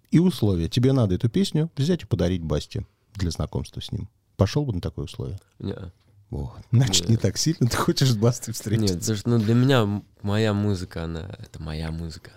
И 0.10 0.20
условия. 0.20 0.70
Тебе 0.70 0.94
надо 0.94 1.16
эту 1.16 1.30
песню 1.30 1.70
взять 1.76 2.04
и 2.04 2.06
подарить 2.06 2.44
Басте 2.44 2.86
для 3.16 3.32
знакомства 3.32 3.82
с 3.82 3.92
ним. 3.92 4.10
Пошел 4.44 4.66
бы 4.66 4.74
на 4.74 4.82
такое 4.82 5.06
условие? 5.06 5.40
Не. 5.60 5.74
О, 6.30 6.54
значит, 6.70 7.08
не 7.08 7.16
так 7.16 7.38
сильно 7.38 7.66
ты 7.70 7.78
хочешь 7.78 8.12
с 8.12 8.18
Бастой 8.18 8.54
встретиться. 8.54 8.96
Нет, 8.96 9.00
потому 9.00 9.18
что 9.18 9.30
ну, 9.30 9.40
для 9.40 9.54
меня 9.54 10.04
моя 10.22 10.54
музыка, 10.54 11.06
она 11.06 11.34
это 11.40 11.62
моя 11.62 11.92
музыка. 11.92 12.32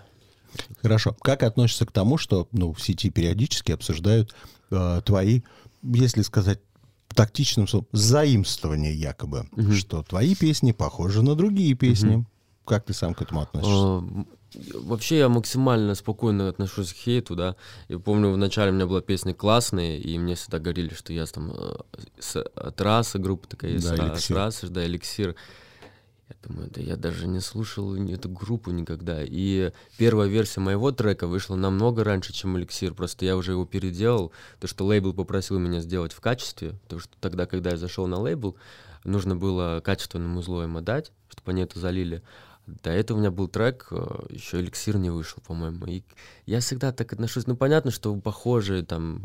Хорошо. 0.81 1.13
Как 1.21 1.43
относишься 1.43 1.85
к 1.85 1.91
тому, 1.91 2.17
что 2.17 2.47
ну, 2.53 2.71
в 2.71 2.81
сети 2.81 3.09
периодически 3.09 3.73
обсуждают 3.73 4.33
э, 4.71 5.01
твои, 5.03 5.41
если 5.83 6.21
сказать 6.21 6.61
тактичным 7.09 7.67
словом, 7.67 7.89
заимствования 7.91 8.93
якобы, 8.93 9.49
что 9.75 10.01
твои 10.01 10.33
песни 10.33 10.71
похожи 10.71 11.21
на 11.21 11.35
другие 11.35 11.73
песни. 11.73 12.25
Как 12.63 12.85
ты 12.85 12.93
сам 12.93 13.13
к 13.15 13.21
этому 13.21 13.41
относишься? 13.41 14.25
Вообще 14.73 15.19
я 15.19 15.29
максимально 15.29 15.95
спокойно 15.95 16.49
отношусь 16.49 16.93
к 16.93 16.95
хейту, 16.97 17.35
да. 17.35 17.55
И 17.87 17.95
помню, 17.95 18.31
в 18.31 18.37
начале 18.37 18.71
у 18.71 18.73
меня 18.73 18.85
была 18.87 19.01
песня 19.01 19.33
классная, 19.33 19.97
и 19.97 20.17
мне 20.17 20.35
всегда 20.35 20.59
говорили, 20.59 20.93
что 20.93 21.13
я 21.13 21.25
там 21.25 21.51
э, 21.55 21.75
с 22.19 22.41
от 22.41 22.81
расы, 22.81 23.19
группа 23.19 23.47
такая 23.47 23.71
есть, 23.71 23.87
Да, 23.89 23.95
«Ра- 23.95 24.11
«Эликсир». 24.13 24.35
с 24.35 24.37
расы, 24.37 24.67
да, 24.69 24.85
эликсир. 24.85 25.35
Я 26.29 26.35
думаю, 26.45 26.69
да 26.69 26.81
я 26.81 26.97
даже 26.97 27.25
не 27.25 27.39
слушал 27.39 27.95
эту 27.95 28.27
группу 28.27 28.71
никогда. 28.71 29.19
И 29.23 29.71
первая 29.97 30.27
версия 30.27 30.59
моего 30.59 30.91
трека 30.91 31.25
вышла 31.25 31.55
намного 31.55 32.03
раньше, 32.03 32.33
чем 32.33 32.57
эликсир. 32.57 32.93
Просто 32.93 33.23
я 33.23 33.37
уже 33.37 33.53
его 33.53 33.65
переделал. 33.65 34.33
То, 34.59 34.67
что 34.67 34.85
лейбл 34.85 35.13
попросил 35.13 35.57
меня 35.57 35.79
сделать 35.79 36.11
в 36.11 36.19
качестве. 36.19 36.73
Потому 36.83 36.99
что 36.99 37.13
тогда, 37.21 37.45
когда 37.45 37.69
я 37.71 37.77
зашел 37.77 38.07
на 38.07 38.19
лейбл, 38.19 38.57
нужно 39.05 39.37
было 39.37 39.79
качественным 39.81 40.31
музло 40.31 40.63
им 40.63 40.75
отдать, 40.75 41.13
чтобы 41.29 41.51
они 41.51 41.61
это 41.61 41.79
залили. 41.79 42.21
До 42.67 42.89
этого 42.89 43.17
у 43.17 43.19
меня 43.21 43.31
был 43.31 43.47
трек, 43.47 43.87
э, 43.91 44.25
еще 44.29 44.59
эликсир 44.59 44.97
не 44.97 45.09
вышел, 45.09 45.41
по-моему. 45.47 45.85
И 45.85 46.03
я 46.45 46.59
всегда 46.59 46.91
так 46.91 47.13
отношусь. 47.13 47.47
Ну, 47.47 47.55
понятно, 47.55 47.91
что 47.91 48.13
похожие 48.17 48.83
там 48.83 49.23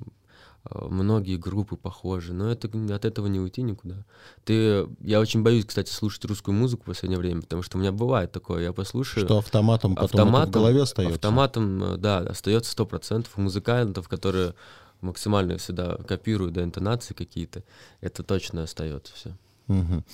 э, 0.70 0.86
многие 0.88 1.36
группы 1.36 1.76
похожи, 1.76 2.32
но 2.32 2.52
это 2.52 2.70
от 2.94 3.04
этого 3.04 3.26
не 3.26 3.40
уйти 3.40 3.62
никуда. 3.62 4.04
Ты, 4.44 4.86
я 5.00 5.20
очень 5.20 5.42
боюсь, 5.42 5.64
кстати, 5.64 5.90
слушать 5.90 6.24
русскую 6.24 6.54
музыку 6.54 6.84
в 6.84 6.86
последнее 6.86 7.18
время, 7.18 7.42
потому 7.42 7.62
что 7.62 7.78
у 7.78 7.80
меня 7.80 7.90
бывает 7.90 8.30
такое, 8.30 8.62
я 8.62 8.72
послушаю. 8.72 9.26
Что 9.26 9.38
автоматом 9.38 9.96
потом 9.96 10.20
автоматом, 10.20 10.50
в 10.50 10.54
голове 10.54 10.82
остается. 10.82 11.16
Автоматом, 11.16 11.84
э, 11.84 11.96
да, 11.96 12.18
остается 12.18 12.70
сто 12.70 12.86
процентов. 12.86 13.32
У 13.36 13.40
музыкантов, 13.40 14.08
которые 14.08 14.54
максимально 15.00 15.58
всегда 15.58 15.96
копируют 15.96 16.54
да, 16.54 16.62
интонации 16.62 17.12
какие-то, 17.12 17.64
это 18.00 18.22
точно 18.22 18.62
остается 18.62 19.12
все. 19.14 19.36
Мгм. 19.66 20.04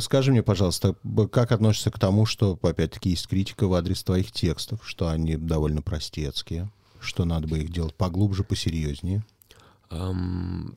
Скажи 0.00 0.32
мне, 0.32 0.42
пожалуйста, 0.42 0.94
как 1.30 1.52
относишься 1.52 1.90
к 1.90 1.98
тому, 1.98 2.26
что, 2.26 2.58
опять-таки, 2.62 3.10
есть 3.10 3.28
критика 3.28 3.66
в 3.66 3.74
адрес 3.74 4.02
твоих 4.02 4.30
текстов, 4.32 4.80
что 4.84 5.08
они 5.08 5.36
довольно 5.36 5.82
простецкие, 5.82 6.70
что 7.00 7.24
надо 7.24 7.48
бы 7.48 7.58
их 7.58 7.72
делать 7.72 7.94
поглубже, 7.94 8.44
посерьезнее? 8.44 9.24
Ам, 9.90 10.76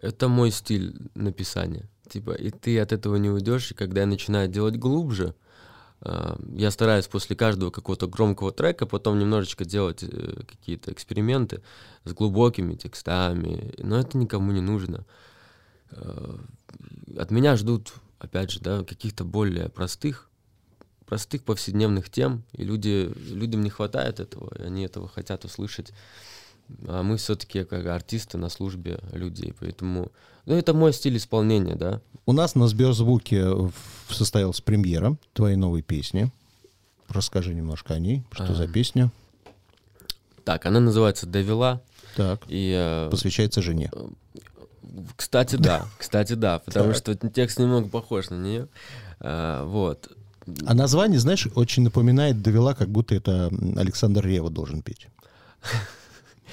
это 0.00 0.28
мой 0.28 0.50
стиль 0.50 0.96
написания. 1.14 1.88
Типа, 2.08 2.32
и 2.32 2.50
ты 2.50 2.78
от 2.80 2.92
этого 2.92 3.16
не 3.16 3.30
уйдешь, 3.30 3.70
и 3.70 3.74
когда 3.74 4.00
я 4.00 4.06
начинаю 4.06 4.48
делать 4.48 4.76
глубже, 4.76 5.34
а, 6.00 6.38
я 6.54 6.70
стараюсь 6.70 7.06
после 7.06 7.36
каждого 7.36 7.70
какого-то 7.70 8.06
громкого 8.06 8.52
трека 8.52 8.86
потом 8.86 9.18
немножечко 9.18 9.64
делать 9.64 10.02
э, 10.02 10.42
какие-то 10.46 10.92
эксперименты 10.92 11.62
с 12.04 12.12
глубокими 12.12 12.74
текстами, 12.74 13.74
но 13.78 13.98
это 13.98 14.16
никому 14.16 14.52
не 14.52 14.60
нужно. 14.60 15.04
А, 15.92 16.38
От 17.16 17.30
меня 17.30 17.56
ждут, 17.56 17.92
опять 18.18 18.50
же, 18.50 18.60
да, 18.60 18.84
каких-то 18.84 19.24
более 19.24 19.68
простых, 19.68 20.28
простых 21.06 21.42
повседневных 21.44 22.10
тем, 22.10 22.42
и 22.52 22.64
люди, 22.64 23.10
людям 23.30 23.62
не 23.62 23.70
хватает 23.70 24.20
этого, 24.20 24.52
и 24.58 24.62
они 24.62 24.84
этого 24.84 25.08
хотят 25.08 25.44
услышать. 25.44 25.92
А 26.86 27.02
мы 27.02 27.16
все-таки 27.16 27.64
как 27.64 27.86
артисты 27.86 28.36
на 28.36 28.48
службе 28.50 29.00
людей, 29.12 29.54
поэтому... 29.58 30.12
Ну, 30.44 30.54
это 30.54 30.74
мой 30.74 30.92
стиль 30.92 31.16
исполнения, 31.16 31.74
да. 31.76 32.00
У 32.26 32.32
нас 32.32 32.54
на 32.54 32.68
Сберзвуке 32.68 33.70
состоялась 34.10 34.60
премьера 34.60 35.16
твоей 35.32 35.56
новой 35.56 35.80
песни. 35.82 36.30
Расскажи 37.08 37.54
немножко 37.54 37.94
о 37.94 37.98
ней. 37.98 38.22
Что 38.32 38.54
за 38.54 38.64
А. 38.64 38.68
песня? 38.68 39.10
Так, 40.44 40.66
она 40.66 40.80
называется 40.80 41.26
«Довела», 41.26 41.80
Так, 42.16 42.42
и... 42.48 42.74
э, 42.76 43.08
посвящается 43.10 43.60
жене. 43.62 43.90
Кстати, 45.16 45.56
да, 45.56 45.86
кстати, 45.98 46.32
да, 46.34 46.58
потому 46.60 46.92
Так. 46.92 46.96
что 46.96 47.14
текст 47.14 47.58
немного 47.58 47.88
похож 47.88 48.30
на 48.30 48.36
нее. 48.36 48.68
А, 49.20 49.64
Вот. 49.64 50.10
А 50.66 50.72
название, 50.74 51.18
знаешь, 51.20 51.46
очень 51.54 51.82
напоминает 51.82 52.40
«Довела», 52.40 52.74
как 52.74 52.88
будто 52.88 53.14
это 53.14 53.50
Александр 53.76 54.24
Рева 54.26 54.50
должен 54.50 54.80
петь. 54.82 55.08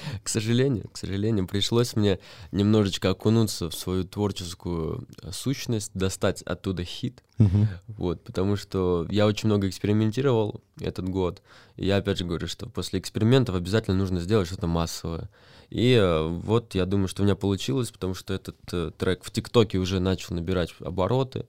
К 0.22 0.28
сожалению, 0.28 0.88
к 0.92 0.96
сожалению, 0.98 1.46
пришлось 1.46 1.96
мне 1.96 2.18
немножечко 2.52 3.10
окунуться 3.10 3.68
в 3.70 3.74
свою 3.74 4.04
творческую 4.04 5.06
э, 5.22 5.32
сущность, 5.32 5.90
достать 5.94 6.42
оттуда 6.42 6.84
хит, 6.84 7.22
Мгм. 7.38 7.68
вот, 7.88 8.24
потому 8.24 8.56
что 8.56 9.06
я 9.10 9.26
очень 9.26 9.48
много 9.48 9.68
экспериментировал 9.68 10.62
этот 10.80 11.08
год, 11.08 11.42
и 11.76 11.84
я 11.86 11.96
опять 11.98 12.18
же 12.18 12.24
говорю, 12.24 12.46
что 12.48 12.66
после 12.68 12.98
экспериментов 12.98 13.54
обязательно 13.54 13.96
нужно 13.96 14.20
сделать 14.20 14.46
что-то 14.48 14.66
массовое. 14.66 15.28
И 15.68 15.92
э, 15.92 16.26
вот 16.26 16.74
я 16.74 16.86
думаю, 16.86 17.08
что 17.08 17.22
у 17.22 17.24
меня 17.24 17.34
получилось, 17.36 17.90
потому 17.90 18.14
что 18.14 18.32
этот 18.32 18.56
э, 18.72 18.90
трек 18.96 19.24
в 19.24 19.30
ТикТоке 19.30 19.78
уже 19.78 20.00
начал 20.00 20.34
набирать 20.34 20.74
обороты, 20.80 21.46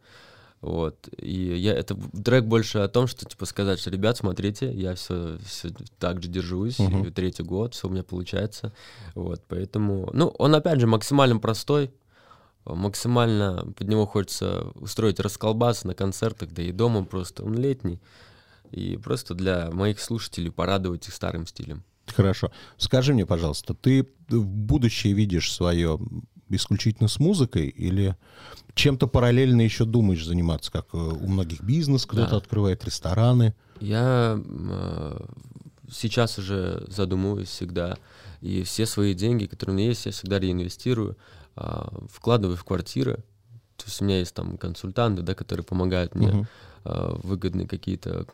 вот, 0.62 1.08
и 1.17 1.34
я, 1.58 1.74
это 1.74 1.96
трек 2.24 2.46
больше 2.46 2.80
о 2.80 2.88
том, 2.88 3.08
что, 3.08 3.26
типа, 3.26 3.46
сказать, 3.46 3.80
что, 3.80 3.91
ребят, 3.91 4.17
смотрите, 4.17 4.72
я 4.72 4.96
все, 4.96 5.38
все 5.46 5.70
так 6.00 6.22
же 6.22 6.30
держусь, 6.30 6.80
и 6.80 7.12
третий 7.12 7.43
год, 7.43 7.76
все 7.76 7.88
у 7.88 7.91
меня 7.91 8.04
получается, 8.04 8.74
вот, 9.13 9.43
поэтому, 9.48 10.10
ну, 10.13 10.28
он, 10.39 10.56
опять 10.56 10.80
же, 10.80 10.88
максимально 10.88 11.38
простой, 11.38 11.91
максимально 12.65 13.72
под 13.78 13.88
него 13.88 14.06
хочется 14.06 14.72
устроить 14.76 15.20
расколбас 15.20 15.84
на 15.84 15.93
концертах, 15.93 16.50
да 16.52 16.63
и 16.63 16.72
дома 16.72 17.06
просто, 17.06 17.43
он 17.43 17.56
летний, 17.56 18.02
и 18.72 18.98
просто 18.98 19.36
для 19.36 19.70
моих 19.72 20.00
слушателей 20.02 20.52
порадовать 20.52 21.08
их 21.08 21.13
старым 21.13 21.46
стилем. 21.46 21.84
Хорошо. 22.08 22.52
Скажи 22.78 23.13
мне, 23.13 23.26
пожалуйста, 23.26 23.74
ты 23.74 24.08
в 24.30 24.46
будущее 24.46 25.13
видишь 25.13 25.54
свое 25.54 26.00
исключительно 26.50 27.08
с 27.10 27.20
музыкой 27.20 27.68
или 27.68 28.16
чем-то 28.74 29.08
параллельно 29.08 29.62
еще 29.62 29.86
думаешь 29.86 30.26
заниматься, 30.26 30.72
как 30.72 30.88
э, 30.94 30.98
у 30.98 31.28
многих 31.28 31.62
бизнес 31.62 32.06
кто-то 32.06 32.32
Да. 32.32 32.38
открывает, 32.38 32.86
рестораны? 32.86 33.56
Я 33.80 34.40
э, 34.44 35.26
сейчас 35.92 36.38
уже 36.38 36.86
задумываюсь 36.88 37.50
всегда, 37.50 37.98
и 38.42 38.64
все 38.64 38.86
свои 38.86 39.14
деньги, 39.14 39.46
которые 39.46 39.76
у 39.76 39.78
меня 39.78 39.90
есть, 39.90 40.06
я 40.06 40.12
всегда 40.12 40.40
реинвестирую, 40.40 41.18
а, 41.56 41.92
вкладываю 42.12 42.56
в 42.56 42.64
квартиры. 42.64 43.24
То 43.78 43.86
есть 43.86 44.02
у 44.02 44.06
меня 44.06 44.20
есть 44.20 44.34
там 44.34 44.58
консультанты, 44.58 45.22
да, 45.24 45.34
которые 45.34 45.64
помогают 45.66 46.14
мне 46.16 46.30
Мгм. 46.30 46.48
а, 46.84 47.20
выгодные 47.24 47.68
какие-то 47.68 48.26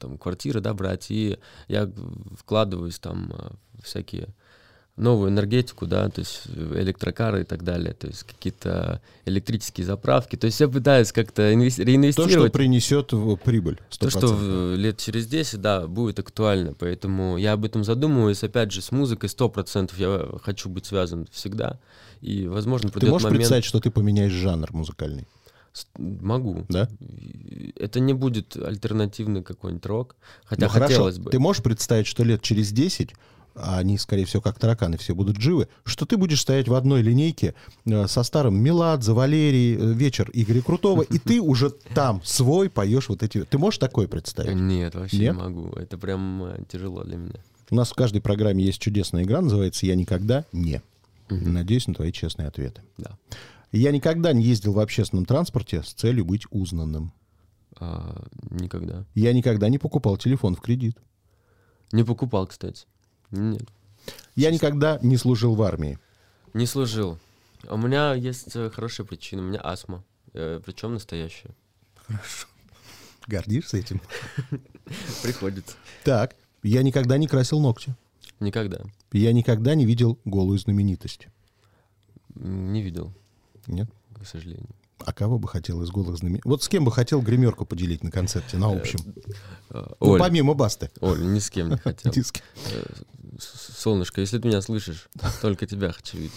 там 0.00 0.16
квартиры, 0.16 0.60
да, 0.60 0.72
брать, 0.72 1.10
и 1.10 1.38
я 1.68 1.90
вкладываюсь 2.38 2.98
там 2.98 3.30
в 3.74 3.84
всякие 3.84 4.28
новую 5.00 5.30
энергетику, 5.30 5.86
да, 5.86 6.08
то 6.08 6.20
есть 6.20 6.42
электрокары 6.46 7.40
и 7.40 7.44
так 7.44 7.64
далее, 7.64 7.94
то 7.94 8.06
есть 8.06 8.24
какие-то 8.24 9.00
электрические 9.24 9.86
заправки. 9.86 10.36
То 10.36 10.46
есть 10.46 10.60
я 10.60 10.68
пытаюсь 10.68 11.12
как-то 11.12 11.52
инвес- 11.52 11.76
То, 11.76 11.82
реинвестировать. 11.84 12.32
что 12.32 12.50
принесет 12.50 13.12
в 13.12 13.36
прибыль. 13.36 13.78
То, 13.98 14.10
что 14.10 14.26
100%. 14.28 14.34
в- 14.36 14.76
лет 14.76 14.98
через 14.98 15.26
10, 15.26 15.60
да, 15.60 15.86
будет 15.86 16.18
актуально. 16.18 16.74
Поэтому 16.74 17.36
я 17.38 17.52
об 17.54 17.64
этом 17.64 17.82
задумываюсь. 17.84 18.44
Опять 18.44 18.72
же, 18.72 18.82
с 18.82 18.92
музыкой 18.92 19.28
100% 19.28 19.98
я 19.98 20.28
хочу 20.42 20.68
быть 20.68 20.86
связан 20.86 21.26
всегда. 21.32 21.78
И, 22.20 22.46
возможно, 22.46 22.90
Ты 22.90 23.06
можешь 23.06 23.24
момент... 23.24 23.38
представить, 23.40 23.64
что 23.64 23.80
ты 23.80 23.90
поменяешь 23.90 24.32
жанр 24.32 24.68
музыкальный? 24.72 25.26
Могу. 25.96 26.66
Да? 26.68 26.88
Это 27.76 28.00
не 28.00 28.12
будет 28.12 28.56
альтернативный 28.56 29.42
какой-нибудь 29.42 29.86
рок. 29.86 30.16
Хотя 30.44 30.66
Ну, 30.66 30.68
хорошо. 30.68 30.88
хотелось 30.94 31.18
бы. 31.18 31.30
Ты 31.30 31.38
можешь 31.38 31.62
представить, 31.62 32.06
что 32.06 32.24
лет 32.24 32.42
через 32.42 32.72
10 32.72 33.14
а 33.54 33.78
они, 33.78 33.98
скорее 33.98 34.24
всего, 34.24 34.42
как 34.42 34.58
тараканы, 34.58 34.96
все 34.96 35.14
будут 35.14 35.40
живы, 35.40 35.68
что 35.84 36.06
ты 36.06 36.16
будешь 36.16 36.40
стоять 36.40 36.68
в 36.68 36.74
одной 36.74 37.02
линейке 37.02 37.54
э, 37.86 38.06
со 38.06 38.22
старым 38.22 38.56
Меладзе, 38.62 39.12
Валерий, 39.12 39.76
э, 39.76 39.92
вечер 39.92 40.30
Игоря 40.32 40.62
Крутого, 40.62 41.02
и 41.02 41.18
ты 41.18 41.40
уже 41.40 41.70
там 41.70 42.20
свой 42.24 42.70
поешь 42.70 43.08
вот 43.08 43.22
эти... 43.22 43.44
Ты 43.44 43.58
можешь 43.58 43.78
такое 43.78 44.08
представить? 44.08 44.54
Нет, 44.54 44.94
вообще 44.94 45.18
Нет? 45.18 45.36
не 45.36 45.42
могу. 45.42 45.68
Это 45.76 45.98
прям 45.98 46.44
э, 46.44 46.64
тяжело 46.70 47.04
для 47.04 47.16
меня. 47.16 47.40
У 47.70 47.74
нас 47.74 47.90
в 47.90 47.94
каждой 47.94 48.20
программе 48.20 48.64
есть 48.64 48.80
чудесная 48.80 49.22
игра, 49.22 49.40
называется 49.40 49.86
«Я 49.86 49.94
никогда 49.94 50.44
не». 50.52 50.82
Надеюсь 51.28 51.86
на 51.86 51.94
твои 51.94 52.10
честные 52.10 52.48
ответы. 52.48 52.82
Да. 52.98 53.16
Я 53.70 53.92
никогда 53.92 54.32
не 54.32 54.42
ездил 54.42 54.72
в 54.72 54.80
общественном 54.80 55.24
транспорте 55.24 55.82
с 55.82 55.92
целью 55.92 56.24
быть 56.24 56.42
узнанным. 56.50 57.12
А, 57.76 58.26
никогда. 58.50 59.04
Я 59.14 59.32
никогда 59.32 59.68
не 59.68 59.78
покупал 59.78 60.16
телефон 60.16 60.56
в 60.56 60.60
кредит. 60.60 60.98
Не 61.92 62.04
покупал, 62.04 62.46
кстати. 62.46 62.86
Нет. 63.30 63.68
Я 64.34 64.50
никогда 64.50 64.98
не 65.02 65.16
служил 65.16 65.54
в 65.54 65.62
армии. 65.62 65.98
Не 66.54 66.66
служил. 66.66 67.18
У 67.68 67.76
меня 67.76 68.14
есть 68.14 68.54
э, 68.54 68.70
хорошая 68.70 69.06
причина. 69.06 69.42
У 69.42 69.44
меня 69.46 69.60
астма. 69.62 70.02
причем 70.32 70.94
настоящая. 70.94 71.54
Гордишься 73.26 73.76
этим? 73.76 74.00
Приходится. 75.22 75.76
Так, 76.04 76.34
я 76.62 76.82
никогда 76.82 77.18
не 77.18 77.26
красил 77.28 77.60
ногти. 77.60 77.94
Никогда. 78.40 78.80
Я 79.12 79.32
никогда 79.32 79.74
не 79.74 79.84
видел 79.84 80.18
голую 80.24 80.58
знаменитость. 80.58 81.28
Не 82.34 82.82
видел, 82.82 83.12
Нет? 83.66 83.88
к 84.18 84.26
сожалению. 84.26 84.68
А 85.06 85.12
кого 85.12 85.38
бы 85.38 85.48
хотел 85.48 85.82
из 85.82 85.90
голых 85.90 86.16
знаменитостей? 86.18 86.48
Вот 86.48 86.62
с 86.62 86.68
кем 86.68 86.84
бы 86.84 86.92
хотел 86.92 87.20
гримерку 87.22 87.64
поделить 87.64 88.02
на 88.04 88.10
концерте, 88.10 88.56
на 88.56 88.70
общем? 88.72 88.98
Э, 89.70 89.86
Ну, 90.00 90.10
Оль, 90.12 90.18
помимо 90.20 90.54
Басты. 90.54 90.90
Оль, 91.00 91.20
ни 91.22 91.38
с 91.38 91.50
кем 91.50 91.70
не 91.70 91.76
хотел. 91.76 92.12
Кем. 92.12 92.24
Э, 92.74 92.82
Солнышко, 93.38 94.20
если 94.20 94.38
ты 94.38 94.48
меня 94.48 94.60
слышишь, 94.60 95.08
только 95.40 95.66
тебя 95.66 95.92
хочу 95.92 96.16
видеть. 96.18 96.32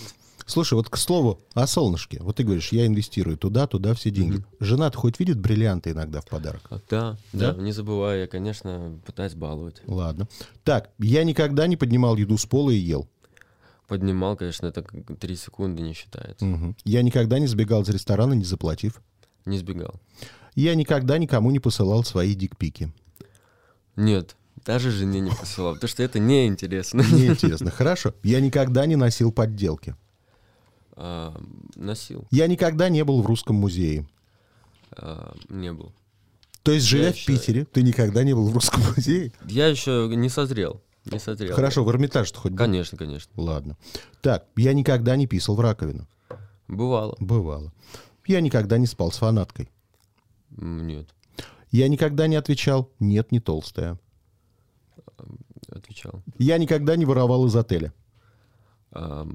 Слушай, 0.46 0.74
вот 0.74 0.90
к 0.90 0.98
слову 0.98 1.40
о 1.54 1.66
солнышке. 1.68 2.20
Вот 2.22 2.36
ты 2.36 2.44
говоришь, 2.44 2.74
я 2.74 2.86
инвестирую 2.86 3.38
туда, 3.38 3.66
туда 3.66 3.94
все 3.94 4.12
деньги. 4.12 4.44
Жена-то 4.60 4.98
хоть 4.98 5.18
видит 5.20 5.40
бриллианты 5.40 5.92
иногда 5.92 6.20
в 6.20 6.26
подарок? 6.26 6.62
А, 6.70 6.80
Да, 6.90 7.18
Да? 7.32 7.54
да, 7.54 7.62
не 7.62 7.72
забывай, 7.72 8.22
я, 8.22 8.28
конечно, 8.28 9.00
пытаюсь 9.06 9.36
баловать. 9.36 9.82
Ладно. 9.88 10.28
Так, 10.66 10.90
я 11.00 11.24
никогда 11.24 11.66
не 11.68 11.78
поднимал 11.78 12.18
еду 12.18 12.38
с 12.38 12.46
пола 12.46 12.72
и 12.72 12.76
ел. 12.78 13.08
Поднимал, 13.88 14.36
конечно, 14.38 14.68
это 14.68 14.82
три 15.20 15.36
секунды 15.36 15.82
не 15.82 15.94
считается. 15.94 16.46
Мгм. 16.46 16.76
Я 16.86 17.02
никогда 17.02 17.38
не 17.40 17.48
сбегал 17.48 17.82
из 17.84 17.90
ресторана, 17.90 18.34
не 18.34 18.46
заплатив. 18.46 19.02
Не 19.46 19.58
сбегал. 19.58 19.96
Я 20.56 20.76
никогда 20.76 21.18
никому 21.18 21.52
не 21.52 21.60
посылал 21.60 22.04
свои 22.04 22.34
дикпики. 22.34 22.94
Нет, 23.96 24.36
даже 24.66 24.90
жене 24.92 25.20
не 25.20 25.32
посылал, 25.32 25.74
потому 25.76 25.90
что 25.90 26.02
это 26.04 26.20
неинтересно. 26.20 27.04
Мне 27.12 27.28
интересно. 27.28 27.72
Хорошо. 27.72 28.14
Я 28.24 28.40
никогда 28.40 28.86
не 28.86 28.96
носил 28.96 29.32
подделки. 29.32 29.96
А, 30.96 31.36
носил. 31.76 32.26
Я 32.32 32.48
никогда 32.48 32.88
не 32.90 33.04
был 33.04 33.22
в 33.22 33.26
русском 33.26 33.56
музее. 33.58 34.08
А, 34.92 35.36
не 35.50 35.74
был. 35.74 35.92
То 36.62 36.72
есть, 36.72 36.86
живя 36.86 37.08
Я 37.08 37.12
в 37.12 37.16
еще- 37.16 37.26
Питере, 37.34 37.66
ты 37.66 37.82
никогда 37.84 38.24
не 38.24 38.34
был 38.34 38.48
в 38.50 38.54
русском 38.54 38.82
музее? 38.96 39.34
Я 39.46 39.68
еще 39.68 40.10
не 40.16 40.30
созрел. 40.30 40.82
Не 41.06 41.20
созрел. 41.20 41.56
Хорошо, 41.56 41.84
в 41.84 41.92
Эрмитаж 41.92 42.32
хоть 42.34 42.52
был? 42.52 42.58
Конечно, 42.58 42.98
конечно. 42.98 43.32
Ладно. 43.36 43.78
Так, 44.22 44.46
я 44.56 44.74
никогда 44.74 45.16
не 45.16 45.28
писал 45.28 45.56
в 45.56 45.60
раковину. 45.60 46.08
Бывало. 46.68 47.16
Бывало. 47.20 47.74
Я 48.26 48.42
никогда 48.42 48.78
не 48.78 48.88
спал 48.88 49.12
с 49.12 49.18
фанаткой. 49.18 49.70
Нет. 50.50 51.10
Я 51.72 51.88
никогда 51.88 52.28
не 52.28 52.36
отвечал 52.36 52.92
«нет, 53.00 53.32
не 53.32 53.40
толстая». 53.40 54.00
Отвечал. 55.70 56.22
Я 56.38 56.60
никогда 56.60 56.96
не 56.96 57.06
воровал 57.06 57.48
из 57.48 57.56
отеля. 57.56 57.92
А, 58.92 59.28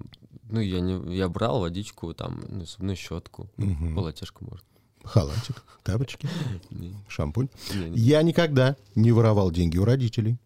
ну, 0.48 0.60
я 0.60 0.80
не, 0.80 1.16
я 1.16 1.28
брал 1.28 1.60
водичку, 1.60 2.14
там, 2.14 2.44
ну, 2.48 2.64
зубную 2.64 2.96
щетку, 2.96 3.50
полотешку, 3.94 4.44
может. 4.44 4.64
Халатик, 5.02 5.64
тапочки, 5.82 6.28
шампунь. 7.08 7.48
Я 7.94 8.22
никогда 8.22 8.76
не 8.94 9.10
воровал 9.10 9.50
деньги 9.50 9.78
у 9.78 9.84
родителей. 9.84 10.38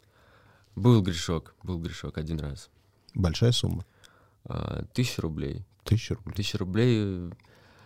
Был 0.74 1.02
грешок, 1.02 1.54
был 1.62 1.78
грешок 1.78 2.18
один 2.18 2.40
раз. 2.40 2.70
Большая 3.14 3.52
сумма. 3.52 3.84
А, 4.44 4.84
Тысяча 4.92 5.22
рублей. 5.22 5.64
Тысяча 5.84 6.14
рублей. 6.14 6.34
Тысяча 6.34 6.58
рублей 6.58 7.30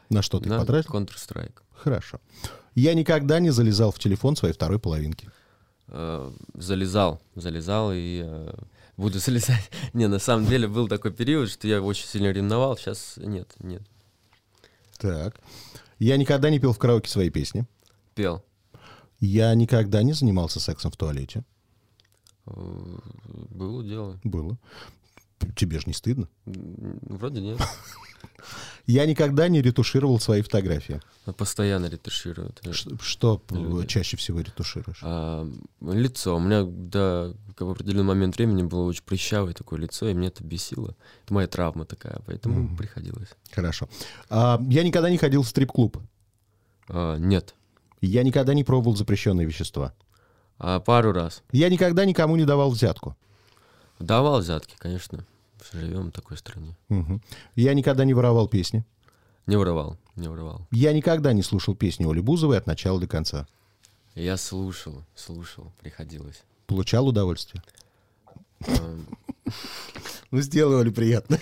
На 0.09 0.23
что 0.23 0.39
ты 0.39 0.49
на 0.49 0.59
потратил? 0.59 0.93
Counter-Strike. 0.95 1.55
Хорошо. 1.73 2.21
Я 2.75 2.95
никогда 2.95 3.41
не 3.41 3.51
залезал 3.51 3.91
в 3.91 3.99
телефон 3.99 4.37
своей 4.37 4.55
второй 4.55 4.79
половинки. 4.79 5.31
А, 5.89 6.33
залезал, 6.55 7.21
залезал 7.35 7.91
и 7.93 8.23
а, 8.25 8.55
буду 8.97 9.19
залезать. 9.19 9.71
Не, 9.93 10.07
на 10.09 10.19
самом 10.19 10.47
деле 10.47 10.69
был 10.69 10.89
такой 10.89 11.13
период, 11.13 11.51
что 11.51 11.67
я 11.67 11.83
очень 11.83 12.07
сильно 12.07 12.31
ревновал, 12.31 12.77
сейчас 12.77 13.15
нет, 13.17 13.55
нет. 13.61 13.83
Так. 14.99 15.37
Я 15.99 16.17
никогда 16.17 16.51
не 16.51 16.59
пел 16.59 16.73
в 16.73 16.79
караоке 16.79 17.11
свои 17.11 17.31
песни. 17.31 17.67
Пел. 18.15 18.45
Я 19.19 19.55
никогда 19.55 20.03
не 20.03 20.13
занимался 20.13 20.61
сексом 20.61 20.91
в 20.91 20.97
туалете. 20.97 21.45
Э, 22.47 22.99
Было 23.51 23.85
дело. 23.85 24.21
Было. 24.25 24.59
Тебе 25.55 25.79
же 25.79 25.85
не 25.87 25.93
стыдно. 25.93 26.29
Вроде 26.45 27.41
нет. 27.41 27.59
Я 28.87 29.05
никогда 29.07 29.49
не 29.49 29.61
ретушировал 29.61 30.21
свои 30.21 30.43
фотографии. 30.43 31.01
Постоянно 31.37 31.87
ретушируют. 31.87 32.61
Ш- 32.71 32.91
Что 33.01 33.43
Люди. 33.51 33.89
чаще 33.89 34.17
всего 34.17 34.41
ретушируешь? 34.41 35.01
А, 35.03 35.47
лицо. 35.81 36.37
У 36.37 36.41
меня 36.41 36.63
до 36.65 37.35
в 37.59 37.71
определенный 37.71 38.05
момент 38.05 38.37
времени 38.37 38.63
было 38.63 38.83
очень 38.85 39.03
прыщавое 39.03 39.55
такое 39.55 39.81
лицо, 39.81 40.09
и 40.09 40.15
меня 40.15 40.29
это 40.29 40.45
бесило. 40.45 40.95
Это 41.25 41.35
моя 41.35 41.49
травма 41.49 41.85
такая, 41.85 42.21
поэтому 42.27 42.77
приходилось. 42.77 43.29
Хорошо. 43.51 43.89
А, 44.31 44.61
я 44.69 44.85
никогда 44.85 45.11
не 45.11 45.19
ходил 45.19 45.43
в 45.43 45.49
стрип-клуб. 45.49 45.99
А, 46.89 47.17
нет. 47.17 47.55
Я 48.01 48.23
никогда 48.23 48.55
не 48.55 48.63
пробовал 48.63 48.97
запрещенные 48.97 49.47
вещества. 49.47 49.95
А 50.59 50.81
пару 50.81 51.13
раз. 51.13 51.43
Я 51.53 51.69
никогда 51.69 52.05
никому 52.05 52.37
не 52.37 52.45
давал 52.45 52.71
взятку. 52.71 53.17
Давал 53.99 54.41
взятки, 54.41 54.75
конечно. 54.79 55.25
Живем 55.73 56.09
в 56.09 56.13
такой 56.13 56.37
стране. 56.37 56.77
Мгм. 56.89 57.23
Я 57.55 57.75
никогда 57.75 58.05
не 58.05 58.15
воровал 58.15 58.49
песни. 58.49 58.85
Не 59.47 59.57
воровал, 59.57 59.97
не 60.17 60.29
воровал. 60.29 60.67
Я 60.71 60.93
никогда 60.93 61.33
не 61.33 61.43
слушал 61.43 61.75
песни 61.75 62.05
Оли 62.05 62.21
Бузовой 62.21 62.59
от 62.59 62.67
начала 62.67 62.99
до 62.99 63.07
конца. 63.07 63.47
Я 64.15 64.37
слушал, 64.37 65.05
слушал, 65.15 65.73
приходилось. 65.81 66.43
Получал 66.67 67.07
удовольствие. 67.07 67.63
Ну, 70.33 70.41
сделай 70.41 70.77
Оле 70.81 70.91
приятно. 70.91 71.39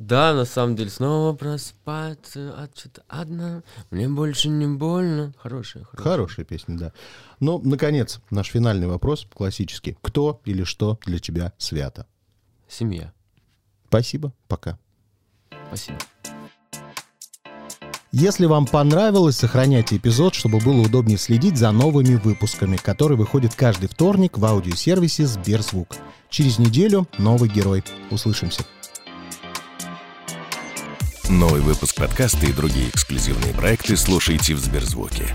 Да, 0.00 0.32
на 0.32 0.46
самом 0.46 0.76
деле, 0.76 0.88
снова 0.88 1.36
проспаться 1.36 2.54
от 2.58 2.76
что-то 2.76 3.02
одна. 3.06 3.62
Мне 3.90 4.08
больше 4.08 4.48
не 4.48 4.66
больно. 4.66 5.34
Хорошая, 5.36 5.84
хорошая. 5.84 6.02
Хорошая 6.02 6.46
песня, 6.46 6.78
да. 6.78 6.92
Ну, 7.38 7.60
наконец, 7.62 8.18
наш 8.30 8.46
финальный 8.46 8.86
вопрос, 8.86 9.26
классический. 9.30 9.98
Кто 10.00 10.40
или 10.46 10.64
что 10.64 10.98
для 11.04 11.18
тебя 11.18 11.52
свято? 11.58 12.06
Семья. 12.66 13.12
Спасибо, 13.88 14.32
пока. 14.48 14.78
Спасибо. 15.68 15.98
Если 18.10 18.46
вам 18.46 18.66
понравилось, 18.66 19.36
сохраняйте 19.36 19.98
эпизод, 19.98 20.34
чтобы 20.34 20.60
было 20.60 20.80
удобнее 20.80 21.18
следить 21.18 21.58
за 21.58 21.72
новыми 21.72 22.14
выпусками, 22.14 22.78
которые 22.78 23.18
выходят 23.18 23.54
каждый 23.54 23.90
вторник 23.90 24.38
в 24.38 24.44
аудиосервисе 24.46 25.26
Сберзвук. 25.26 25.88
Через 26.30 26.58
неделю 26.58 27.06
новый 27.18 27.50
герой. 27.50 27.84
Услышимся. 28.10 28.64
Новый 31.30 31.60
выпуск 31.60 31.94
подкаста 31.94 32.44
и 32.46 32.52
другие 32.52 32.88
эксклюзивные 32.88 33.54
проекты 33.54 33.96
слушайте 33.96 34.52
в 34.52 34.58
Сберзвуке. 34.58 35.32